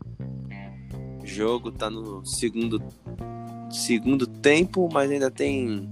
Jogo 1.24 1.72
tá 1.72 1.88
no 1.88 2.24
segundo, 2.24 2.82
segundo 3.70 4.26
tempo, 4.26 4.88
mas 4.92 5.10
ainda 5.10 5.30
tem 5.30 5.88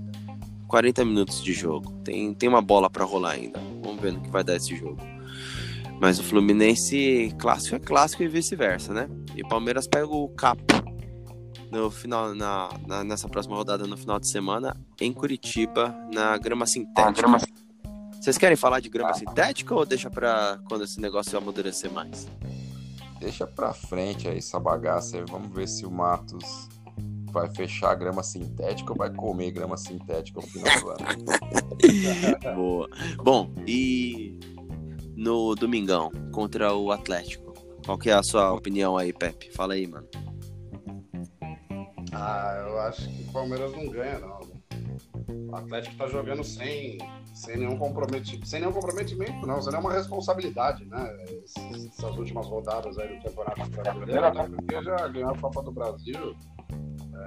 40 0.68 1.05
minutos 1.05 1.43
de 1.43 1.53
jogo. 1.53 1.91
Tem, 2.05 2.33
tem 2.35 2.49
uma 2.49 2.62
bola 2.62 2.89
para 2.89 3.05
rolar 3.05 3.33
ainda. 3.33 3.61
Vamos 3.83 4.01
ver 4.01 4.12
no 4.12 4.20
que 4.20 4.30
vai 4.30 4.45
dar 4.45 4.57
esse 4.57 4.76
jogo. 4.76 4.99
Mas 6.01 6.18
o 6.18 6.22
Fluminense 6.22 7.35
clássico 7.39 7.76
é 7.76 7.78
clássico 7.78 8.22
e 8.22 8.28
vice-versa, 8.28 8.93
né? 8.93 9.09
E 9.37 9.43
o 9.43 9.49
Palmeiras 9.49 9.87
pega 9.87 10.07
o 10.07 10.28
Capo 10.30 10.83
no 11.70 11.91
final, 11.91 12.35
na, 12.35 12.68
na, 12.87 13.03
nessa 13.03 13.28
próxima 13.28 13.57
rodada 13.57 13.87
no 13.87 13.97
final 13.97 14.20
de 14.20 14.28
semana 14.28 14.76
em 15.01 15.12
Curitiba, 15.12 15.97
na 16.12 16.37
grama 16.37 16.66
sintética. 16.66 17.09
Ah, 17.09 17.12
grama... 17.12 17.39
Vocês 18.20 18.37
querem 18.37 18.57
falar 18.57 18.80
de 18.80 18.89
grama 18.89 19.11
ah. 19.11 19.14
sintética 19.14 19.74
ou 19.74 19.87
deixa 19.87 20.11
para 20.11 20.61
quando 20.68 20.85
esse 20.85 21.01
negócio 21.01 21.37
amadurecer 21.39 21.91
mais? 21.91 22.28
Deixa 23.22 23.46
para 23.46 23.72
frente 23.72 24.26
aí 24.26 24.38
essa 24.38 24.58
bagaça 24.58 25.16
aí. 25.16 25.24
Vamos 25.28 25.54
ver 25.54 25.68
se 25.68 25.86
o 25.86 25.90
Matos 25.90 26.68
vai 27.30 27.48
fechar 27.54 27.92
a 27.92 27.94
grama 27.94 28.20
sintética 28.20 28.90
ou 28.90 28.98
vai 28.98 29.14
comer 29.14 29.52
grama 29.52 29.76
sintética 29.76 30.40
no 30.40 30.46
final 30.48 30.80
do 30.80 30.90
ano. 30.90 31.24
Boa. 32.56 32.88
Bom, 33.18 33.54
e 33.64 34.40
no 35.16 35.54
domingão 35.54 36.10
contra 36.32 36.74
o 36.74 36.90
Atlético? 36.90 37.54
Qual 37.86 37.96
que 37.96 38.10
é 38.10 38.12
a 38.12 38.24
sua 38.24 38.52
opinião 38.52 38.96
aí, 38.98 39.12
Pepe? 39.12 39.52
Fala 39.52 39.74
aí, 39.74 39.86
mano. 39.86 40.08
Ah, 42.12 42.64
eu 42.66 42.80
acho 42.80 43.08
que 43.08 43.22
o 43.22 43.32
Palmeiras 43.32 43.70
não 43.70 43.88
ganha, 43.88 44.18
não. 44.18 44.51
O 45.28 45.56
Atlético 45.56 45.96
tá 45.96 46.06
jogando 46.06 46.44
sem, 46.44 46.98
sem, 47.34 47.58
nenhum, 47.58 47.78
comprometimento, 47.78 48.46
sem 48.46 48.60
nenhum 48.60 48.72
comprometimento, 48.72 49.46
não, 49.46 49.60
sem 49.60 49.72
nenhuma 49.72 49.92
responsabilidade, 49.92 50.84
né? 50.86 51.16
Essas 51.44 52.16
últimas 52.16 52.46
rodadas 52.46 52.98
aí 52.98 53.16
do 53.16 53.22
Campeonato 53.22 53.70
Brasileiro? 53.70 54.56
Porque 54.56 54.82
já 54.82 55.08
ganhou 55.08 55.30
a 55.30 55.38
Copa 55.38 55.62
do 55.62 55.72
Brasil, 55.72 56.36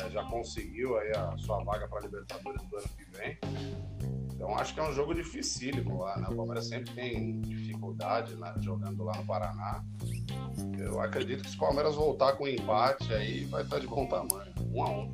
é, 0.01 0.09
já 0.09 0.23
conseguiu 0.23 0.97
aí 0.97 1.11
a 1.11 1.37
sua 1.37 1.63
vaga 1.63 1.87
para 1.87 2.01
Libertadores 2.01 2.61
do 2.63 2.77
ano 2.77 2.87
que 2.97 3.17
vem. 3.17 3.37
Então 4.35 4.53
acho 4.55 4.73
que 4.73 4.79
é 4.79 4.83
um 4.83 4.93
jogo 4.93 5.13
dificílimo 5.13 6.01
lá, 6.01 6.17
né? 6.17 6.27
O 6.29 6.35
Palmeiras 6.35 6.67
sempre 6.67 6.93
tem 6.93 7.39
dificuldade 7.41 8.35
né, 8.35 8.53
jogando 8.59 9.03
lá 9.03 9.15
no 9.15 9.25
Paraná. 9.25 9.83
Eu 10.77 10.99
acredito 10.99 11.43
que 11.43 11.49
se 11.49 11.55
o 11.55 11.59
Palmeiras 11.59 11.95
voltar 11.95 12.33
com 12.33 12.47
empate 12.47 13.13
aí 13.13 13.45
vai 13.45 13.63
estar 13.63 13.79
de 13.79 13.87
bom 13.87 14.05
tamanho. 14.05 14.53
Um 14.73 14.83
a 14.83 14.89
um. 14.89 15.11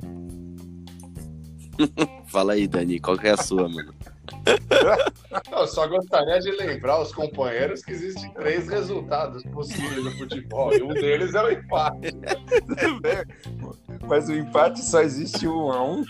Fala 2.26 2.54
aí, 2.54 2.66
Dani, 2.66 2.98
qual 3.00 3.18
que 3.18 3.28
é 3.28 3.32
a 3.32 3.36
sua, 3.36 3.68
mano? 3.68 3.94
Eu 5.50 5.66
só 5.66 5.86
gostaria 5.86 6.38
de 6.40 6.50
lembrar 6.52 7.00
os 7.00 7.12
companheiros 7.12 7.84
que 7.84 7.92
existem 7.92 8.30
três 8.34 8.68
resultados 8.68 9.42
possíveis 9.44 10.04
no 10.04 10.10
futebol 10.12 10.72
e 10.72 10.82
um 10.82 10.88
deles 10.88 11.34
é 11.34 11.42
o 11.42 11.50
empate. 11.50 12.12
Mas 14.06 14.28
o 14.28 14.34
empate 14.34 14.80
só 14.84 15.00
existe 15.00 15.46
um 15.46 15.72
a 15.72 15.84
um. 15.84 16.04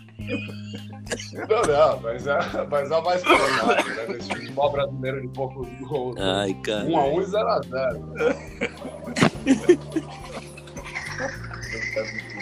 Não, 1.48 1.62
não, 1.62 2.00
mas 2.00 2.26
é, 2.26 2.38
mas 2.70 2.90
é 2.90 2.96
o 2.96 3.04
mais 3.04 3.22
provável, 3.22 3.94
né? 3.94 4.06
Nesse 4.08 4.28
futebol 4.28 4.70
brasileiro 4.70 5.20
de 5.20 5.28
poucos 5.28 5.68
gols. 5.80 6.16
Ai, 6.18 6.54
cara. 6.62 6.84
Um 6.84 6.96
a 6.96 7.04
um 7.04 7.20
e 7.20 7.24
zero 7.24 7.48
a 7.48 7.60
zero. 7.60 8.14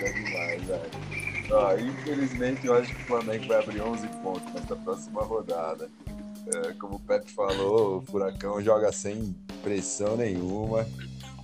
É 0.03 0.13
demais, 0.13 0.63
velho. 0.65 1.10
Ah, 1.53 1.75
infelizmente, 1.81 2.65
eu 2.67 2.75
acho 2.75 2.95
que 2.95 3.03
o 3.03 3.07
Flamengo 3.07 3.49
vai 3.49 3.59
abrir 3.59 3.81
11 3.81 4.07
pontos 4.23 4.53
nessa 4.53 4.77
próxima 4.77 5.23
rodada. 5.23 5.91
É, 6.47 6.73
como 6.75 6.97
o 6.97 7.01
Pepe 7.01 7.31
falou, 7.33 7.99
o 7.99 8.03
Furacão 8.03 8.63
joga 8.63 8.93
sem 8.93 9.35
pressão 9.63 10.17
nenhuma. 10.17 10.87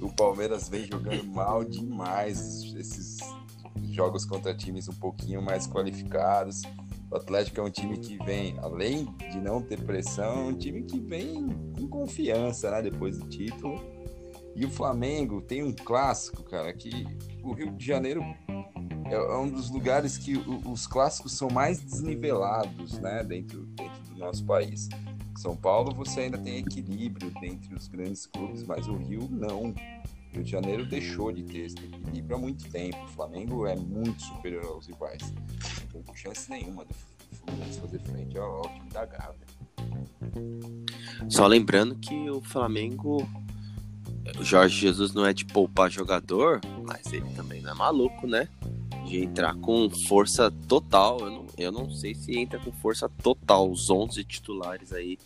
O 0.00 0.12
Palmeiras 0.12 0.68
vem 0.68 0.86
jogando 0.86 1.24
mal 1.24 1.64
demais 1.64 2.72
esses 2.76 3.18
jogos 3.90 4.24
contra 4.24 4.54
times 4.54 4.88
um 4.88 4.94
pouquinho 4.94 5.42
mais 5.42 5.66
qualificados. 5.66 6.62
O 7.10 7.16
Atlético 7.16 7.60
é 7.60 7.64
um 7.64 7.70
time 7.70 7.98
que 7.98 8.16
vem, 8.24 8.56
além 8.60 9.06
de 9.32 9.40
não 9.40 9.60
ter 9.60 9.80
pressão, 9.80 10.24
é 10.24 10.44
um 10.50 10.54
time 10.56 10.82
que 10.82 11.00
vem 11.00 11.48
com 11.76 11.88
confiança, 11.88 12.70
né? 12.70 12.82
Depois 12.82 13.18
do 13.18 13.28
título. 13.28 13.82
E 14.54 14.64
o 14.64 14.70
Flamengo 14.70 15.40
tem 15.40 15.62
um 15.62 15.72
clássico, 15.72 16.42
cara, 16.44 16.72
que 16.72 17.06
o 17.42 17.52
Rio 17.52 17.72
de 17.72 17.84
Janeiro 17.84 18.22
é, 19.10 19.14
é 19.14 19.36
um 19.36 19.48
dos 19.48 19.70
lugares 19.70 20.16
que 20.16 20.36
os 20.36 20.86
clássicos 20.86 21.32
são 21.32 21.48
mais 21.48 21.80
desnivelados, 21.80 22.98
né? 22.98 23.22
Dentro, 23.24 23.66
dentro 23.66 24.02
do 24.10 24.18
nosso 24.18 24.44
país. 24.44 24.88
São 25.36 25.54
Paulo 25.56 25.94
você 25.94 26.20
ainda 26.20 26.38
tem 26.38 26.58
equilíbrio 26.58 27.32
entre 27.42 27.74
os 27.74 27.88
grandes 27.88 28.26
clubes, 28.26 28.62
mas 28.62 28.88
o 28.88 28.96
Rio 28.96 29.28
não. 29.30 29.74
Rio 30.32 30.44
de 30.44 30.50
Janeiro 30.50 30.86
deixou 30.86 31.32
de 31.32 31.42
ter 31.42 31.66
esse 31.66 31.76
equilíbrio 31.76 32.36
há 32.36 32.38
muito 32.38 32.68
tempo. 32.70 33.02
O 33.04 33.08
Flamengo 33.08 33.66
é 33.66 33.76
muito 33.76 34.22
superior 34.22 34.64
aos 34.66 34.86
rivais. 34.86 35.32
Não 35.94 36.02
tem 36.02 36.16
chance 36.16 36.50
nenhuma 36.50 36.84
Fluminense 37.46 37.80
fazer 37.80 38.00
frente 38.00 38.38
ao, 38.38 38.56
ao 38.56 38.68
time 38.74 38.90
da 38.90 39.04
Gávea. 39.04 39.46
Só 41.28 41.46
lembrando 41.46 41.96
que 41.96 42.30
o 42.30 42.40
Flamengo. 42.40 43.26
O 44.38 44.42
Jorge 44.42 44.76
Jesus 44.80 45.14
não 45.14 45.24
é 45.24 45.32
de 45.32 45.44
poupar 45.44 45.88
jogador, 45.88 46.60
mas 46.84 47.12
ele 47.12 47.30
também 47.34 47.62
não 47.62 47.70
é 47.70 47.74
maluco, 47.74 48.26
né? 48.26 48.48
De 49.06 49.24
entrar 49.24 49.54
com 49.54 49.88
força 49.88 50.50
total. 50.68 51.20
Eu 51.20 51.30
não, 51.30 51.46
eu 51.58 51.72
não 51.72 51.90
sei 51.90 52.14
se 52.14 52.38
entra 52.38 52.58
com 52.58 52.72
força 52.72 53.08
total 53.08 53.70
os 53.70 53.88
11 53.88 54.24
titulares 54.24 54.92
aí 54.92 55.18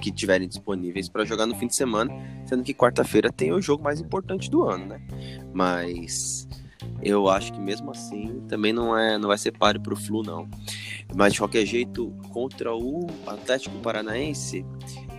que 0.00 0.12
tiverem 0.12 0.46
disponíveis 0.46 1.08
para 1.08 1.24
jogar 1.24 1.46
no 1.46 1.54
fim 1.56 1.66
de 1.66 1.74
semana, 1.74 2.12
sendo 2.46 2.62
que 2.62 2.72
quarta-feira 2.72 3.32
tem 3.32 3.52
o 3.52 3.60
jogo 3.60 3.82
mais 3.82 4.00
importante 4.00 4.48
do 4.48 4.62
ano, 4.62 4.86
né? 4.86 5.02
Mas 5.52 6.46
eu 7.02 7.28
acho 7.28 7.52
que 7.52 7.60
mesmo 7.60 7.90
assim 7.90 8.42
também 8.48 8.72
não 8.72 8.96
é 8.96 9.18
não 9.18 9.28
vai 9.28 9.38
ser 9.38 9.52
páreo 9.52 9.80
para 9.80 9.94
o 9.94 9.96
Flu 9.96 10.22
não. 10.22 10.48
Mas 11.14 11.32
de 11.32 11.38
qualquer 11.38 11.66
jeito 11.66 12.12
contra 12.30 12.74
o 12.74 13.06
Atlético 13.26 13.76
Paranaense 13.78 14.64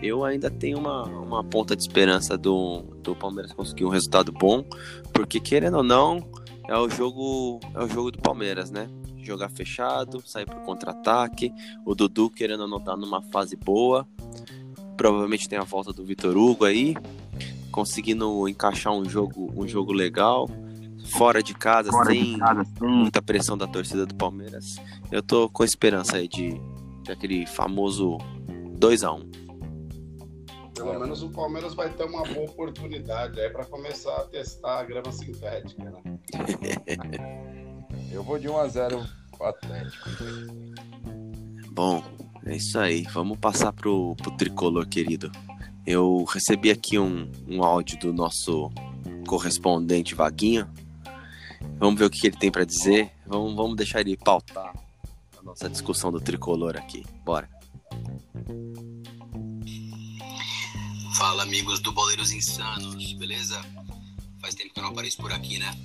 eu 0.01 0.23
ainda 0.23 0.49
tenho 0.49 0.77
uma, 0.77 1.03
uma 1.03 1.43
ponta 1.43 1.75
de 1.75 1.81
esperança 1.81 2.37
do, 2.37 2.81
do 3.01 3.15
Palmeiras 3.15 3.51
conseguir 3.53 3.85
um 3.85 3.89
resultado 3.89 4.31
bom, 4.31 4.63
porque 5.13 5.39
querendo 5.39 5.77
ou 5.77 5.83
não 5.83 6.27
é 6.67 6.77
o 6.77 6.89
jogo 6.89 7.59
é 7.73 7.83
o 7.83 7.87
jogo 7.87 8.11
do 8.11 8.19
Palmeiras, 8.19 8.71
né? 8.71 8.89
Jogar 9.17 9.49
fechado, 9.49 10.21
sair 10.25 10.45
pro 10.45 10.61
contra-ataque. 10.61 11.51
O 11.85 11.95
Dudu 11.95 12.29
querendo 12.29 12.67
não 12.67 12.79
tá 12.79 12.95
numa 12.95 13.21
fase 13.21 13.55
boa. 13.55 14.07
Provavelmente 14.95 15.49
tem 15.49 15.59
a 15.59 15.63
volta 15.63 15.91
do 15.91 16.05
Vitor 16.05 16.37
Hugo 16.37 16.63
aí, 16.63 16.95
conseguindo 17.71 18.47
encaixar 18.47 18.93
um 18.93 19.03
jogo, 19.03 19.51
um 19.55 19.67
jogo 19.67 19.91
legal, 19.91 20.49
fora 21.05 21.43
de 21.43 21.53
casa, 21.53 21.91
fora 21.91 22.11
sem 22.11 22.33
de 22.33 22.39
casa, 22.39 22.65
muita 22.81 23.21
pressão 23.21 23.57
da 23.57 23.67
torcida 23.67 24.05
do 24.05 24.15
Palmeiras. 24.15 24.77
Eu 25.11 25.21
tô 25.21 25.49
com 25.49 25.63
esperança 25.63 26.17
aí 26.17 26.27
de, 26.27 26.59
de 27.03 27.11
aquele 27.11 27.45
famoso 27.45 28.17
2 28.77 29.03
a 29.03 29.11
1 29.11 29.44
Pelo 30.75 30.99
menos 30.99 31.23
o 31.23 31.29
Palmeiras 31.29 31.73
vai 31.73 31.89
ter 31.89 32.03
uma 32.03 32.23
boa 32.23 32.49
oportunidade 32.49 33.39
aí 33.39 33.49
para 33.49 33.65
começar 33.65 34.15
a 34.17 34.25
testar 34.25 34.79
a 34.79 34.83
grama 34.83 35.11
sintética, 35.11 35.83
né? 35.83 36.01
Eu 38.11 38.23
vou 38.23 38.37
de 38.37 38.49
1 38.49 38.57
a 38.57 38.67
0 38.67 39.05
Atlético. 39.41 40.09
Bom, 41.71 42.03
é 42.45 42.55
isso 42.55 42.79
aí. 42.79 43.03
Vamos 43.13 43.37
passar 43.37 43.73
pro, 43.73 44.15
pro 44.15 44.31
tricolor, 44.37 44.87
querido. 44.87 45.31
Eu 45.85 46.23
recebi 46.23 46.71
aqui 46.71 46.97
um, 46.97 47.31
um 47.47 47.63
áudio 47.63 47.99
do 47.99 48.13
nosso 48.13 48.71
correspondente 49.27 50.15
Vaguinho. 50.15 50.67
Vamos 51.77 51.99
ver 51.99 52.05
o 52.05 52.09
que 52.09 52.27
ele 52.27 52.37
tem 52.37 52.51
para 52.51 52.65
dizer. 52.65 53.11
Vamos, 53.25 53.55
vamos 53.55 53.75
deixar 53.75 54.01
ele 54.01 54.15
pautar 54.17 54.73
a 55.37 55.43
nossa 55.43 55.69
discussão 55.69 56.11
do 56.11 56.21
tricolor 56.21 56.77
aqui. 56.77 57.05
Bora. 57.23 57.49
Fala, 61.25 61.41
amigos 61.41 61.79
do 61.79 61.91
Boleiros 61.91 62.31
Insanos, 62.31 63.13
beleza? 63.13 63.59
Faz 64.39 64.53
tempo 64.53 64.71
que 64.71 64.79
eu 64.79 64.83
não 64.83 64.91
apareço 64.91 65.17
por 65.17 65.33
aqui, 65.33 65.57
né? 65.57 65.75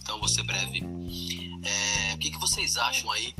Então 0.00 0.18
vou 0.18 0.26
ser 0.26 0.44
breve. 0.44 0.78
É, 1.62 2.14
o 2.14 2.18
que, 2.18 2.30
que 2.30 2.38
vocês 2.38 2.78
acham 2.78 3.12
aí 3.12 3.34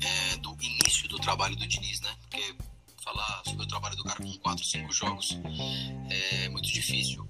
é, 0.00 0.36
do 0.38 0.56
início 0.58 1.06
do 1.06 1.18
trabalho 1.18 1.54
do 1.54 1.66
Diniz, 1.66 2.00
né? 2.00 2.08
Porque 2.22 2.54
falar 3.04 3.42
sobre 3.44 3.64
o 3.64 3.68
trabalho 3.68 3.94
do 3.94 4.04
cara 4.04 4.22
com 4.22 4.32
4, 4.38 4.64
5 4.64 4.90
jogos 4.90 5.38
é 6.08 6.48
muito 6.48 6.72
difícil. 6.72 7.28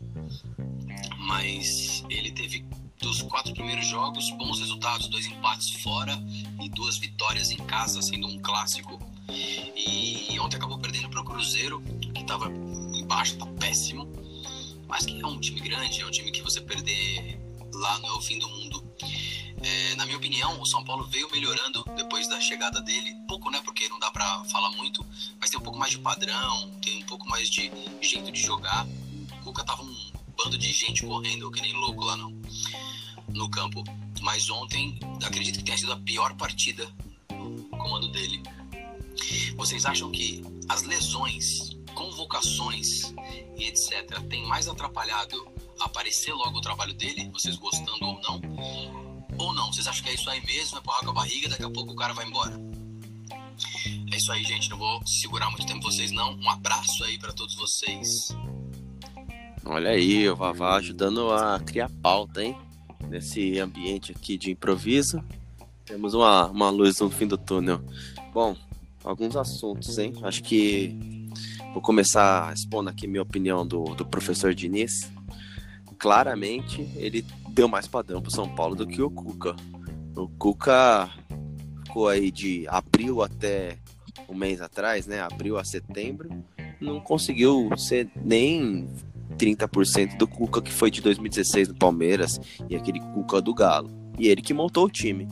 Mas 1.18 2.04
ele 2.08 2.30
teve 2.30 2.64
dos 3.00 3.20
quatro 3.22 3.52
primeiros 3.52 3.88
jogos 3.88 4.30
bons 4.38 4.60
resultados, 4.60 5.08
dois 5.08 5.26
empates 5.26 5.70
fora 5.82 6.16
e 6.62 6.68
duas 6.68 6.98
vitórias 6.98 7.50
em 7.50 7.56
casa, 7.56 8.00
sendo 8.00 8.28
um 8.28 8.38
clássico. 8.38 8.96
E 9.28 10.38
ontem 10.38 10.56
acabou 10.56 10.78
perdendo 10.78 11.10
para 11.10 11.20
o 11.20 11.24
Cruzeiro, 11.24 11.82
que 12.14 12.20
estava 12.20 12.48
embaixo, 13.10 13.36
tá 13.36 13.46
péssimo. 13.58 14.08
Mas 14.86 15.04
que 15.04 15.20
é 15.20 15.26
um 15.26 15.40
time 15.40 15.60
grande, 15.60 16.00
é 16.00 16.06
um 16.06 16.10
time 16.10 16.30
que 16.30 16.42
você 16.42 16.60
perder 16.60 17.40
lá 17.74 17.98
não 17.98 18.08
é 18.08 18.12
o 18.12 18.20
fim 18.20 18.38
do 18.38 18.48
mundo. 18.48 18.84
É, 19.62 19.94
na 19.96 20.04
minha 20.06 20.16
opinião, 20.16 20.60
o 20.60 20.66
São 20.66 20.84
Paulo 20.84 21.04
veio 21.06 21.28
melhorando 21.30 21.84
depois 21.96 22.28
da 22.28 22.40
chegada 22.40 22.80
dele. 22.80 23.14
Pouco, 23.26 23.50
né? 23.50 23.60
Porque 23.64 23.88
não 23.88 23.98
dá 23.98 24.10
para 24.10 24.44
falar 24.44 24.70
muito, 24.72 25.04
mas 25.40 25.50
tem 25.50 25.58
um 25.58 25.62
pouco 25.62 25.78
mais 25.78 25.90
de 25.90 25.98
padrão, 25.98 26.70
tem 26.80 27.02
um 27.02 27.06
pouco 27.06 27.28
mais 27.28 27.50
de 27.50 27.70
jeito 28.00 28.30
de 28.30 28.40
jogar. 28.40 28.86
O 29.40 29.44
Cuca 29.44 29.64
tava 29.64 29.82
um 29.82 30.12
bando 30.36 30.56
de 30.56 30.72
gente 30.72 31.04
correndo 31.04 31.50
que 31.50 31.60
nem 31.60 31.72
louco 31.72 32.04
lá 32.04 32.16
no, 32.16 32.30
no 33.28 33.50
campo. 33.50 33.82
Mas 34.22 34.48
ontem, 34.50 34.98
acredito 35.24 35.58
que 35.58 35.64
tenha 35.64 35.78
sido 35.78 35.92
a 35.92 35.96
pior 35.96 36.34
partida 36.36 36.88
no 37.30 37.64
comando 37.70 38.08
dele. 38.08 38.42
Vocês 39.56 39.84
acham 39.84 40.10
que 40.10 40.42
as 40.68 40.82
lesões, 40.82 41.69
convocações 42.00 43.12
e 43.58 43.64
etc. 43.64 44.18
tem 44.30 44.46
mais 44.46 44.66
atrapalhado 44.66 45.36
aparecer 45.78 46.32
logo 46.32 46.58
o 46.58 46.60
trabalho 46.62 46.94
dele, 46.94 47.28
vocês 47.30 47.56
gostando 47.56 47.92
ou 48.00 48.20
não? 48.22 48.40
Ou 49.38 49.52
não? 49.52 49.70
Vocês 49.70 49.86
acham 49.86 50.04
que 50.04 50.10
é 50.10 50.14
isso 50.14 50.30
aí 50.30 50.44
mesmo? 50.46 50.78
É 50.78 50.80
porrar 50.80 51.04
com 51.04 51.10
a 51.10 51.14
barriga, 51.14 51.50
daqui 51.50 51.62
a 51.62 51.70
pouco 51.70 51.92
o 51.92 51.96
cara 51.96 52.14
vai 52.14 52.26
embora? 52.26 52.58
É 54.12 54.16
isso 54.16 54.32
aí, 54.32 54.42
gente. 54.44 54.70
Não 54.70 54.78
vou 54.78 55.06
segurar 55.06 55.50
muito 55.50 55.66
tempo 55.66 55.82
vocês, 55.82 56.10
não. 56.10 56.34
Um 56.36 56.48
abraço 56.48 57.04
aí 57.04 57.18
para 57.18 57.32
todos 57.32 57.54
vocês. 57.54 58.28
Olha 59.64 59.90
aí, 59.90 60.28
o 60.28 60.34
Vavá 60.34 60.76
ajudando 60.76 61.30
a 61.32 61.60
criar 61.60 61.90
pauta, 62.02 62.42
hein? 62.42 62.56
Nesse 63.08 63.58
ambiente 63.58 64.12
aqui 64.12 64.38
de 64.38 64.50
improviso. 64.50 65.22
Temos 65.84 66.14
uma, 66.14 66.46
uma 66.46 66.70
luz 66.70 66.98
no 67.00 67.10
fim 67.10 67.26
do 67.26 67.36
túnel. 67.36 67.82
Bom, 68.32 68.56
alguns 69.04 69.36
assuntos, 69.36 69.98
hein? 69.98 70.14
Acho 70.22 70.42
que 70.42 71.19
vou 71.72 71.82
começar 71.82 72.52
expondo 72.52 72.90
aqui 72.90 73.06
minha 73.06 73.22
opinião 73.22 73.66
do, 73.66 73.84
do 73.94 74.04
professor 74.04 74.54
Diniz. 74.54 75.10
Claramente, 75.98 76.88
ele 76.96 77.24
deu 77.50 77.68
mais 77.68 77.86
padrão 77.86 78.22
pro 78.22 78.30
São 78.30 78.48
Paulo 78.48 78.74
do 78.74 78.86
que 78.86 79.02
o 79.02 79.10
Cuca. 79.10 79.54
O 80.16 80.28
Cuca 80.28 81.10
ficou 81.84 82.08
aí 82.08 82.30
de 82.30 82.66
abril 82.68 83.22
até 83.22 83.76
um 84.28 84.34
mês 84.34 84.60
atrás, 84.60 85.06
né? 85.06 85.20
Abril 85.20 85.58
a 85.58 85.64
setembro, 85.64 86.30
não 86.80 87.00
conseguiu 87.00 87.70
ser 87.76 88.08
nem 88.16 88.88
30% 89.36 90.16
do 90.16 90.26
Cuca 90.26 90.62
que 90.62 90.72
foi 90.72 90.90
de 90.90 91.00
2016 91.00 91.68
no 91.68 91.74
Palmeiras 91.74 92.40
e 92.68 92.76
aquele 92.76 93.00
Cuca 93.00 93.40
do 93.40 93.54
Galo. 93.54 93.90
E 94.18 94.28
ele 94.28 94.42
que 94.42 94.54
montou 94.54 94.86
o 94.86 94.90
time. 94.90 95.26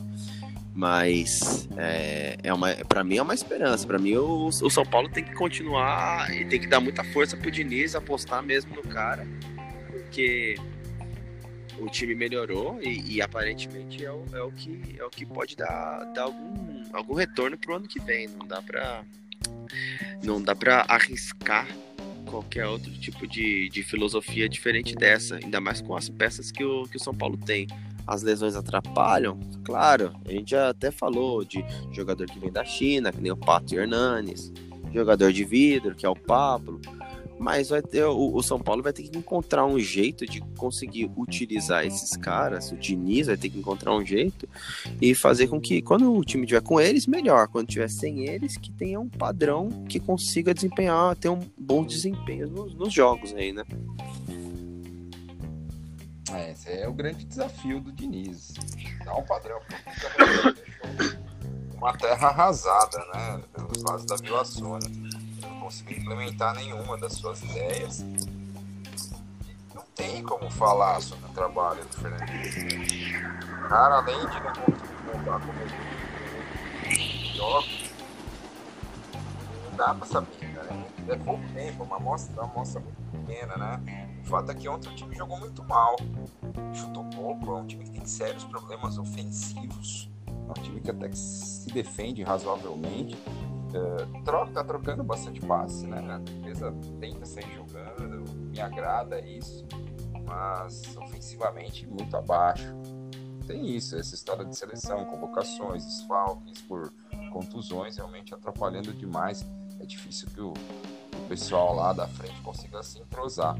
Mas 0.79 1.67
é, 1.75 2.37
é 2.41 2.53
uma, 2.53 2.73
para 2.73 3.03
mim 3.03 3.17
é 3.17 3.21
uma 3.21 3.33
esperança. 3.33 3.85
Para 3.85 3.99
mim 3.99 4.15
o, 4.15 4.45
o, 4.45 4.69
São 4.69 4.85
Paulo 4.85 5.09
tem 5.09 5.25
que 5.25 5.33
continuar 5.33 6.33
e 6.33 6.45
tem 6.45 6.57
que 6.57 6.67
dar 6.67 6.79
muita 6.79 7.03
força 7.03 7.35
pro 7.35 7.51
Diniz, 7.51 7.95
apostar 7.95 8.41
mesmo 8.41 8.73
no 8.73 8.83
cara, 8.83 9.27
porque 9.91 10.55
o 11.79 11.89
time 11.89 12.15
melhorou 12.15 12.79
e, 12.81 13.15
e 13.15 13.21
aparentemente 13.21 14.05
é 14.05 14.09
o, 14.09 14.23
é 14.31 14.41
o, 14.41 14.53
que 14.53 14.95
é 14.97 15.03
o 15.03 15.09
que 15.09 15.25
pode 15.25 15.57
dar, 15.57 16.05
dar 16.15 16.23
algum, 16.23 16.83
algum 16.93 17.13
retorno 17.13 17.57
pro 17.57 17.75
ano 17.75 17.85
que 17.85 17.99
vem. 17.99 18.29
Não 18.29 18.47
dá 18.47 18.61
para 18.61 19.03
não 20.23 20.41
dá 20.41 20.55
para 20.55 20.85
arriscar 20.87 21.67
qualquer 22.25 22.67
outro 22.67 22.89
tipo 22.93 23.27
de, 23.27 23.67
de 23.67 23.83
filosofia 23.83 24.47
diferente 24.47 24.95
dessa, 24.95 25.35
ainda 25.43 25.59
mais 25.59 25.81
com 25.81 25.93
as 25.93 26.07
peças 26.07 26.53
que 26.53 26.63
o, 26.63 26.83
que 26.83 26.95
o 26.95 26.99
São 27.01 27.13
Paulo 27.13 27.35
tem. 27.35 27.67
As 28.09 28.23
lesões 28.23 28.55
atrapalham? 28.55 29.39
Claro, 29.63 30.11
a 30.25 30.31
gente 30.31 30.49
já 30.49 30.69
até 30.69 30.89
falou 30.89 31.45
de 31.45 31.63
jogador 31.91 32.25
que 32.25 32.39
vem 32.39 32.51
da 32.51 32.65
China, 32.65 33.11
que 33.11 33.21
nem 33.21 33.31
o 33.31 33.37
Pato 33.37 33.75
Hernanes, 33.75 34.51
jogador 34.91 35.31
de 35.31 35.43
vidro, 35.43 35.93
que 35.93 36.07
é 36.07 36.09
o 36.09 36.15
Pablo, 36.15 36.81
mas 37.39 37.69
vai 37.69 37.83
ter, 37.83 38.03
o, 38.03 38.35
o, 38.35 38.41
São 38.41 38.59
Paulo 38.59 38.81
vai 38.81 38.91
ter 38.91 39.03
que 39.03 39.17
encontrar 39.17 39.63
um 39.63 39.79
jeito 39.79 40.25
de 40.25 40.41
conseguir 40.57 41.09
utilizar 41.15 41.85
esses 41.85 42.17
caras. 42.17 42.71
O 42.71 42.75
Diniz 42.75 43.27
vai 43.27 43.37
ter 43.37 43.49
que 43.49 43.59
encontrar 43.59 43.95
um 43.95 44.03
jeito 44.03 44.49
e 44.99 45.15
fazer 45.15 45.47
com 45.47 45.61
que, 45.61 45.81
quando 45.81 46.11
o 46.11 46.25
time 46.25 46.45
tiver 46.45 46.61
com 46.61 46.81
eles, 46.81 47.07
melhor. 47.07 47.47
Quando 47.47 47.67
tiver 47.67 47.89
sem 47.89 48.27
eles, 48.27 48.57
que 48.57 48.71
tenha 48.71 48.99
um 48.99 49.07
padrão 49.07 49.69
que 49.87 49.99
consiga 49.99 50.53
desempenhar, 50.53 51.15
ter 51.15 51.29
um 51.29 51.39
bom 51.57 51.85
desempenho 51.85 52.49
nos, 52.49 52.73
nos 52.73 52.91
jogos 52.91 53.33
aí, 53.33 53.53
né? 53.53 53.63
É, 56.33 56.51
esse 56.51 56.71
é 56.71 56.87
o 56.87 56.93
grande 56.93 57.25
desafio 57.25 57.79
do 57.79 57.91
Diniz. 57.91 58.53
Dá 59.03 59.15
um 59.15 59.23
padrão. 59.23 59.59
Uma 61.75 61.93
terra 61.97 62.27
arrasada, 62.27 62.97
né? 63.13 63.41
Pelos 63.53 63.83
lados 63.83 64.05
da 64.05 64.15
Vila 64.17 64.43
Sônia 64.43 64.89
conseguiu 65.61 65.97
implementar 65.99 66.55
nenhuma 66.55 66.97
das 66.97 67.13
suas 67.13 67.41
ideias. 67.41 68.03
Não 69.73 69.83
tem 69.95 70.23
como 70.23 70.49
falar 70.51 71.01
sobre 71.01 71.25
o 71.29 71.33
trabalho 71.33 71.83
do 71.85 71.97
Fernando 71.97 72.25
cara, 73.69 73.97
além 73.97 74.19
de 74.19 74.39
não 74.39 75.13
montar 75.13 75.39
como 75.45 75.59
jogos, 77.35 77.93
não 79.65 79.77
dá 79.77 79.93
pra 79.93 80.07
saber, 80.07 80.47
né? 80.47 80.85
É 81.07 81.15
pouco 81.17 81.43
tempo, 81.53 81.83
uma 81.83 81.97
amostra, 81.97 82.33
uma 82.33 82.51
amostra 82.51 82.81
muito 82.81 82.97
pequena, 83.11 83.55
né? 83.57 84.08
O 84.29 84.31
fato 84.31 84.51
é 84.51 84.53
que 84.53 84.69
ontem 84.69 84.89
o 84.89 84.95
time 84.95 85.15
jogou 85.15 85.39
muito 85.39 85.63
mal, 85.63 85.95
chutou 86.71 87.03
pouco, 87.05 87.49
é 87.49 87.61
um 87.61 87.65
time 87.65 87.83
que 87.83 87.89
tem 87.89 88.05
sérios 88.05 88.43
problemas 88.43 88.99
ofensivos, 88.99 90.07
é 90.27 90.51
um 90.51 90.61
time 90.61 90.79
que 90.81 90.91
até 90.91 91.09
que 91.09 91.17
se 91.17 91.67
defende 91.71 92.21
razoavelmente, 92.21 93.17
Uh, 93.69 94.23
troca, 94.23 94.51
tá 94.51 94.63
trocando 94.63 95.03
bastante 95.03 95.39
passe, 95.41 95.85
né? 95.85 95.99
A 96.11 96.17
defesa 96.17 96.73
tenta 96.99 97.23
sair 97.23 97.53
jogando, 97.53 98.27
me 98.49 98.59
agrada 98.59 99.21
isso, 99.21 99.63
mas 100.25 100.97
ofensivamente 100.97 101.85
muito 101.85 102.17
abaixo. 102.17 102.75
Tem 103.45 103.75
isso, 103.75 103.95
essa 103.95 104.15
história 104.15 104.43
de 104.43 104.57
seleção, 104.57 105.05
convocações, 105.05 105.85
desfalques 105.85 106.63
por 106.63 106.91
contusões, 107.31 107.97
realmente 107.97 108.33
atrapalhando 108.33 108.91
demais. 108.91 109.45
É 109.79 109.85
difícil 109.85 110.27
que 110.33 110.41
o 110.41 110.51
pessoal 111.29 111.75
lá 111.75 111.93
da 111.93 112.07
frente 112.07 112.41
consiga 112.41 112.81
se 112.81 112.99
entrosar. 112.99 113.55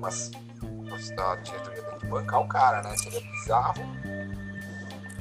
Mas 0.00 0.30
a 1.16 1.36
diretoria 1.36 1.82
tem 1.82 1.98
que 2.00 2.06
bancar 2.06 2.40
o 2.40 2.48
cara, 2.48 2.82
né? 2.82 2.96
Seria 2.98 3.20
bizarro 3.20 3.84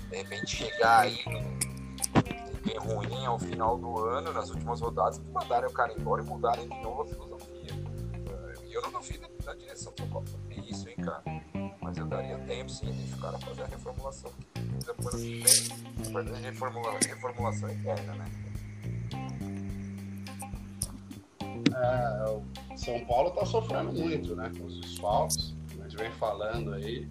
de 0.09 0.17
repente 0.17 0.55
chegar 0.55 1.01
aí 1.01 1.17
bem 2.63 2.77
ruim 2.79 3.25
ao 3.25 3.37
final 3.37 3.77
do 3.77 3.99
ano, 3.99 4.31
nas 4.33 4.49
últimas 4.49 4.81
rodadas, 4.81 5.19
que 5.19 5.29
mandarem 5.29 5.69
o 5.69 5.73
cara 5.73 5.93
embora 5.93 6.23
e 6.23 6.25
mudarem 6.25 6.67
de 6.67 6.81
novo 6.81 7.01
a 7.01 7.05
filosofia. 7.05 7.71
E 8.65 8.73
eu 8.73 8.81
não 8.81 8.91
duvido 8.91 9.27
da 9.43 9.53
direção 9.53 9.91
do 9.93 9.99
São 9.99 10.09
Paulo 10.09 10.25
fazer 10.27 10.61
isso, 10.61 10.89
hein, 10.89 10.95
cara. 10.95 11.23
Mas 11.81 11.97
eu 11.97 12.07
daria 12.07 12.37
tempo 12.39 12.69
sim, 12.69 12.91
deixa 12.91 13.15
o 13.15 13.19
cara 13.19 13.37
fazer 13.39 13.63
a 13.63 13.67
reformulação. 13.67 14.31
Depois 14.85 15.67
fazer 16.11 16.33
a 16.33 16.37
reformula, 16.37 16.91
reformulação 16.93 17.69
interna, 17.69 18.15
né? 18.15 18.44
É, 21.75 22.77
São 22.77 23.05
Paulo 23.05 23.31
tá 23.31 23.45
sofrendo 23.45 23.91
muito, 23.91 24.35
né? 24.35 24.51
Com 24.57 24.65
os 24.65 24.79
desfalques. 24.79 25.53
A 25.79 25.83
gente 25.83 25.97
vem 25.97 26.11
falando 26.11 26.73
aí 26.73 27.07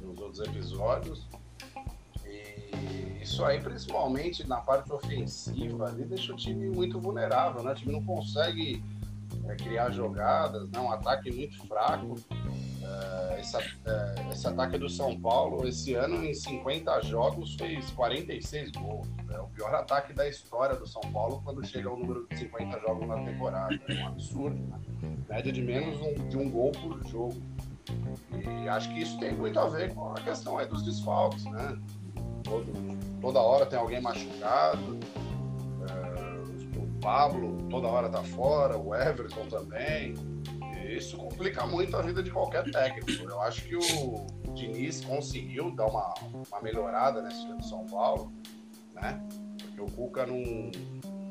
nos 0.00 0.18
outros 0.20 0.40
episódios 0.40 1.26
isso 3.24 3.42
aí, 3.42 3.58
principalmente 3.58 4.46
na 4.46 4.58
parte 4.58 4.92
ofensiva, 4.92 5.88
ali 5.88 6.04
deixa 6.04 6.32
o 6.32 6.36
time 6.36 6.68
muito 6.68 7.00
vulnerável, 7.00 7.62
né? 7.62 7.72
O 7.72 7.74
time 7.74 7.92
não 7.92 8.04
consegue 8.04 8.84
é, 9.46 9.56
criar 9.56 9.90
jogadas, 9.90 10.70
né? 10.70 10.78
um 10.78 10.92
ataque 10.92 11.32
muito 11.32 11.66
fraco. 11.66 12.14
É, 12.94 13.40
esse, 13.40 13.56
é, 13.56 14.14
esse, 14.30 14.46
ataque 14.46 14.78
do 14.78 14.88
São 14.88 15.18
Paulo, 15.20 15.66
esse 15.66 15.94
ano, 15.94 16.24
em 16.24 16.34
50 16.34 17.02
jogos, 17.02 17.54
fez 17.54 17.90
46 17.90 18.70
gols. 18.72 19.08
É 19.30 19.38
o 19.40 19.46
pior 19.48 19.74
ataque 19.74 20.12
da 20.12 20.28
história 20.28 20.76
do 20.76 20.86
São 20.86 21.02
Paulo 21.12 21.40
quando 21.44 21.64
chega 21.66 21.88
ao 21.88 21.96
número 21.96 22.26
de 22.30 22.38
50 22.38 22.80
jogos 22.80 23.08
na 23.08 23.22
temporada. 23.22 23.78
É 23.88 23.94
um 23.94 24.06
absurdo, 24.06 24.56
né? 24.56 24.80
Média 25.28 25.52
de 25.52 25.62
menos 25.62 26.00
um, 26.00 26.28
de 26.28 26.36
um 26.36 26.50
gol 26.50 26.72
por 26.72 27.06
jogo. 27.08 27.42
E 28.62 28.68
acho 28.68 28.92
que 28.92 29.00
isso 29.00 29.18
tem 29.18 29.32
muito 29.32 29.58
a 29.58 29.66
ver 29.66 29.92
com 29.94 30.12
a 30.12 30.14
questão 30.14 30.58
aí 30.58 30.66
dos 30.66 30.82
desfalques, 30.82 31.44
né? 31.44 31.78
Todo, 32.42 32.72
toda 33.20 33.40
hora 33.40 33.66
tem 33.66 33.78
alguém 33.78 34.00
machucado. 34.00 34.98
É, 35.88 36.78
o 36.78 37.00
Pablo 37.00 37.58
toda 37.68 37.88
hora 37.88 38.08
tá 38.08 38.22
fora, 38.22 38.78
o 38.78 38.94
Everton 38.94 39.46
também. 39.46 40.14
Isso 40.84 41.16
complica 41.16 41.66
muito 41.66 41.96
a 41.96 42.02
vida 42.02 42.22
de 42.22 42.30
qualquer 42.30 42.70
técnico. 42.70 43.24
Eu 43.24 43.40
acho 43.40 43.64
que 43.64 43.76
o 43.76 44.26
Diniz 44.54 45.04
conseguiu 45.04 45.70
dar 45.70 45.86
uma, 45.86 46.14
uma 46.22 46.62
melhorada 46.62 47.22
nesse 47.22 47.40
time 47.40 47.56
do 47.56 47.64
São 47.64 47.84
Paulo, 47.86 48.32
né? 48.92 49.20
Porque 49.58 49.80
o 49.80 49.86
Cuca 49.86 50.26
não, 50.26 50.42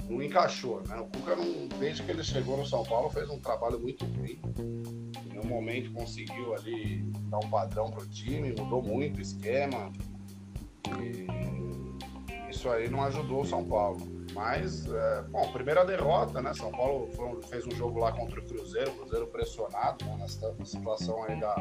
não 0.10 0.22
encaixou, 0.22 0.82
né? 0.88 0.98
O 0.98 1.06
Cuca, 1.06 1.36
não, 1.36 1.68
desde 1.80 2.04
que 2.04 2.12
ele 2.12 2.24
chegou 2.24 2.58
no 2.58 2.66
São 2.66 2.84
Paulo, 2.84 3.10
fez 3.10 3.30
um 3.30 3.40
trabalho 3.40 3.80
muito 3.80 4.06
ruim. 4.06 4.40
Em 5.32 5.40
um 5.40 5.48
momento 5.48 5.92
conseguiu 5.94 6.54
ali 6.56 7.04
dar 7.30 7.40
um 7.40 7.50
padrão 7.50 7.90
pro 7.90 8.08
time, 8.08 8.50
mudou 8.50 8.82
muito 8.82 9.20
o 9.20 9.22
esquema, 9.22 9.92
e 11.00 11.28
isso 12.64 12.70
aí 12.70 12.90
não 12.90 13.04
ajudou 13.04 13.42
o 13.42 13.46
São 13.46 13.66
Paulo. 13.66 14.00
Mas, 14.34 14.88
é, 14.88 15.22
bom, 15.24 15.52
primeira 15.52 15.86
derrota, 15.86 16.42
né? 16.42 16.54
São 16.54 16.72
Paulo 16.72 17.10
fez 17.50 17.68
um 17.68 17.72
jogo 17.72 18.00
lá 18.00 18.14
contra 18.14 18.40
o 18.40 18.46
Cruzeiro, 18.46 18.90
o 18.92 18.96
Cruzeiro 19.00 19.28
pressionado, 19.28 20.06
né? 20.06 20.16
Nessa 20.20 20.56
situação 20.64 21.24
aí 21.24 21.40
da. 21.40 21.56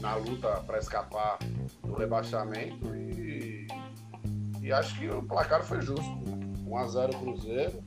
na 0.00 0.16
luta 0.16 0.48
para 0.66 0.78
escapar 0.78 1.38
do 1.84 1.94
rebaixamento 1.94 2.94
e, 2.96 3.68
e 4.60 4.72
acho 4.72 4.98
que 4.98 5.08
o 5.08 5.22
placar 5.22 5.62
foi 5.62 5.80
justo. 5.80 6.10
Né? 6.28 6.52
1x0 6.66 7.20
Cruzeiro. 7.20 7.84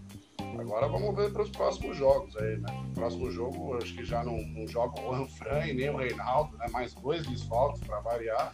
Agora 0.57 0.87
vamos 0.87 1.13
ver 1.13 1.31
para 1.31 1.43
os 1.43 1.49
próximos 1.49 1.97
jogos 1.97 2.35
aí, 2.37 2.57
né? 2.57 2.69
Próximo 2.95 3.29
jogo, 3.29 3.75
acho 3.75 3.93
que 3.93 4.05
já 4.05 4.23
não, 4.23 4.37
não 4.37 4.65
joga 4.67 4.99
o 5.01 5.25
Juan 5.25 5.65
e 5.67 5.73
nem 5.73 5.89
o 5.89 5.97
Reinaldo, 5.97 6.57
né? 6.57 6.67
Mais 6.71 6.93
dois 6.93 7.27
desfalques 7.27 7.81
para 7.81 7.99
variar. 7.99 8.53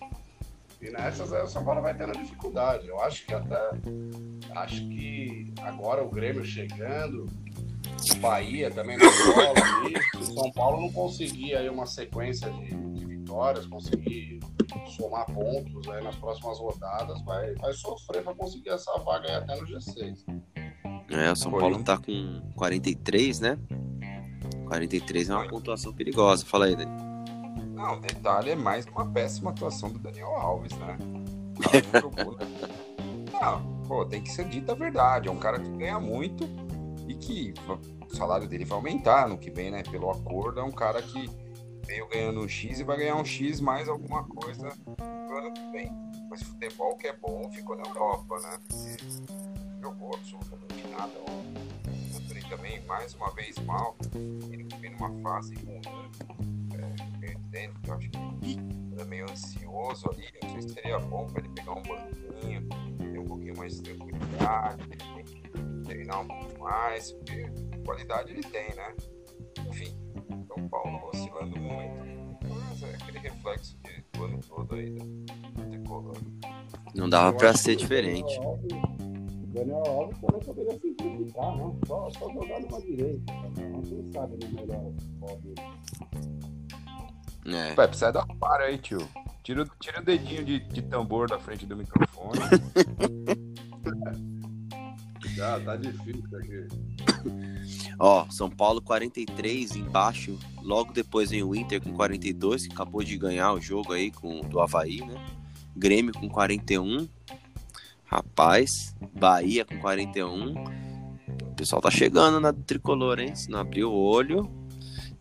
E 0.81 0.89
nessas 0.89 1.31
o 1.31 1.47
São 1.47 1.63
Paulo 1.63 1.81
vai 1.81 1.95
tendo 1.95 2.11
dificuldade. 2.13 2.87
Eu 2.87 2.99
acho 3.01 3.25
que 3.25 3.33
até. 3.33 3.69
Acho 4.55 4.87
que 4.87 5.53
agora 5.61 6.03
o 6.03 6.09
Grêmio 6.09 6.43
chegando, 6.43 7.25
o 8.11 8.15
Bahia 8.19 8.69
também 8.71 8.97
na 8.97 9.05
bola 9.05 9.95
o 10.19 10.23
São 10.23 10.51
Paulo 10.51 10.81
não 10.81 10.91
conseguir 10.91 11.55
aí 11.55 11.69
uma 11.69 11.85
sequência 11.85 12.49
de, 12.51 12.75
de 12.93 13.05
vitórias, 13.05 13.65
conseguir 13.65 14.39
somar 14.97 15.25
pontos 15.25 15.87
aí 15.89 16.03
nas 16.03 16.15
próximas 16.15 16.59
rodadas, 16.59 17.21
vai, 17.23 17.53
vai 17.55 17.73
sofrer 17.73 18.23
para 18.23 18.33
conseguir 18.35 18.69
essa 18.69 18.91
vaga 18.99 19.27
aí 19.29 19.35
até 19.35 19.55
no 19.55 19.67
G6. 19.67 20.23
É, 21.09 21.31
o 21.31 21.35
São 21.35 21.51
Paulo 21.51 21.83
tá 21.83 21.97
com 21.97 22.41
43, 22.55 23.39
né? 23.39 23.57
43 24.67 25.29
é 25.29 25.35
uma 25.35 25.47
pontuação 25.47 25.93
perigosa. 25.93 26.45
Fala 26.45 26.65
aí, 26.65 26.75
Dani. 26.75 27.04
Não, 27.75 27.97
o 27.97 27.99
detalhe 27.99 28.51
é 28.51 28.55
mais 28.55 28.85
uma 28.85 29.05
péssima 29.05 29.51
atuação 29.51 29.89
do 29.89 29.99
Daniel 29.99 30.33
Alves, 30.33 30.71
né? 30.77 30.97
Não 31.01 32.01
jogou, 32.01 32.37
né? 32.37 32.47
Não, 33.33 33.83
pô, 33.85 34.05
tem 34.05 34.23
que 34.23 34.31
ser 34.31 34.45
dita 34.45 34.71
a 34.71 34.75
verdade. 34.75 35.27
É 35.27 35.31
um 35.31 35.37
cara 35.37 35.59
que 35.59 35.69
ganha 35.71 35.99
muito 35.99 36.45
e 37.05 37.13
que 37.13 37.53
o 37.67 38.15
salário 38.15 38.47
dele 38.47 38.63
vai 38.63 38.77
aumentar 38.77 39.27
no 39.27 39.37
que 39.37 39.51
vem, 39.51 39.71
né? 39.71 39.83
Pelo 39.83 40.09
acordo, 40.09 40.61
é 40.61 40.63
um 40.63 40.71
cara 40.71 41.01
que 41.01 41.29
veio 41.85 42.07
ganhando 42.07 42.39
um 42.39 42.47
X 42.47 42.79
e 42.79 42.83
vai 42.83 42.97
ganhar 42.97 43.15
um 43.15 43.25
X 43.25 43.59
mais 43.59 43.89
alguma 43.89 44.23
coisa 44.23 44.69
no 44.97 45.37
ano 45.37 45.53
que 45.53 45.71
vem. 45.71 45.91
Mas 46.29 46.41
futebol 46.43 46.95
que 46.95 47.07
é 47.07 47.13
bom 47.13 47.51
ficou 47.51 47.75
na 47.75 47.83
Europa, 47.83 48.39
né? 48.39 48.57
Porque 48.69 48.97
jogou 49.81 50.15
absolutamente 50.15 50.87
nada. 50.87 51.11
Antônio 52.15 52.49
também, 52.49 52.81
mais 52.85 53.13
uma 53.15 53.31
vez, 53.31 53.57
mal. 53.59 53.97
Ele 54.49 54.65
vem 54.79 54.91
numa 54.91 55.11
fase 55.21 55.55
ruim. 55.55 55.81
É, 57.55 57.67
perdendo, 57.67 57.73
eu 57.87 57.93
acho 57.93 58.09
que 58.09 58.17
ele 58.17 59.01
é 59.01 59.05
meio 59.05 59.25
ansioso 59.29 60.09
ali. 60.11 60.25
Não 60.43 60.49
sei 60.51 60.61
se 60.61 60.69
seria 60.69 60.99
bom 60.99 61.25
para 61.27 61.41
ele 61.43 61.49
pegar 61.53 61.71
um 61.73 61.83
banquinho, 61.83 62.69
ter 62.99 63.19
um 63.19 63.25
pouquinho 63.25 63.57
mais 63.57 63.75
de 63.75 63.81
tranquilidade. 63.83 64.83
Ele 64.83 64.97
que 65.23 65.83
treinar 65.83 66.21
um 66.21 66.27
pouco 66.27 66.59
mais, 66.59 67.11
porque 67.13 67.45
qualidade 67.85 68.31
ele 68.31 68.43
tem, 68.43 68.75
né? 68.75 68.95
Enfim, 69.69 69.95
São 70.47 70.67
Paulo 70.69 71.09
oscilando 71.13 71.57
muito. 71.59 72.15
Mas 72.69 72.83
é 72.83 72.93
aquele 72.95 73.19
reflexo 73.19 73.77
de, 73.83 74.03
do 74.13 74.25
ano 74.25 74.39
todo 74.47 74.75
aí 74.75 74.91
do 74.95 75.65
tricolor. 75.69 76.17
Não 76.93 77.09
dava 77.09 77.31
acho 77.49 77.57
ser 77.57 77.71
que 77.71 77.83
o 77.83 77.87
diferente. 77.87 78.35
Daniel 78.39 78.49
Alves- 78.49 78.73
O 79.43 79.47
Daniel 79.47 79.83
Alves 79.87 80.17
também 80.19 80.39
poderia 80.41 80.79
simplificar, 80.79 81.57
né? 81.57 81.75
Só, 81.87 82.09
só 82.11 82.29
jogar 82.33 82.59
numa 82.59 82.81
direita. 82.81 83.33
Não 83.71 83.81
quem 83.81 84.11
sabe 84.11 84.45
no 84.45 84.51
melhor 84.51 84.91
futebol 84.91 85.37
dele. 85.37 86.54
É. 87.45 87.73
Pepe, 87.75 87.95
sai 87.97 88.11
da 88.11 88.25
para 88.25 88.65
aí, 88.65 88.77
tio. 88.77 89.07
Tira, 89.43 89.61
o- 89.63 89.69
tira 89.79 90.01
o 90.01 90.03
dedinho 90.03 90.43
de, 90.43 90.59
de 90.59 90.81
tambor 90.81 91.29
da 91.29 91.37
frente 91.39 91.65
do 91.65 91.75
microfone. 91.77 92.39
Já 95.35 95.59
tá 95.59 95.75
difícil 95.75 96.23
aqui. 96.37 96.67
Ó, 97.99 98.25
São 98.29 98.49
Paulo 98.49 98.81
43 98.81 99.75
embaixo. 99.75 100.37
Logo 100.61 100.93
depois 100.93 101.29
vem 101.31 101.43
o 101.43 101.55
Inter 101.55 101.81
com 101.81 101.93
42, 101.93 102.67
que 102.67 102.73
acabou 102.73 103.03
de 103.03 103.17
ganhar 103.17 103.53
o 103.53 103.59
jogo 103.61 103.93
aí 103.93 104.11
com 104.11 104.41
do 104.41 104.59
Havaí, 104.59 105.01
né? 105.01 105.15
Grêmio 105.75 106.13
com 106.13 106.27
41. 106.29 107.07
Rapaz, 108.05 108.95
Bahia 109.13 109.65
com 109.65 109.77
41. 109.79 110.53
O 110.53 111.55
pessoal 111.55 111.81
tá 111.81 111.89
chegando 111.91 112.39
na 112.39 112.53
tricolor, 112.53 113.19
hein? 113.19 113.35
Se 113.35 113.49
não 113.49 113.59
abrir 113.59 113.83
o 113.83 113.91
olho, 113.93 114.49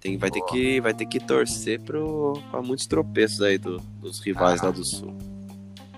tem, 0.04 0.18
vai, 0.18 0.30
ter 0.30 0.42
que, 0.42 0.80
vai 0.82 0.92
ter 0.92 1.06
que 1.06 1.18
torcer 1.18 1.80
pro, 1.80 2.34
pra 2.50 2.60
muitos 2.60 2.86
tropeços 2.86 3.40
aí 3.40 3.56
do- 3.56 3.78
dos 4.00 4.20
rivais 4.20 4.60
Ah. 4.60 4.66
lá 4.66 4.70
do 4.70 4.84
Sul. 4.84 5.16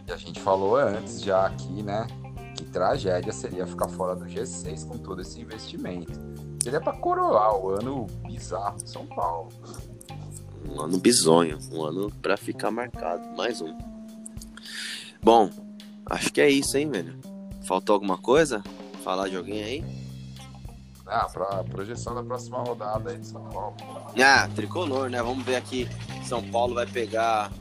E 0.06 0.12
a 0.12 0.16
gente 0.16 0.38
falou 0.40 0.76
antes 0.76 1.20
já 1.20 1.46
aqui, 1.46 1.82
né? 1.82 2.06
Que 2.56 2.64
tragédia 2.66 3.32
seria 3.32 3.66
ficar 3.66 3.88
fora 3.88 4.14
do 4.14 4.24
G6 4.24 4.84
com 4.86 4.96
todo 4.96 5.20
esse 5.20 5.40
investimento. 5.40 6.12
Seria 6.62 6.80
pra 6.80 6.92
coroar 6.92 7.56
o 7.56 7.70
ano 7.70 8.06
bizarro 8.24 8.76
de 8.78 8.88
São 8.88 9.04
Paulo. 9.06 9.48
Um 10.70 10.80
ano 10.80 10.98
bizonho, 10.98 11.58
um 11.72 11.82
ano 11.82 12.10
pra 12.22 12.36
ficar 12.36 12.70
marcado. 12.70 13.36
Mais 13.36 13.60
um. 13.60 13.76
Bom, 15.20 15.50
acho 16.06 16.32
que 16.32 16.40
é 16.40 16.48
isso, 16.48 16.78
hein, 16.78 16.88
velho? 16.88 17.18
Faltou 17.64 17.94
alguma 17.94 18.16
coisa? 18.16 18.62
Falar 19.02 19.28
de 19.28 19.36
alguém 19.36 19.62
aí? 19.64 19.84
Ah, 21.06 21.28
pra 21.32 21.62
projeção 21.64 22.14
da 22.14 22.22
próxima 22.22 22.58
rodada 22.58 23.10
aí 23.10 23.18
de 23.18 23.26
São 23.28 23.44
Paulo. 23.44 23.76
Ah, 24.20 24.48
tricolor, 24.54 25.08
né? 25.08 25.22
Vamos 25.22 25.44
ver 25.44 25.56
aqui. 25.56 25.88
São 26.24 26.42
Paulo 26.50 26.74
vai 26.74 26.86
pegar. 26.86 27.52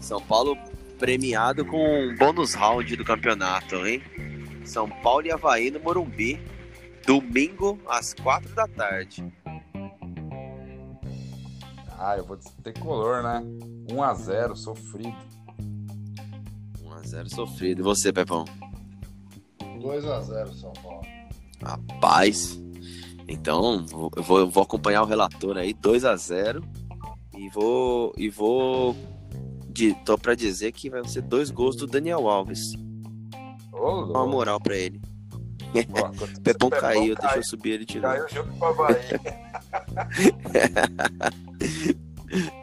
São 0.00 0.20
Paulo 0.20 0.56
premiado 0.98 1.64
com 1.64 1.78
um 1.78 2.16
bônus 2.16 2.54
round 2.54 2.94
do 2.94 3.04
campeonato, 3.04 3.86
hein? 3.86 4.02
São 4.66 4.88
Paulo 4.88 5.26
e 5.26 5.32
Havaí 5.32 5.70
no 5.70 5.80
Morumbi. 5.80 6.40
Domingo, 7.06 7.80
às 7.88 8.14
quatro 8.14 8.54
da 8.54 8.68
tarde. 8.68 9.32
Ah, 11.98 12.16
eu 12.16 12.24
vou 12.24 12.36
ter 12.36 12.78
color, 12.78 13.22
né? 13.22 13.42
1x0, 13.88 14.56
sofrido. 14.56 15.16
1x0 16.82 17.28
sofrido. 17.28 17.80
E 17.80 17.82
você, 17.82 18.12
Pepão? 18.12 18.44
2x0 19.80 20.52
São 20.52 20.72
Paulo. 20.74 21.02
Rapaz. 21.62 22.60
Então, 23.28 23.86
eu 24.16 24.22
vou, 24.22 24.38
eu 24.40 24.50
vou 24.50 24.62
acompanhar 24.62 25.02
o 25.02 25.06
relator 25.06 25.56
aí, 25.56 25.72
2 25.72 26.04
a 26.04 26.16
0 26.16 26.62
E 27.36 27.48
vou. 27.50 28.12
E 28.16 28.28
vou. 28.28 28.96
De, 29.68 29.94
tô 30.04 30.18
pra 30.18 30.34
dizer 30.34 30.72
que 30.72 30.90
vai 30.90 31.02
ser 31.08 31.22
dois 31.22 31.50
gols 31.50 31.76
do 31.76 31.86
Daniel 31.86 32.28
Alves. 32.28 32.72
Dá 33.72 33.78
uma 33.78 34.26
moral 34.26 34.60
pra 34.60 34.76
ele. 34.76 35.00
Boa, 35.88 36.10
Pepão 36.44 36.68
Pepão 36.68 36.70
caiu, 36.70 37.14
deixa 37.14 37.22
eu 37.22 37.30
caiu. 37.30 37.44
subir 37.44 37.70
ele 37.70 37.84
de 37.86 37.98
novo. 37.98 38.14
Caiu 38.14 38.28
junto 38.28 38.52
com 38.58 38.66
a 38.66 38.72
Bahia. 38.74 39.20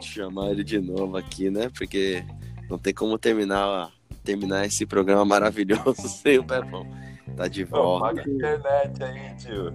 Chamar 0.00 0.50
ele 0.50 0.62
de 0.62 0.78
novo 0.78 1.16
aqui, 1.16 1.50
né? 1.50 1.68
Porque 1.76 2.24
não 2.68 2.78
tem 2.78 2.94
como 2.94 3.18
terminar, 3.18 3.90
terminar 4.22 4.64
esse 4.66 4.86
programa 4.86 5.24
maravilhoso 5.24 6.06
sem 6.22 6.38
o 6.38 6.44
Pepão. 6.44 6.86
Tá 7.40 7.48
de 7.48 7.64
Pô, 7.64 7.76
volta. 7.82 8.04
paga 8.06 8.20
a 8.20 8.28
internet 8.30 9.02
aí, 9.02 9.34
tio. 9.36 9.72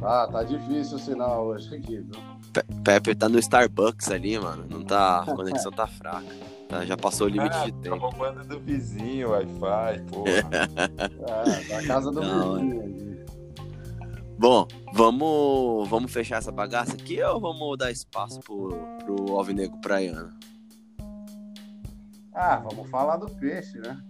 Ah, 0.00 0.28
tá 0.30 0.44
difícil 0.44 0.96
o 0.96 1.00
sinal 1.00 1.46
hoje 1.46 1.74
aqui, 1.74 1.98
viu? 1.98 2.22
Pe- 2.52 2.62
Pepe 2.84 3.16
tá 3.16 3.28
no 3.28 3.36
Starbucks 3.40 4.08
ali, 4.12 4.38
mano. 4.38 4.64
Não 4.70 4.84
tá. 4.84 5.22
A 5.22 5.34
conexão 5.34 5.72
tá 5.72 5.88
fraca. 5.88 6.24
Tá, 6.68 6.84
já 6.84 6.96
passou 6.96 7.26
o 7.26 7.30
limite 7.30 7.56
Ah, 7.56 7.64
de 7.64 7.72
tá 7.72 7.78
tempo. 7.80 7.96
roubando 7.96 8.44
do 8.46 8.60
vizinho, 8.60 9.30
Wi-Fi, 9.30 10.04
porra. 10.08 10.68
É, 11.58 11.64
da 11.80 11.84
casa 11.88 12.12
do 12.12 12.20
Não, 12.20 12.54
vizinho 12.54 12.80
ali. 12.84 13.26
Bom, 14.38 14.68
vamos, 14.94 15.88
vamos 15.88 16.12
fechar 16.12 16.36
essa 16.36 16.52
bagaça 16.52 16.92
aqui 16.92 17.20
ou 17.24 17.40
vamos 17.40 17.76
dar 17.76 17.90
espaço 17.90 18.38
pro, 18.38 18.68
pro 19.04 19.36
Alvinegro 19.36 19.76
Praiano? 19.80 20.30
Ah, 22.32 22.58
vamos 22.70 22.88
falar 22.88 23.16
do 23.16 23.26
peixe, 23.26 23.78
né? 23.80 24.00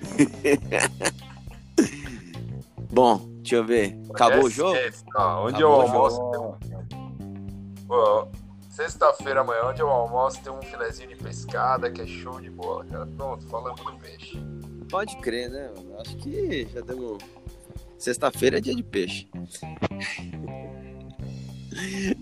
Bom, 2.90 3.18
deixa 3.38 3.56
eu 3.56 3.64
ver. 3.64 3.98
Acabou 4.10 4.44
o 4.44 4.50
jogo? 4.50 4.78
Ó, 5.16 5.46
onde 5.46 5.56
Acabou 5.56 5.58
eu 5.58 5.80
almoço, 5.80 6.20
pô, 7.86 8.28
sexta-feira 8.70 9.40
amanhã, 9.40 9.62
onde 9.66 9.80
eu 9.80 9.88
almoço, 9.88 10.40
tem 10.42 10.52
um 10.52 10.62
filezinho 10.62 11.08
de 11.08 11.16
pescada 11.16 11.90
que 11.90 12.02
é 12.02 12.06
show 12.06 12.40
de 12.40 12.50
bola, 12.50 12.84
cara. 12.84 13.06
Pronto, 13.06 13.46
falamos 13.48 13.80
do 13.80 13.92
peixe. 13.98 14.38
Pode 14.88 15.16
crer, 15.16 15.50
né? 15.50 15.70
mano? 15.76 16.00
Acho 16.00 16.16
que 16.16 16.68
já 16.72 16.80
demos. 16.80 17.22
Sexta-feira 17.98 18.58
é 18.58 18.60
dia 18.60 18.74
de 18.74 18.82
peixe. 18.82 19.28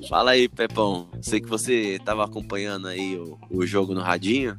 Fala 0.09 0.33
aí, 0.33 0.49
Pepão. 0.49 1.09
Sei 1.21 1.41
que 1.41 1.49
você 1.49 1.99
tava 2.05 2.25
acompanhando 2.25 2.89
aí 2.89 3.17
o, 3.17 3.39
o 3.51 3.67
jogo 3.67 3.95
no 3.95 4.01
Radinho. 4.01 4.59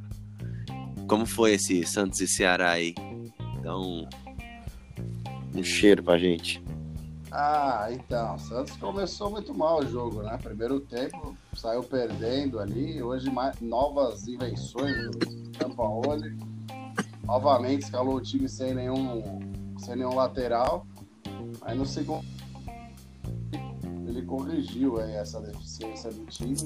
Como 1.08 1.26
foi 1.26 1.54
esse 1.54 1.84
Santos 1.84 2.20
e 2.20 2.28
Ceará 2.28 2.72
aí? 2.72 2.94
Dá 3.62 3.76
um, 3.76 4.06
cheiro 5.62 6.02
pra 6.02 6.18
gente. 6.18 6.62
Ah, 7.30 7.88
então, 7.90 8.38
Santos 8.38 8.76
começou 8.76 9.30
muito 9.30 9.52
mal 9.52 9.80
o 9.80 9.86
jogo, 9.86 10.22
né? 10.22 10.38
Primeiro 10.42 10.80
tempo 10.80 11.36
saiu 11.54 11.82
perdendo 11.82 12.60
ali, 12.60 13.02
hoje 13.02 13.30
mais, 13.30 13.60
novas 13.60 14.28
invenções 14.28 15.10
do 15.10 15.56
Sampaoli. 15.58 16.36
Novamente 17.24 17.82
escalou 17.82 18.16
o 18.16 18.20
time 18.20 18.48
sem 18.48 18.74
nenhum, 18.74 19.40
sem 19.78 19.96
nenhum 19.96 20.14
lateral. 20.14 20.86
Aí 21.62 21.76
no 21.76 21.84
segundo 21.84 22.24
ele 24.06 24.22
corrigiu 24.22 25.00
aí 25.00 25.12
essa 25.12 25.40
deficiência 25.40 26.10
do 26.10 26.24
time. 26.26 26.56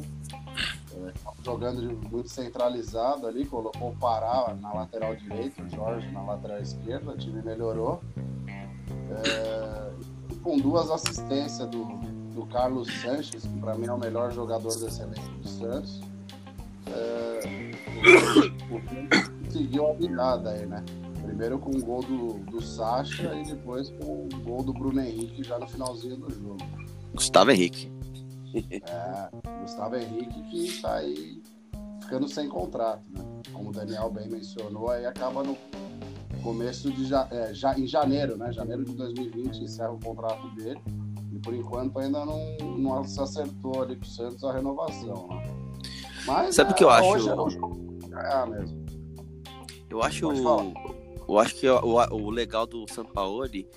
É, 0.94 1.12
jogando 1.44 1.82
muito 2.08 2.28
centralizado 2.28 3.26
ali, 3.26 3.44
colocou 3.44 3.90
o 3.90 3.96
Pará 3.96 4.56
na 4.60 4.72
lateral 4.72 5.14
direita, 5.16 5.62
o 5.62 5.68
Jorge 5.68 6.10
na 6.10 6.22
lateral 6.22 6.58
esquerda, 6.58 7.12
o 7.12 7.16
time 7.16 7.42
melhorou. 7.42 8.00
É, 9.10 9.90
com 10.42 10.58
duas 10.58 10.90
assistências 10.90 11.68
do, 11.68 11.84
do 12.34 12.46
Carlos 12.46 12.88
Sanches, 13.00 13.42
que 13.42 13.58
para 13.60 13.74
mim 13.74 13.86
é 13.86 13.92
o 13.92 13.98
melhor 13.98 14.30
jogador 14.32 14.74
desse 14.78 15.02
elenco 15.02 15.28
do 15.42 15.48
Santos. 15.48 16.00
É, 16.86 17.72
o, 18.70 18.76
o 18.76 19.44
conseguiu 19.44 19.90
a 19.90 19.92
virada 19.94 20.50
aí, 20.50 20.66
né? 20.66 20.84
Primeiro 21.22 21.58
com 21.58 21.70
o 21.70 21.82
gol 21.82 22.02
do, 22.02 22.34
do 22.50 22.62
Sacha 22.62 23.34
e 23.34 23.44
depois 23.44 23.90
com 23.90 24.26
o 24.26 24.28
gol 24.44 24.62
do 24.62 24.72
Bruno 24.72 25.00
Henrique 25.00 25.42
já 25.42 25.58
no 25.58 25.66
finalzinho 25.66 26.16
do 26.16 26.32
jogo. 26.32 26.58
Gustavo 27.12 27.50
Henrique. 27.50 27.97
É, 28.54 29.60
Gustavo 29.62 29.96
Henrique 29.96 30.42
que 30.44 30.66
está 30.66 30.96
aí 30.96 31.42
ficando 32.00 32.28
sem 32.28 32.48
contrato, 32.48 33.02
né? 33.10 33.22
Como 33.52 33.70
o 33.70 33.72
Daniel 33.72 34.10
bem 34.10 34.28
mencionou, 34.28 34.90
aí 34.90 35.04
acaba 35.04 35.42
no 35.42 35.56
começo 36.42 36.90
de 36.90 37.06
ja, 37.06 37.28
é, 37.30 37.52
já, 37.52 37.78
em 37.78 37.86
janeiro, 37.86 38.36
né? 38.36 38.52
Janeiro 38.52 38.84
de 38.84 38.92
2020 38.94 39.64
encerra 39.64 39.92
o 39.92 40.00
contrato 40.00 40.48
dele 40.54 40.80
e 41.32 41.38
por 41.38 41.54
enquanto 41.54 41.98
ainda 41.98 42.24
não, 42.24 42.56
não 42.78 43.04
se 43.04 43.20
acertou 43.20 43.82
ali 43.82 43.96
com 43.96 44.04
o 44.04 44.06
Santos 44.06 44.42
a 44.44 44.52
renovação, 44.52 45.28
né? 45.28 45.42
Mas 46.26 46.54
sabe 46.54 46.70
o 46.70 46.72
é, 46.72 46.76
que 46.76 46.84
eu 46.84 46.90
acho? 46.90 47.28
É, 48.16 48.46
mesmo. 48.46 48.86
Eu 49.90 50.02
acho 50.02 50.24
eu 51.28 51.38
acho 51.38 51.54
que 51.56 51.68
o, 51.68 51.94
o 52.12 52.30
legal 52.30 52.66
do 52.66 52.90
Sampaoli 52.90 53.68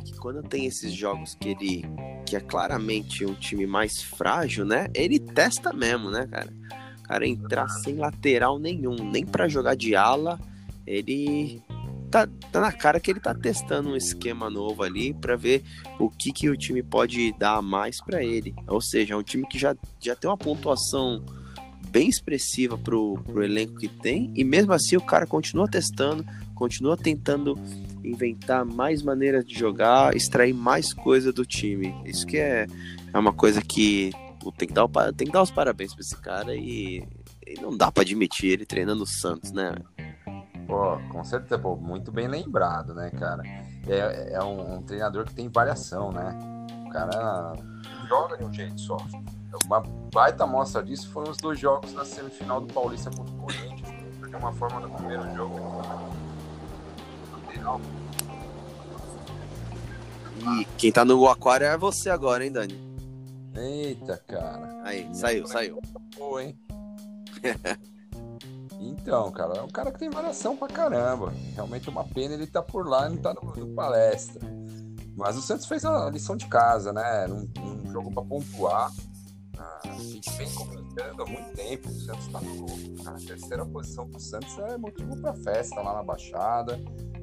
é 0.00 0.02
que 0.02 0.16
quando 0.16 0.42
tem 0.42 0.66
esses 0.66 0.92
jogos 0.92 1.34
que 1.34 1.50
ele 1.50 1.84
que 2.26 2.36
é 2.36 2.40
claramente 2.40 3.24
um 3.24 3.34
time 3.34 3.66
mais 3.66 4.02
frágil, 4.02 4.64
né? 4.64 4.88
Ele 4.94 5.18
testa 5.18 5.72
mesmo, 5.72 6.10
né, 6.10 6.26
cara? 6.26 6.52
Cara 7.04 7.26
entrar 7.26 7.68
sem 7.68 7.96
lateral 7.96 8.58
nenhum, 8.58 8.94
nem 9.10 9.26
para 9.26 9.48
jogar 9.48 9.74
de 9.74 9.96
ala, 9.96 10.38
ele 10.86 11.60
tá, 12.10 12.28
tá 12.52 12.60
na 12.60 12.72
cara 12.72 13.00
que 13.00 13.10
ele 13.10 13.20
tá 13.20 13.34
testando 13.34 13.90
um 13.90 13.96
esquema 13.96 14.48
novo 14.48 14.82
ali 14.82 15.12
para 15.12 15.36
ver 15.36 15.62
o 15.98 16.08
que 16.08 16.32
que 16.32 16.48
o 16.48 16.56
time 16.56 16.82
pode 16.82 17.32
dar 17.32 17.60
mais 17.60 18.00
para 18.00 18.22
ele. 18.22 18.54
Ou 18.68 18.80
seja, 18.80 19.14
é 19.14 19.16
um 19.16 19.22
time 19.22 19.46
que 19.46 19.58
já, 19.58 19.74
já 20.00 20.14
tem 20.14 20.30
uma 20.30 20.36
pontuação 20.36 21.24
bem 21.88 22.08
expressiva 22.08 22.78
pro, 22.78 23.18
pro 23.24 23.42
elenco 23.42 23.74
que 23.74 23.88
tem, 23.88 24.32
e 24.36 24.44
mesmo 24.44 24.72
assim 24.72 24.96
o 24.96 25.00
cara 25.00 25.26
continua 25.26 25.66
testando, 25.66 26.24
continua 26.54 26.96
tentando 26.96 27.58
inventar 28.04 28.64
mais 28.64 29.02
maneiras 29.02 29.44
de 29.44 29.58
jogar, 29.58 30.14
extrair 30.14 30.54
mais 30.54 30.92
coisa 30.92 31.32
do 31.32 31.44
time. 31.44 31.94
Isso 32.04 32.26
que 32.26 32.38
é, 32.38 32.66
é 33.12 33.18
uma 33.18 33.32
coisa 33.32 33.60
que 33.60 34.10
tem 34.56 34.68
que, 34.68 34.74
dar 34.74 34.88
tem 35.14 35.26
que 35.26 35.32
dar 35.32 35.42
os 35.42 35.50
parabéns 35.50 35.92
pra 35.94 36.00
esse 36.00 36.16
cara 36.16 36.54
e, 36.54 37.06
e 37.46 37.60
não 37.60 37.76
dá 37.76 37.92
para 37.92 38.02
admitir 38.02 38.50
ele 38.50 38.64
treinando 38.64 39.02
o 39.02 39.06
Santos, 39.06 39.52
né? 39.52 39.74
Pô, 40.66 40.98
com 41.10 41.24
certeza, 41.24 41.58
pô, 41.58 41.76
muito 41.76 42.12
bem 42.12 42.28
lembrado, 42.28 42.94
né, 42.94 43.10
cara? 43.10 43.42
É, 43.86 44.34
é 44.34 44.42
um, 44.42 44.76
um, 44.76 44.82
treinador 44.82 45.24
que 45.24 45.34
tem 45.34 45.48
variação, 45.48 46.12
né? 46.12 46.38
O 46.86 46.90
cara 46.90 47.54
joga 48.08 48.38
de 48.38 48.44
um 48.44 48.52
jeito 48.52 48.80
só. 48.80 48.96
Uma 49.66 49.80
baita 50.14 50.44
amostra 50.44 50.82
disso 50.82 51.10
foram 51.10 51.32
os 51.32 51.36
dois 51.36 51.58
jogos 51.58 51.92
na 51.92 52.04
semifinal 52.04 52.60
do 52.60 52.72
Paulista 52.72 53.10
contra 53.10 53.34
o 53.34 53.38
Corinthians. 53.38 53.90
De 54.28 54.36
uma 54.36 54.52
forma 54.52 54.78
no 54.78 54.90
primeiro 54.90 55.34
jogo, 55.34 55.56
e 60.40 60.64
quem 60.78 60.90
tá 60.90 61.04
no 61.04 61.28
aquário 61.28 61.66
é 61.66 61.76
você 61.76 62.08
agora, 62.08 62.44
hein, 62.44 62.52
Dani? 62.52 62.90
Eita, 63.54 64.16
cara. 64.26 64.80
Aí, 64.84 65.08
saiu, 65.14 65.46
saiu. 65.46 65.80
Boa, 66.16 66.44
hein? 66.44 66.58
então, 68.80 69.30
cara, 69.32 69.58
é 69.58 69.62
um 69.62 69.68
cara 69.68 69.92
que 69.92 69.98
tem 69.98 70.08
variação 70.08 70.56
pra 70.56 70.68
caramba. 70.68 71.32
Realmente 71.54 71.88
é 71.88 71.92
uma 71.92 72.04
pena 72.04 72.34
ele 72.34 72.46
tá 72.46 72.62
por 72.62 72.86
lá 72.86 73.06
e 73.06 73.10
não 73.10 73.16
tá 73.18 73.34
no, 73.34 73.54
no 73.54 73.74
palestra. 73.74 74.40
Mas 75.16 75.36
o 75.36 75.42
Santos 75.42 75.66
fez 75.66 75.84
a 75.84 76.08
lição 76.08 76.36
de 76.36 76.46
casa, 76.46 76.92
né? 76.92 77.26
Num, 77.26 77.46
num 77.58 77.92
jogo 77.92 78.10
pra 78.10 78.22
pontuar. 78.22 78.90
Ah, 79.58 79.80
a 79.84 79.98
gente 79.98 80.30
vem 80.32 80.50
comentando 80.54 81.22
há 81.22 81.26
muito 81.26 81.52
tempo. 81.54 81.88
O 81.88 81.92
Santos 81.92 82.28
tá 82.28 82.40
no, 82.40 83.02
na 83.02 83.12
terceira 83.14 83.66
posição 83.66 84.08
pro 84.08 84.18
Santos 84.18 84.58
é 84.58 84.78
motivo 84.78 85.20
pra 85.20 85.34
festa 85.34 85.82
lá 85.82 85.92
na 85.92 86.02
Baixada 86.02 86.80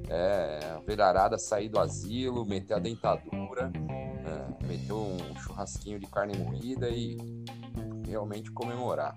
é, 0.10 0.60
a 0.76 0.80
velharada 0.80 1.38
sair 1.38 1.70
do 1.70 1.80
asilo, 1.80 2.46
meter 2.46 2.76
a 2.76 2.80
dentadura, 2.80 3.72
é, 3.74 4.66
meter 4.66 4.94
um 4.94 5.18
churrasquinho 5.36 6.00
de 6.00 6.08
carne 6.08 6.38
moída 6.38 6.90
e 6.90 7.18
realmente 8.06 8.52
comemorar. 8.52 9.16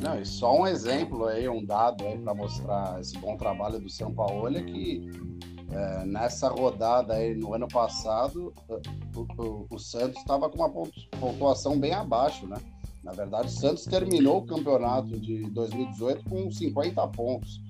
Não, 0.00 0.20
e 0.20 0.24
só 0.24 0.56
um 0.56 0.66
exemplo 0.66 1.26
aí, 1.26 1.48
um 1.48 1.64
dado 1.64 2.04
aí 2.04 2.16
para 2.18 2.32
mostrar 2.32 3.00
esse 3.00 3.18
bom 3.18 3.36
trabalho 3.36 3.80
do 3.80 3.90
São 3.90 4.14
Paulo 4.14 4.56
é 4.56 4.62
que 4.62 5.10
é, 5.72 6.04
nessa 6.06 6.48
rodada 6.48 7.14
aí 7.14 7.34
no 7.34 7.52
ano 7.52 7.66
passado 7.66 8.54
o, 9.14 9.42
o, 9.42 9.66
o 9.70 9.78
Santos 9.78 10.18
estava 10.18 10.48
com 10.48 10.58
uma 10.58 10.70
pontuação 11.20 11.78
bem 11.78 11.92
abaixo, 11.92 12.46
né? 12.46 12.56
Na 13.02 13.12
verdade, 13.12 13.48
o 13.48 13.50
Santos 13.50 13.84
terminou 13.84 14.38
o 14.38 14.46
campeonato 14.46 15.18
de 15.18 15.42
2018 15.50 16.28
com 16.28 16.50
50 16.50 17.08
pontos. 17.08 17.60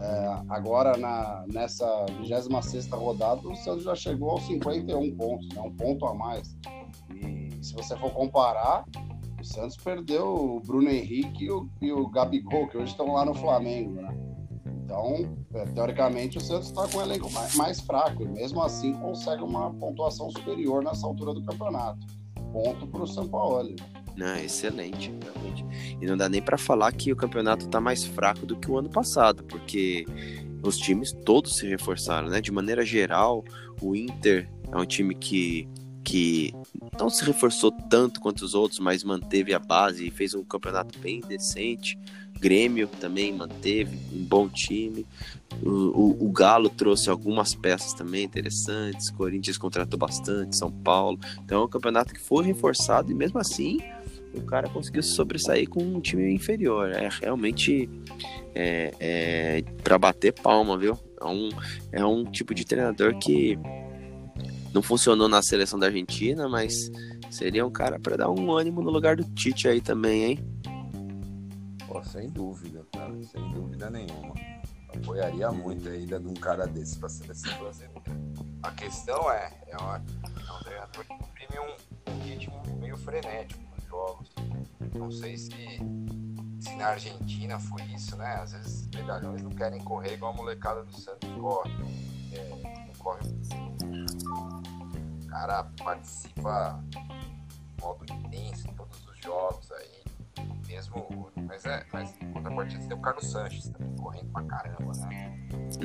É, 0.00 0.42
agora, 0.48 0.96
na, 0.96 1.44
nessa 1.52 2.06
26 2.20 2.88
rodada, 2.90 3.46
o 3.48 3.56
Santos 3.56 3.84
já 3.84 3.94
chegou 3.94 4.30
aos 4.30 4.46
51 4.46 5.16
pontos, 5.16 5.48
né? 5.48 5.60
um 5.60 5.74
ponto 5.74 6.06
a 6.06 6.14
mais. 6.14 6.56
E 7.14 7.50
se 7.60 7.74
você 7.74 7.96
for 7.96 8.12
comparar, 8.12 8.84
o 9.40 9.44
Santos 9.44 9.76
perdeu 9.76 10.34
o 10.34 10.60
Bruno 10.60 10.88
Henrique 10.88 11.44
e 11.44 11.50
o, 11.50 11.68
e 11.80 11.92
o 11.92 12.08
Gabigol, 12.08 12.68
que 12.68 12.76
hoje 12.76 12.92
estão 12.92 13.12
lá 13.12 13.24
no 13.24 13.34
Flamengo. 13.34 14.00
Né? 14.00 14.16
Então, 14.84 15.36
é, 15.52 15.64
teoricamente, 15.64 16.38
o 16.38 16.40
Santos 16.40 16.68
está 16.68 16.86
com 16.88 16.98
um 16.98 17.02
elenco 17.02 17.30
mais, 17.32 17.54
mais, 17.56 17.80
fraco 17.80 18.22
e 18.22 18.28
mesmo 18.28 18.62
assim 18.62 18.94
consegue 18.94 19.42
uma 19.42 19.72
pontuação 19.74 20.30
superior 20.30 20.82
nessa 20.82 21.06
altura 21.06 21.34
do 21.34 21.42
campeonato. 21.44 22.06
Ponto 22.52 22.86
para 22.86 23.02
o 23.02 23.06
São 23.06 23.28
Paulo. 23.28 23.74
Né? 24.18 24.44
Excelente, 24.44 25.12
realmente. 25.22 25.64
E 26.02 26.04
não 26.04 26.16
dá 26.16 26.28
nem 26.28 26.42
para 26.42 26.58
falar 26.58 26.90
que 26.90 27.12
o 27.12 27.16
campeonato 27.16 27.66
está 27.66 27.80
mais 27.80 28.04
fraco 28.04 28.44
do 28.44 28.56
que 28.56 28.68
o 28.68 28.76
ano 28.76 28.90
passado, 28.90 29.44
porque 29.44 30.04
os 30.60 30.76
times 30.76 31.12
todos 31.24 31.56
se 31.56 31.68
reforçaram, 31.68 32.28
né? 32.28 32.40
De 32.40 32.50
maneira 32.50 32.84
geral, 32.84 33.44
o 33.80 33.94
Inter 33.94 34.50
é 34.72 34.76
um 34.76 34.84
time 34.84 35.14
que, 35.14 35.68
que 36.02 36.52
não 36.98 37.08
se 37.08 37.24
reforçou 37.24 37.70
tanto 37.70 38.20
quanto 38.20 38.44
os 38.44 38.54
outros, 38.54 38.80
mas 38.80 39.04
manteve 39.04 39.54
a 39.54 39.58
base 39.60 40.08
e 40.08 40.10
fez 40.10 40.34
um 40.34 40.42
campeonato 40.42 40.98
bem 40.98 41.20
decente. 41.20 41.96
Grêmio 42.40 42.88
também 42.88 43.32
manteve 43.32 43.96
um 44.12 44.24
bom 44.24 44.48
time. 44.48 45.06
O, 45.62 45.68
o, 45.70 46.26
o, 46.26 46.32
Galo 46.32 46.68
trouxe 46.68 47.08
algumas 47.08 47.54
peças 47.54 47.92
também 47.94 48.24
interessantes. 48.24 49.10
Corinthians 49.10 49.58
contratou 49.58 49.98
bastante, 49.98 50.56
São 50.56 50.70
Paulo. 50.70 51.18
Então 51.44 51.62
é 51.62 51.64
um 51.64 51.68
campeonato 51.68 52.12
que 52.12 52.20
foi 52.20 52.44
reforçado 52.44 53.10
e 53.10 53.14
mesmo 53.14 53.38
assim 53.38 53.78
o 54.34 54.42
cara 54.42 54.68
conseguiu 54.68 55.02
se 55.02 55.10
sobressair 55.10 55.68
com 55.68 55.82
um 55.82 56.00
time 56.00 56.32
inferior. 56.32 56.90
É 56.90 57.08
realmente 57.20 57.88
é, 58.54 58.92
é 59.00 59.62
para 59.82 59.98
bater 59.98 60.32
palma, 60.32 60.76
viu? 60.76 60.98
É 61.20 61.26
um, 61.26 61.48
é 61.92 62.04
um 62.04 62.24
tipo 62.24 62.54
de 62.54 62.64
treinador 62.64 63.18
que 63.18 63.58
não 64.72 64.82
funcionou 64.82 65.28
na 65.28 65.42
seleção 65.42 65.78
da 65.78 65.86
Argentina, 65.86 66.48
mas 66.48 66.90
seria 67.30 67.66
um 67.66 67.70
cara 67.70 67.98
para 67.98 68.16
dar 68.16 68.30
um 68.30 68.52
ânimo 68.52 68.82
no 68.82 68.90
lugar 68.90 69.16
do 69.16 69.24
Tite 69.24 69.68
aí 69.68 69.80
também, 69.80 70.24
hein? 70.24 70.38
Pô, 71.86 72.02
sem 72.04 72.28
dúvida, 72.28 72.86
cara, 72.92 73.14
sem 73.24 73.52
dúvida 73.52 73.90
nenhuma. 73.90 74.34
Apoiaria 74.94 75.50
muito 75.50 75.88
a 75.88 75.96
ida 75.96 76.18
de 76.20 76.26
um 76.26 76.34
cara 76.34 76.66
desse 76.66 76.98
para 76.98 77.06
a 77.06 77.10
seleção 77.10 77.58
brasileira. 77.58 78.02
A 78.62 78.70
questão 78.72 79.30
é, 79.30 79.52
é, 79.68 79.76
uma, 79.76 79.96
é 79.96 80.52
um 80.52 80.62
treinador 80.64 81.04
que 81.04 81.12
imprime 81.14 81.66
um 82.08 82.22
ritmo 82.24 82.62
meio 82.80 82.96
frenético 82.96 83.67
jogos. 83.88 84.28
Não 84.94 85.10
sei 85.10 85.36
se, 85.36 85.50
se 86.60 86.76
na 86.76 86.88
Argentina 86.88 87.58
foi 87.58 87.82
isso, 87.94 88.16
né? 88.16 88.34
Às 88.42 88.52
vezes 88.52 88.82
os 88.82 88.90
medalhões 88.90 89.42
não 89.42 89.50
querem 89.50 89.82
correr 89.82 90.14
igual 90.14 90.32
a 90.32 90.36
molecada 90.36 90.84
do 90.84 90.92
Santos 90.92 91.28
corre. 91.40 91.72
É, 92.32 92.48
não 92.48 92.94
corre. 92.98 93.28
O 95.22 95.26
cara 95.28 95.64
participa 95.82 96.82
de 96.88 97.82
modo 97.82 98.04
intenso 98.12 98.68
em 98.68 98.74
todos 98.74 99.06
os 99.06 99.18
jogos 99.20 99.70
aí. 99.72 100.08
Mesmo. 100.66 101.30
Mas 101.46 101.64
é. 101.64 101.84
Mas 101.92 102.14
em 102.20 102.30
contrapartida 102.32 102.84
tem 102.86 102.96
o 102.96 103.00
Carlos 103.00 103.30
Sanches 103.30 103.70
também 103.70 103.96
correndo 103.96 104.30
pra 104.32 104.42
caramba, 104.44 104.92
né? 105.06 105.38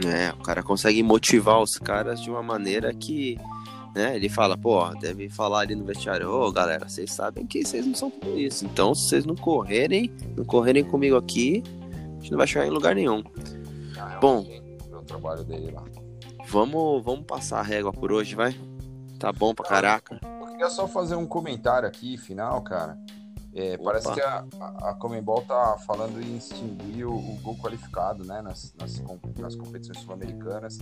É, 0.05 0.31
o 0.33 0.43
cara 0.43 0.61
consegue 0.61 1.01
motivar 1.01 1.59
os 1.59 1.77
caras 1.77 2.21
de 2.21 2.29
uma 2.29 2.43
maneira 2.43 2.93
que 2.93 3.37
né? 3.93 4.15
Ele 4.15 4.29
fala, 4.29 4.57
pô, 4.57 4.87
deve 4.95 5.29
falar 5.29 5.61
ali 5.61 5.75
no 5.75 5.85
vestiário, 5.85 6.29
ô 6.29 6.47
oh, 6.47 6.51
galera, 6.51 6.87
vocês 6.87 7.11
sabem 7.11 7.45
que 7.45 7.63
vocês 7.63 7.85
não 7.85 7.95
são 7.95 8.09
tudo 8.09 8.39
isso. 8.39 8.65
Então, 8.65 8.95
se 8.95 9.09
vocês 9.09 9.25
não 9.25 9.35
correrem, 9.35 10.11
não 10.35 10.43
correrem 10.43 10.83
comigo 10.83 11.15
aqui, 11.15 11.63
a 11.91 12.19
gente 12.19 12.31
não 12.31 12.37
vai 12.37 12.47
chegar 12.47 12.65
em 12.65 12.71
lugar 12.71 12.95
nenhum. 12.95 13.23
Ah, 13.97 14.13
é 14.15 14.19
Bom, 14.19 14.45
o 14.91 15.05
trabalho 15.05 15.43
dele 15.43 15.71
lá. 15.71 15.83
Vamos, 16.47 17.03
vamos 17.03 17.25
passar 17.25 17.59
a 17.59 17.63
régua 17.63 17.91
por 17.91 18.11
hoje, 18.11 18.35
vai? 18.35 18.55
Tá 19.19 19.31
bom 19.31 19.53
pra 19.53 19.65
caraca. 19.65 20.19
Eu 20.41 20.47
queria 20.47 20.69
só 20.69 20.87
fazer 20.87 21.15
um 21.15 21.25
comentário 21.25 21.87
aqui, 21.87 22.17
final, 22.17 22.61
cara. 22.61 22.97
É, 23.55 23.77
parece 23.77 24.11
que 24.11 24.21
a, 24.21 24.45
a 24.81 24.93
Comembol 24.95 25.41
tá 25.43 25.77
falando 25.85 26.19
em 26.19 26.37
extinguir 26.37 27.05
o, 27.05 27.15
o 27.15 27.39
gol 27.41 27.55
qualificado, 27.57 28.23
né? 28.23 28.41
Nas, 28.41 28.73
nas, 28.79 28.99
nas 29.37 29.55
competições 29.55 29.99
sul-americanas, 29.99 30.79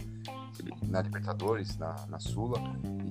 na 0.87 1.01
Libertadores, 1.01 1.77
na, 1.77 1.95
na 2.07 2.19
Sula, 2.19 2.57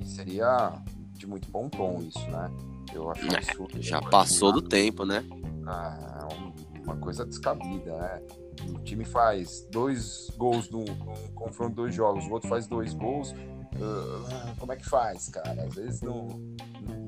e 0.00 0.06
seria 0.06 0.72
de 1.12 1.26
muito 1.26 1.50
bom 1.50 1.68
tom 1.68 2.00
isso, 2.00 2.26
né? 2.30 2.50
Eu 2.92 3.10
acho 3.10 3.26
isso. 3.26 3.82
Já 3.82 4.00
passou 4.00 4.50
do 4.50 4.62
tempo, 4.62 5.04
né? 5.04 5.22
Ah, 5.66 6.26
é 6.30 6.82
uma 6.82 6.96
coisa 6.96 7.26
descabida, 7.26 7.94
né? 7.94 8.22
O 8.68 8.78
time 8.78 9.04
faz 9.04 9.66
dois 9.70 10.30
gols 10.38 10.70
num, 10.70 10.84
num 10.84 11.34
confronto 11.34 11.70
de 11.70 11.76
dois 11.76 11.94
jogos, 11.94 12.26
o 12.26 12.32
outro 12.32 12.48
faz 12.48 12.66
dois 12.66 12.94
gols. 12.94 13.32
Uh, 13.32 14.56
como 14.58 14.72
é 14.72 14.76
que 14.76 14.88
faz, 14.88 15.28
cara? 15.28 15.64
Às 15.64 15.74
vezes 15.74 16.00
não, 16.00 16.26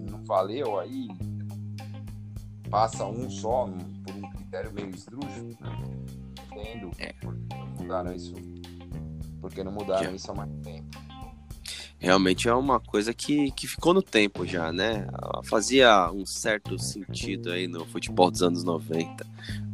não 0.09 0.23
valeu 0.25 0.79
aí, 0.79 1.09
passa 2.73 3.05
um 3.05 3.29
só 3.29 3.69
por 4.03 4.15
um 4.17 4.31
critério 4.31 4.73
meio 4.73 4.89
esdrúxulo. 4.89 5.49
Né? 5.61 5.79
Entendo 6.51 6.91
é. 6.99 7.13
por 7.13 7.37
que 7.37 7.55
não 7.55 7.67
mudaram 7.79 8.15
isso. 8.15 8.35
Porque 9.43 9.63
não 9.63 9.73
mudaram 9.73 10.05
já. 10.05 10.13
isso 10.13 10.33
há 10.33 10.35
mais 10.35 10.51
tempo. 10.63 10.99
Realmente 11.99 12.49
é 12.49 12.55
uma 12.55 12.81
coisa 12.81 13.15
que, 13.15 13.53
que 13.53 13.69
ficou 13.69 13.95
no 13.95 14.03
tempo 14.03 14.45
já, 14.45 14.73
né? 14.73 15.07
Fazia 15.45 16.11
um 16.11 16.27
certo 16.27 16.77
sentido 16.77 17.53
aí 17.53 17.69
no 17.69 17.85
futebol 17.85 18.29
dos 18.29 18.43
anos 18.43 18.65
90, 18.65 19.25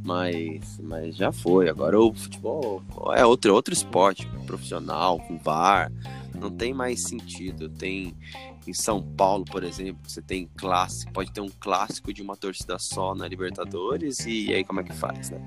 mas, 0.05 0.79
mas 0.83 1.17
já 1.17 1.33
foi. 1.33 1.71
Agora 1.71 1.99
o 1.99 2.13
futebol 2.13 2.83
é 3.15 3.25
outro, 3.25 3.55
outro 3.55 3.73
esporte 3.73 4.29
profissional, 4.45 5.19
com 5.21 5.39
VAR, 5.39 5.91
não 6.35 6.51
tem 6.51 6.75
mais 6.75 7.03
sentido. 7.05 7.71
Tem 7.71 8.15
em 8.69 8.75
São 8.75 9.03
Paulo, 9.03 9.45
por 9.45 9.65
exemplo, 9.65 9.99
você 10.07 10.21
tem 10.21 10.49
clássico, 10.57 11.13
pode 11.13 11.33
ter 11.33 11.41
um 11.41 11.49
clássico 11.49 12.13
de 12.13 12.21
uma 12.23 12.37
torcida 12.37 12.79
só 12.79 13.15
na 13.15 13.27
Libertadores, 13.27 14.27
e 14.27 14.53
aí 14.53 14.63
como 14.63 14.81
é 14.81 14.85
que 14.85 14.93
faz, 14.93 15.31
né? 15.31 15.41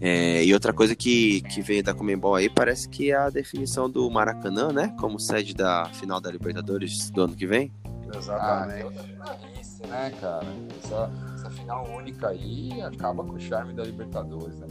É, 0.00 0.44
e 0.44 0.54
outra 0.54 0.72
coisa 0.72 0.96
que, 0.96 1.42
que 1.42 1.60
veio 1.60 1.82
da 1.82 1.92
Comembol 1.92 2.34
aí, 2.34 2.48
parece 2.48 2.88
que 2.88 3.10
é 3.10 3.16
a 3.16 3.28
definição 3.28 3.90
do 3.90 4.08
Maracanã, 4.10 4.72
né? 4.72 4.94
Como 4.98 5.18
sede 5.18 5.54
da 5.54 5.84
final 5.92 6.20
da 6.20 6.30
Libertadores 6.30 7.10
do 7.10 7.22
ano 7.22 7.34
que 7.34 7.46
vem. 7.46 7.72
Exatamente. 8.16 8.98
Ah, 9.20 9.36
isso, 9.60 9.86
né, 9.86 10.12
cara? 10.18 10.46
Essa, 10.82 11.10
essa 11.34 11.50
final 11.50 11.86
única 11.94 12.28
aí 12.28 12.80
acaba 12.80 13.22
com 13.22 13.34
o 13.34 13.40
charme 13.40 13.74
da 13.74 13.84
Libertadores, 13.84 14.58
né? 14.60 14.68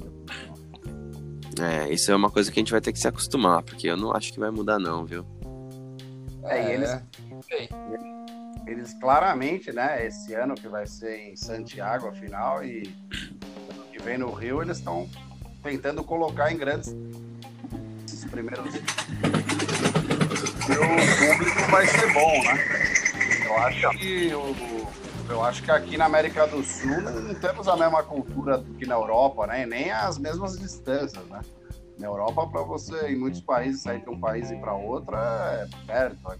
É, 1.60 1.92
isso 1.92 2.12
é 2.12 2.16
uma 2.16 2.30
coisa 2.30 2.52
que 2.52 2.60
a 2.60 2.62
gente 2.62 2.72
vai 2.72 2.82
ter 2.82 2.92
que 2.92 3.00
se 3.00 3.08
acostumar, 3.08 3.64
porque 3.64 3.88
eu 3.88 3.98
não 3.98 4.12
acho 4.12 4.32
que 4.34 4.40
vai 4.40 4.52
mudar, 4.52 4.80
não, 4.80 5.06
viu? 5.06 5.26
É, 6.44 6.70
e 6.70 6.74
eles, 6.74 7.04
eles 8.66 8.94
claramente, 8.94 9.72
né, 9.72 10.06
esse 10.06 10.34
ano 10.34 10.56
que 10.56 10.68
vai 10.68 10.86
ser 10.86 11.18
em 11.30 11.36
Santiago 11.36 12.08
a 12.08 12.14
final 12.14 12.64
e 12.64 12.84
que 13.92 14.02
vem 14.04 14.18
no 14.18 14.32
Rio, 14.32 14.62
eles 14.62 14.78
estão 14.78 15.10
tentando 15.64 16.04
colocar 16.04 16.52
em 16.52 16.58
grandes 16.58 16.96
esses 18.06 18.26
primeiros 18.26 18.76
e 20.68 20.74
o 20.74 21.34
público 21.34 21.72
vai 21.72 21.88
ser 21.88 22.14
bom, 22.14 22.44
né? 22.44 22.58
Eu 23.46 23.58
acho 23.58 23.90
que 23.98 24.34
o, 24.34 24.88
eu 25.30 25.44
acho 25.44 25.64
que 25.64 25.72
aqui 25.72 25.98
na 25.98 26.06
América 26.06 26.46
do 26.48 26.64
Sul 26.64 27.02
não 27.02 27.36
temos 27.36 27.68
a 27.68 27.76
mesma 27.76 28.04
cultura 28.04 28.64
que 28.78 28.86
na 28.86 28.96
Europa, 28.96 29.48
né? 29.48 29.66
Nem 29.66 29.92
as 29.92 30.18
mesmas 30.18 30.58
distâncias, 30.58 31.24
né? 31.26 31.42
Na 31.98 32.08
Europa, 32.08 32.48
para 32.48 32.62
você, 32.62 33.08
em 33.08 33.18
muitos 33.18 33.42
países, 33.42 33.82
sair 33.82 34.02
de 34.02 34.10
um 34.10 34.20
país 34.20 34.52
e 34.52 34.56
para 34.58 34.74
outro 34.74 35.16
é 35.16 35.68
perto. 35.86 36.40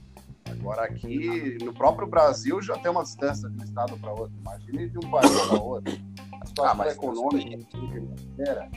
Agora 0.60 0.84
aqui, 0.84 1.58
no 1.64 1.74
próprio 1.74 2.08
Brasil, 2.08 2.62
já 2.62 2.78
tem 2.78 2.92
uma 2.92 3.04
distância 3.04 3.50
de 3.50 3.62
um 3.62 3.64
estado 3.64 3.98
para 3.98 4.12
outro. 4.12 4.34
Imagine 4.40 4.90
de 4.90 4.98
um 4.98 5.10
país 5.10 5.32
para 5.42 5.60
outro. 5.62 5.98
A 6.42 6.46
situação 6.46 6.82
ah, 6.82 6.88
econômica 6.88 7.68
financeira, 7.72 8.70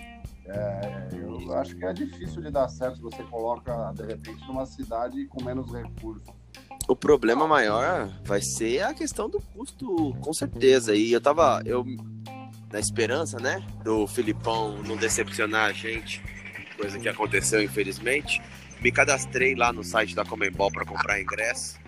é, 0.46 1.08
eu 1.12 1.52
acho 1.54 1.76
que 1.76 1.84
é 1.84 1.92
difícil 1.92 2.42
de 2.42 2.50
dar 2.50 2.68
certo 2.68 2.96
se 2.96 3.02
você 3.02 3.22
coloca, 3.24 3.92
de 3.94 4.04
repente, 4.04 4.46
numa 4.46 4.66
cidade 4.66 5.26
com 5.26 5.42
menos 5.42 5.72
recursos. 5.72 6.28
O 6.88 6.96
problema 6.96 7.46
maior 7.46 8.10
vai 8.24 8.40
ser 8.40 8.82
a 8.82 8.92
questão 8.92 9.28
do 9.28 9.40
custo, 9.40 10.14
com 10.20 10.32
certeza. 10.32 10.94
E 10.94 11.12
eu 11.12 11.20
tava, 11.20 11.62
eu, 11.64 11.84
na 12.72 12.80
esperança, 12.80 13.38
né, 13.38 13.64
do 13.84 14.06
Filipão 14.06 14.82
não 14.82 14.96
decepcionar 14.96 15.70
a 15.70 15.72
gente, 15.72 16.22
coisa 16.76 16.98
que 16.98 17.08
aconteceu, 17.08 17.62
infelizmente 17.62 18.42
me 18.82 18.90
cadastrei 18.90 19.54
lá 19.54 19.72
no 19.72 19.84
site 19.84 20.14
da 20.14 20.24
Comembol 20.24 20.70
para 20.70 20.84
comprar 20.84 21.20
ingresso. 21.20 21.78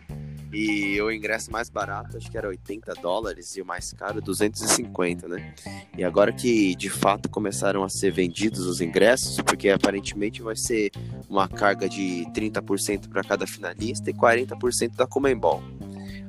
E 0.52 1.00
o 1.00 1.10
ingresso 1.10 1.50
mais 1.50 1.70
barato 1.70 2.18
acho 2.18 2.30
que 2.30 2.36
era 2.36 2.46
80 2.46 2.92
dólares 3.00 3.56
e 3.56 3.62
o 3.62 3.64
mais 3.64 3.90
caro 3.94 4.20
250, 4.20 5.26
né? 5.26 5.54
E 5.96 6.04
agora 6.04 6.30
que 6.30 6.74
de 6.74 6.90
fato 6.90 7.30
começaram 7.30 7.82
a 7.82 7.88
ser 7.88 8.12
vendidos 8.12 8.66
os 8.66 8.82
ingressos, 8.82 9.40
porque 9.40 9.70
aparentemente 9.70 10.42
vai 10.42 10.54
ser 10.54 10.90
uma 11.26 11.48
carga 11.48 11.88
de 11.88 12.26
30% 12.34 13.08
para 13.08 13.24
cada 13.24 13.46
finalista 13.46 14.10
e 14.10 14.12
40% 14.12 14.94
da 14.94 15.06
Comembol. 15.06 15.62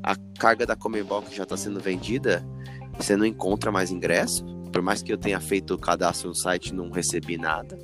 A 0.01 0.16
carga 0.39 0.66
da 0.66 0.76
Comembol 0.76 1.22
que 1.22 1.36
já 1.36 1.43
está 1.43 1.57
sendo 1.57 1.82
vendida, 1.82 2.45
você 2.97 3.18
não 3.18 3.26
encontra 3.26 3.74
mais 3.74 3.91
ingresso 3.91 4.45
por 4.74 4.82
mais 4.82 5.03
que 5.03 5.13
eu 5.13 5.17
tenha 5.17 5.39
feito 5.39 5.76
o 5.76 5.78
cadastro 5.78 6.30
no 6.30 6.36
site, 6.36 6.74
não 6.74 6.89
recebi 6.89 7.38
nada. 7.38 7.78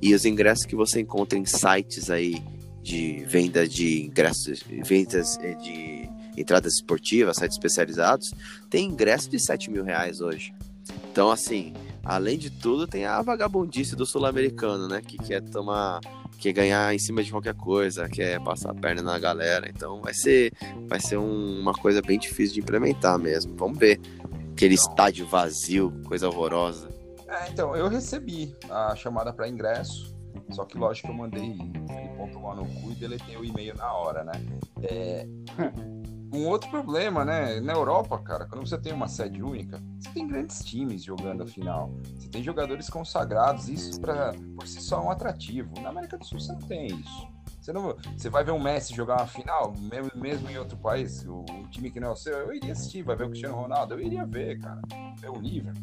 E 0.00 0.14
os 0.14 0.24
ingressos 0.24 0.64
que 0.64 0.74
você 0.74 1.00
encontra 1.00 1.38
em 1.38 1.44
sites 1.44 2.10
aí 2.10 2.42
de 2.82 3.22
venda 3.26 3.68
de 3.68 4.06
ingressos, 4.06 4.64
vendas 4.84 5.38
eh, 5.42 5.54
de 5.54 6.08
entradas 6.40 6.76
esportivas, 6.76 7.36
sites 7.36 7.56
especializados, 7.56 8.32
tem 8.70 8.86
ingresso 8.86 9.28
de 9.28 9.38
7 9.38 9.70
mil 9.70 9.84
reais 9.84 10.22
hoje. 10.22 10.54
Então, 11.12 11.30
assim, 11.30 11.74
além 12.02 12.38
de 12.38 12.48
tudo, 12.48 12.86
tem 12.86 13.04
a 13.04 13.20
vagabundice 13.20 13.94
do 13.94 14.06
sul-americano, 14.06 14.88
né? 14.88 15.02
Que 15.06 15.18
quer 15.18 15.42
tomar, 15.42 16.00
quer 16.38 16.52
ganhar 16.52 16.94
em 16.94 16.98
cima 16.98 17.22
de 17.22 17.30
qualquer 17.30 17.54
coisa, 17.54 18.08
quer 18.08 18.40
passar 18.40 18.70
a 18.70 18.74
perna 18.74 19.02
na 19.02 19.18
galera. 19.18 19.68
Então, 19.68 20.00
vai 20.00 20.14
ser, 20.14 20.52
vai 20.88 21.00
ser 21.00 21.18
um, 21.18 21.60
uma 21.60 21.74
coisa 21.74 22.00
bem 22.00 22.18
difícil 22.18 22.54
de 22.54 22.60
implementar 22.60 23.18
mesmo. 23.18 23.54
Vamos 23.56 23.78
ver 23.78 24.00
Aquele 24.60 24.74
então, 24.74 24.90
estádio 24.90 25.26
vazio, 25.26 26.02
coisa 26.06 26.28
horrorosa. 26.28 26.90
É, 27.26 27.48
então, 27.48 27.74
eu 27.74 27.88
recebi 27.88 28.54
a 28.68 28.94
chamada 28.94 29.32
para 29.32 29.48
ingresso, 29.48 30.14
só 30.50 30.66
que 30.66 30.76
lógico 30.76 31.08
que 31.08 31.14
eu 31.14 31.16
mandei 31.16 31.54
aquele 31.88 32.08
ponto 32.14 32.38
lá 32.42 32.54
no 32.54 32.66
cu 32.66 32.92
e 32.92 32.94
deletei 32.94 33.38
o 33.38 33.44
e-mail 33.44 33.74
na 33.74 33.90
hora, 33.90 34.22
né? 34.22 34.32
É... 34.82 35.26
Um 36.32 36.46
outro 36.46 36.70
problema, 36.70 37.24
né? 37.24 37.58
Na 37.58 37.72
Europa, 37.72 38.16
cara, 38.20 38.46
quando 38.46 38.64
você 38.64 38.78
tem 38.78 38.92
uma 38.92 39.08
sede 39.08 39.42
única, 39.42 39.82
você 39.98 40.10
tem 40.10 40.28
grandes 40.28 40.64
times 40.64 41.02
jogando 41.02 41.42
a 41.42 41.46
final. 41.46 41.92
Você 42.16 42.28
tem 42.28 42.40
jogadores 42.40 42.88
consagrados, 42.88 43.68
isso 43.68 44.00
pra, 44.00 44.32
por 44.54 44.64
si 44.64 44.80
só 44.80 45.00
é 45.00 45.04
um 45.06 45.10
atrativo. 45.10 45.72
Na 45.80 45.88
América 45.88 46.16
do 46.16 46.24
Sul 46.24 46.38
você 46.38 46.52
não 46.52 46.60
tem 46.60 46.86
isso. 46.86 47.28
Você, 47.70 47.72
não, 47.72 47.96
você 48.16 48.28
vai 48.28 48.42
ver 48.42 48.50
um 48.50 48.60
Messi 48.60 48.92
jogar 48.94 49.18
uma 49.18 49.26
final, 49.28 49.72
mesmo, 49.78 50.10
mesmo 50.16 50.50
em 50.50 50.58
outro 50.58 50.76
país, 50.76 51.24
o, 51.24 51.44
o, 51.44 51.68
time 51.70 51.88
que 51.88 52.00
não 52.00 52.08
é 52.08 52.10
o 52.10 52.16
seu, 52.16 52.36
eu 52.36 52.52
iria 52.52 52.72
assistir, 52.72 53.02
vai 53.04 53.14
ver 53.14 53.24
o 53.24 53.28
Cristiano 53.28 53.54
Ronaldo, 53.54 53.94
eu 53.94 54.00
iria 54.00 54.26
ver, 54.26 54.58
cara, 54.58 54.80
ver 55.20 55.30
o 55.30 55.36
Liverpool. 55.36 55.80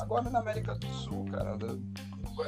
Agora 0.00 0.30
na 0.30 0.38
América 0.38 0.76
do 0.76 0.86
Sul, 0.86 1.24
cara, 1.32 1.56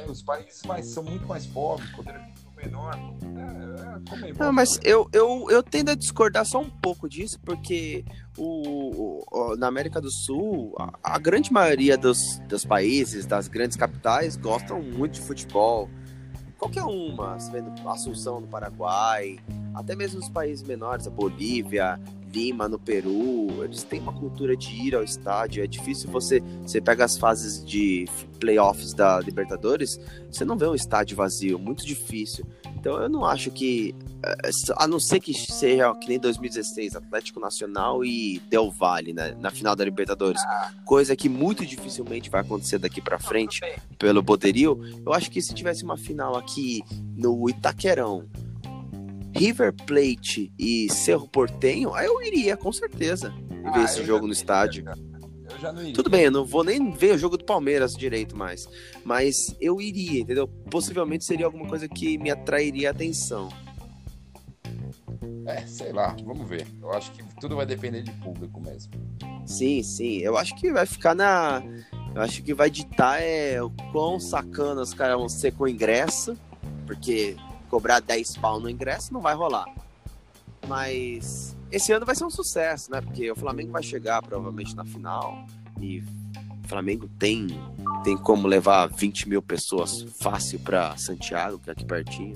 os 0.09 0.21
países 0.21 0.63
mais, 0.63 0.85
são 0.85 1.03
muito 1.03 1.27
mais 1.27 1.45
pobres, 1.45 1.89
poder 1.91 2.17
menor. 2.55 2.95
É, 2.95 4.29
é, 4.29 4.33
não, 4.39 4.53
mas 4.53 4.79
eu, 4.85 5.09
eu, 5.11 5.47
eu 5.49 5.61
tendo 5.61 5.91
a 5.91 5.95
discordar 5.95 6.45
só 6.45 6.61
um 6.61 6.69
pouco 6.69 7.09
disso, 7.09 7.37
porque 7.41 8.05
o, 8.37 9.21
o 9.29 9.55
na 9.57 9.67
América 9.67 9.99
do 9.99 10.09
Sul, 10.09 10.73
a, 10.79 11.15
a, 11.15 11.19
grande 11.19 11.51
maioria 11.51 11.97
dos, 11.97 12.39
dos 12.47 12.63
países, 12.63 13.25
das 13.25 13.49
grandes 13.49 13.75
capitais, 13.75 14.37
gostam 14.37 14.81
muito 14.81 15.15
de 15.15 15.21
futebol 15.21 15.89
qualquer 16.57 16.83
uma, 16.83 17.39
você 17.39 17.51
vendo 17.51 17.71
Assunção 17.87 18.41
no 18.41 18.47
Paraguai, 18.47 19.39
até 19.73 19.95
mesmo 19.95 20.19
os 20.19 20.29
países 20.29 20.65
menores, 20.67 21.07
a 21.07 21.09
Bolívia, 21.09 21.99
Lima 22.33 22.67
no 22.67 22.77
Peru, 22.77 23.63
eles 23.63 23.83
têm 23.83 23.99
uma 23.99 24.13
cultura 24.13 24.55
de 24.55 24.69
ir 24.71 24.95
ao 24.95 25.03
estádio. 25.03 25.63
É 25.63 25.67
difícil 25.67 26.09
você, 26.09 26.41
você 26.61 26.81
pega 26.81 27.05
as 27.05 27.17
fases 27.17 27.65
de 27.65 28.05
playoffs 28.39 28.93
da 28.93 29.19
Libertadores, 29.19 29.99
você 30.29 30.43
não 30.43 30.57
vê 30.57 30.67
um 30.67 30.75
estádio 30.75 31.15
vazio, 31.15 31.57
muito 31.57 31.85
difícil. 31.85 32.45
Então 32.75 33.01
eu 33.01 33.09
não 33.09 33.25
acho 33.25 33.49
que, 33.49 33.95
a 34.77 34.87
não 34.87 34.99
ser 34.99 35.19
que 35.19 35.33
seja 35.33 35.93
que 35.95 36.07
nem 36.07 36.19
2016, 36.19 36.95
Atlético 36.95 37.39
Nacional 37.39 38.03
e 38.03 38.39
Del 38.49 38.71
Valle 38.71 39.13
né, 39.13 39.35
na 39.39 39.51
final 39.51 39.75
da 39.75 39.85
Libertadores, 39.85 40.41
coisa 40.85 41.15
que 41.15 41.29
muito 41.29 41.65
dificilmente 41.65 42.29
vai 42.29 42.41
acontecer 42.41 42.79
daqui 42.79 43.01
para 43.01 43.19
frente 43.19 43.61
pelo 43.97 44.23
poderio. 44.23 44.79
Eu 45.05 45.13
acho 45.13 45.29
que 45.29 45.41
se 45.41 45.53
tivesse 45.53 45.83
uma 45.83 45.97
final 45.97 46.35
aqui 46.35 46.83
no 47.15 47.49
Itaquerão, 47.49 48.27
River 49.35 49.73
Plate 49.73 50.51
e 50.57 50.91
Cerro 50.91 51.27
Portenho, 51.27 51.93
aí 51.93 52.07
eu 52.07 52.21
iria 52.21 52.57
com 52.57 52.71
certeza 52.71 53.29
ver 53.49 53.81
ah, 53.81 53.83
esse 53.83 54.03
jogo 54.03 54.25
no 54.25 54.33
estádio. 54.33 54.85
Eu 54.87 55.59
já 55.59 55.71
não 55.71 55.81
iria. 55.81 55.93
Tudo 55.93 56.09
bem, 56.09 56.23
eu 56.23 56.31
não 56.31 56.43
vou 56.43 56.63
nem 56.63 56.91
ver 56.91 57.15
o 57.15 57.17
jogo 57.17 57.37
do 57.37 57.45
Palmeiras 57.45 57.93
direito 57.93 58.35
mais. 58.35 58.67
Mas 59.05 59.55
eu 59.61 59.79
iria, 59.79 60.21
entendeu? 60.21 60.47
Possivelmente 60.47 61.23
seria 61.23 61.45
alguma 61.45 61.67
coisa 61.67 61.87
que 61.87 62.17
me 62.17 62.31
atrairia 62.31 62.89
a 62.89 62.91
atenção. 62.91 63.49
É, 65.45 65.65
sei 65.65 65.91
lá, 65.91 66.15
vamos 66.23 66.47
ver. 66.47 66.67
Eu 66.81 66.91
acho 66.93 67.11
que 67.11 67.23
tudo 67.39 67.55
vai 67.55 67.65
depender 67.65 68.01
de 68.01 68.11
público 68.11 68.59
mesmo. 68.59 68.93
Sim, 69.45 69.81
sim. 69.83 70.17
Eu 70.17 70.37
acho 70.37 70.55
que 70.55 70.71
vai 70.71 70.85
ficar 70.85 71.15
na. 71.15 71.63
Eu 72.13 72.21
acho 72.21 72.41
que 72.43 72.53
vai 72.53 72.69
ditar 72.69 73.21
é 73.21 73.61
o 73.61 73.69
quão 73.91 74.19
sacana 74.19 74.81
os 74.81 74.93
caras 74.93 75.17
vão 75.17 75.29
ser 75.29 75.53
com 75.53 75.65
o 75.65 75.67
ingresso, 75.67 76.37
porque 76.85 77.35
cobrar 77.69 77.99
10 77.99 78.37
pau 78.37 78.59
no 78.59 78.69
ingresso 78.69 79.13
não 79.13 79.21
vai 79.21 79.35
rolar. 79.35 79.67
Mas 80.67 81.55
esse 81.71 81.91
ano 81.91 82.05
vai 82.05 82.15
ser 82.15 82.25
um 82.25 82.29
sucesso, 82.29 82.91
né? 82.91 83.01
Porque 83.01 83.29
o 83.31 83.35
Flamengo 83.35 83.71
vai 83.71 83.83
chegar 83.83 84.21
provavelmente 84.21 84.75
na 84.75 84.85
final 84.85 85.45
e 85.79 86.03
o 86.67 86.69
Flamengo 86.69 87.09
tem 87.17 87.47
tem 88.03 88.17
como 88.17 88.47
levar 88.47 88.87
20 88.87 89.27
mil 89.27 89.41
pessoas 89.41 90.05
fácil 90.19 90.59
para 90.59 90.95
Santiago, 90.97 91.59
que 91.59 91.69
é 91.69 91.73
aqui 91.73 91.83
pertinho. 91.83 92.35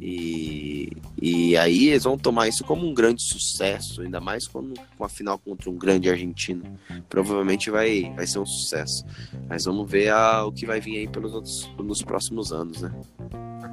E, 0.00 0.90
e 1.20 1.56
aí 1.56 1.88
eles 1.88 2.04
vão 2.04 2.16
tomar 2.16 2.48
isso 2.48 2.64
como 2.64 2.86
um 2.86 2.94
grande 2.94 3.22
sucesso, 3.22 4.02
ainda 4.02 4.20
mais 4.20 4.46
quando, 4.46 4.74
com 4.96 5.04
a 5.04 5.08
final 5.08 5.38
contra 5.38 5.68
um 5.68 5.76
grande 5.76 6.08
argentino. 6.08 6.78
Provavelmente 7.08 7.70
vai, 7.70 8.14
vai 8.14 8.26
ser 8.26 8.38
um 8.38 8.46
sucesso. 8.46 9.04
Mas 9.46 9.64
vamos 9.64 9.90
ver 9.90 10.10
a, 10.10 10.44
o 10.44 10.52
que 10.52 10.64
vai 10.64 10.80
vir 10.80 10.98
aí 10.98 11.08
pelos 11.08 11.34
outros, 11.34 11.70
nos 11.78 12.02
próximos 12.02 12.52
anos, 12.52 12.80
né? 12.80 12.94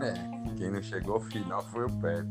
É, 0.01 0.13
quem 0.57 0.71
não 0.71 0.81
chegou 0.83 1.15
ao 1.15 1.21
final 1.21 1.63
foi 1.71 1.85
o 1.85 1.89
Pepe. 1.89 2.29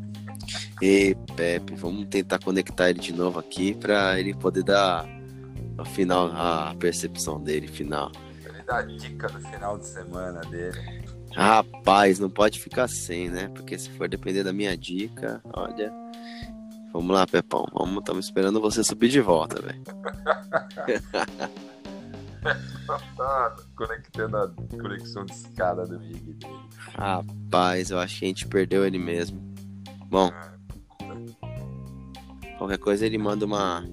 E 0.82 1.16
Pepe, 1.36 1.74
vamos 1.74 2.06
tentar 2.08 2.38
conectar 2.38 2.90
ele 2.90 3.00
de 3.00 3.14
novo 3.14 3.38
aqui 3.38 3.74
para 3.74 4.18
ele 4.18 4.34
poder 4.34 4.62
dar 4.62 5.19
a 5.80 5.84
final 5.84 6.30
a 6.34 6.74
percepção 6.78 7.40
dele 7.40 7.66
final. 7.66 8.12
Ele 8.44 8.62
dá 8.62 8.78
a 8.78 8.82
dica 8.82 9.28
do 9.28 9.40
final 9.40 9.78
de 9.78 9.86
semana 9.86 10.40
dele. 10.42 11.04
Rapaz, 11.32 12.18
não 12.18 12.28
pode 12.28 12.58
ficar 12.58 12.88
sem, 12.88 13.30
né? 13.30 13.48
Porque 13.54 13.78
se 13.78 13.88
for 13.90 14.08
depender 14.08 14.42
da 14.42 14.52
minha 14.52 14.76
dica, 14.76 15.40
olha. 15.52 15.92
Vamos 16.92 17.14
lá, 17.14 17.24
Pepão. 17.26 17.66
Vamos, 17.72 17.98
estamos 17.98 18.24
esperando 18.24 18.60
você 18.60 18.82
subir 18.82 19.08
de 19.08 19.20
volta, 19.20 19.62
velho. 19.62 19.80
Conectando 23.76 24.36
a 24.36 24.50
conexão 24.70 25.24
de 25.24 25.32
escada 25.32 25.86
do 25.86 25.98
dele. 25.98 26.36
Rapaz, 26.94 27.90
eu 27.90 27.98
acho 27.98 28.18
que 28.18 28.24
a 28.24 28.28
gente 28.28 28.48
perdeu 28.48 28.84
ele 28.84 28.98
mesmo. 28.98 29.40
Bom, 30.06 30.32
qualquer 32.58 32.78
coisa 32.78 33.06
ele 33.06 33.18
manda 33.18 33.46
uma, 33.46 33.84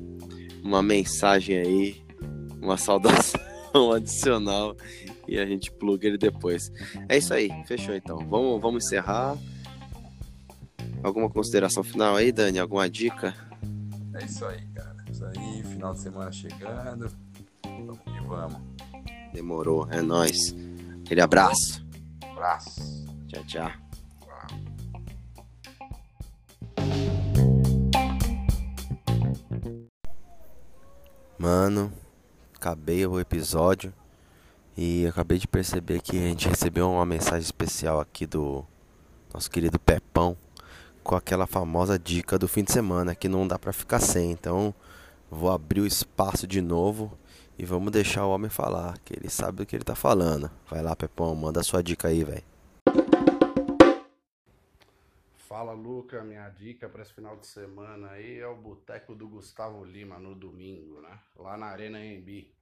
uma 0.68 0.84
mensagem 0.84 1.58
aí, 1.58 2.06
uma 2.62 2.78
saudação 2.78 3.40
adicional 3.96 4.76
e 5.28 5.40
a 5.40 5.46
gente 5.46 5.72
pluga 5.72 6.08
ele 6.08 6.18
depois. 6.18 6.72
É 7.08 7.18
isso 7.18 7.34
aí, 7.34 7.50
fechou 7.66 7.96
então. 7.96 8.18
Vamos, 8.18 8.62
vamos 8.62 8.86
encerrar. 8.86 9.38
Alguma 11.02 11.30
consideração 11.30 11.84
final 11.84 12.16
aí, 12.16 12.32
Dani? 12.32 12.60
Alguma 12.60 12.90
dica? 12.90 13.34
É 14.14 14.26
isso 14.26 14.46
aí, 14.46 14.66
cara. 14.74 14.96
Isso 15.10 15.24
aí, 15.26 15.64
final 15.64 15.94
de 15.94 16.02
semana 16.02 16.32
chegando. 16.32 17.10
Vamos 17.64 18.00
que 18.00 18.28
vamos. 18.28 18.62
Demorou, 19.34 19.88
é 19.90 20.02
nóis. 20.02 20.54
Aquele 21.06 21.22
abraço. 21.22 21.86
Abraço. 22.24 23.06
Tchau, 23.28 23.44
tchau. 23.46 23.87
Mano, 31.40 31.94
acabei 32.56 33.06
o 33.06 33.20
episódio 33.20 33.94
e 34.76 35.06
acabei 35.06 35.38
de 35.38 35.48
perceber 35.48 36.02
que 36.02 36.18
a 36.18 36.22
gente 36.22 36.50
recebeu 36.50 36.90
uma 36.90 37.06
mensagem 37.06 37.42
especial 37.42 38.00
aqui 38.00 38.26
do 38.26 38.66
nosso 39.32 39.52
querido 39.52 39.78
Pepão 39.78 40.36
com 41.04 41.16
aquela 41.16 41.46
famosa 41.46 42.00
dica 42.00 42.40
do 42.40 42.48
fim 42.48 42.64
de 42.64 42.72
semana 42.72 43.14
que 43.14 43.30
não 43.30 43.48
dá 43.48 43.60
para 43.60 43.72
ficar 43.72 44.00
sem. 44.00 44.32
Então, 44.32 44.74
vou 45.30 45.52
abrir 45.52 45.82
o 45.82 45.86
espaço 45.86 46.48
de 46.48 46.60
novo 46.60 47.16
e 47.56 47.64
vamos 47.66 47.92
deixar 47.92 48.26
o 48.26 48.32
homem 48.32 48.50
falar, 48.50 48.98
que 49.06 49.14
ele 49.14 49.30
sabe 49.30 49.58
do 49.58 49.66
que 49.66 49.76
ele 49.76 49.84
tá 49.84 49.94
falando. 49.94 50.50
Vai 50.68 50.82
lá, 50.82 50.96
Pepão, 50.96 51.36
manda 51.36 51.60
a 51.60 51.64
sua 51.64 51.84
dica 51.84 52.08
aí, 52.08 52.24
velho. 52.24 52.44
Fala, 55.48 55.72
Luca. 55.72 56.26
Minha 56.26 56.50
dica 56.50 56.90
para 56.90 57.02
esse 57.02 57.14
final 57.14 57.38
de 57.38 57.48
semana 57.48 58.12
aí 58.12 58.38
é 58.38 58.48
o 58.48 58.58
Boteco 58.58 59.16
do 59.16 59.30
Gustavo 59.30 59.82
Lima 59.86 60.20
no 60.20 60.36
domingo, 60.36 61.00
né? 61.00 61.22
Lá 61.38 61.56
na 61.56 61.68
Arena 61.68 62.06
Embi. 62.06 62.54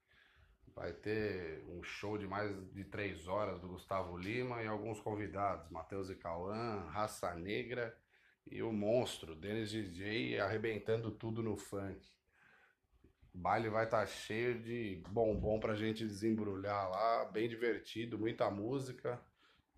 Vai 0.67 0.93
ter 0.93 1.65
um 1.67 1.81
show 1.81 2.15
de 2.15 2.27
mais 2.27 2.51
de 2.73 2.83
três 2.83 3.27
horas 3.27 3.59
do 3.59 3.69
Gustavo 3.69 4.15
Lima 4.15 4.61
e 4.61 4.67
alguns 4.67 4.99
convidados: 4.99 5.67
Matheus 5.71 6.11
e 6.11 6.15
Cauã, 6.15 6.87
Raça 6.91 7.33
Negra 7.33 7.97
e 8.45 8.61
o 8.61 8.71
Monstro, 8.71 9.35
Denis 9.35 9.71
DJ, 9.71 10.39
arrebentando 10.39 11.09
tudo 11.09 11.41
no 11.41 11.57
funk. 11.57 12.07
O 13.33 13.39
baile 13.39 13.67
vai 13.67 13.85
estar 13.85 14.01
tá 14.01 14.05
cheio 14.05 14.61
de 14.61 15.01
bombom 15.09 15.59
pra 15.59 15.73
gente 15.73 16.05
desembrulhar 16.05 16.87
lá, 16.87 17.25
bem 17.25 17.49
divertido, 17.49 18.19
muita 18.19 18.51
música 18.51 19.19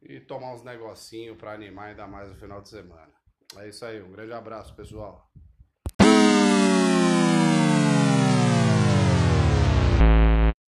e 0.08 0.22
tomar 0.22 0.53
uns 0.53 0.64
negocinhos 0.64 1.38
para 1.38 1.51
animar 1.51 1.89
ainda 1.89 2.08
mais 2.08 2.32
o 2.32 2.36
final 2.36 2.62
de 2.62 2.70
semana. 2.70 3.12
É 3.58 3.68
isso 3.68 3.86
aí, 3.86 4.01
um 4.01 4.12
grande 4.12 4.34
abraço, 4.34 4.74
pessoal. 4.74 5.30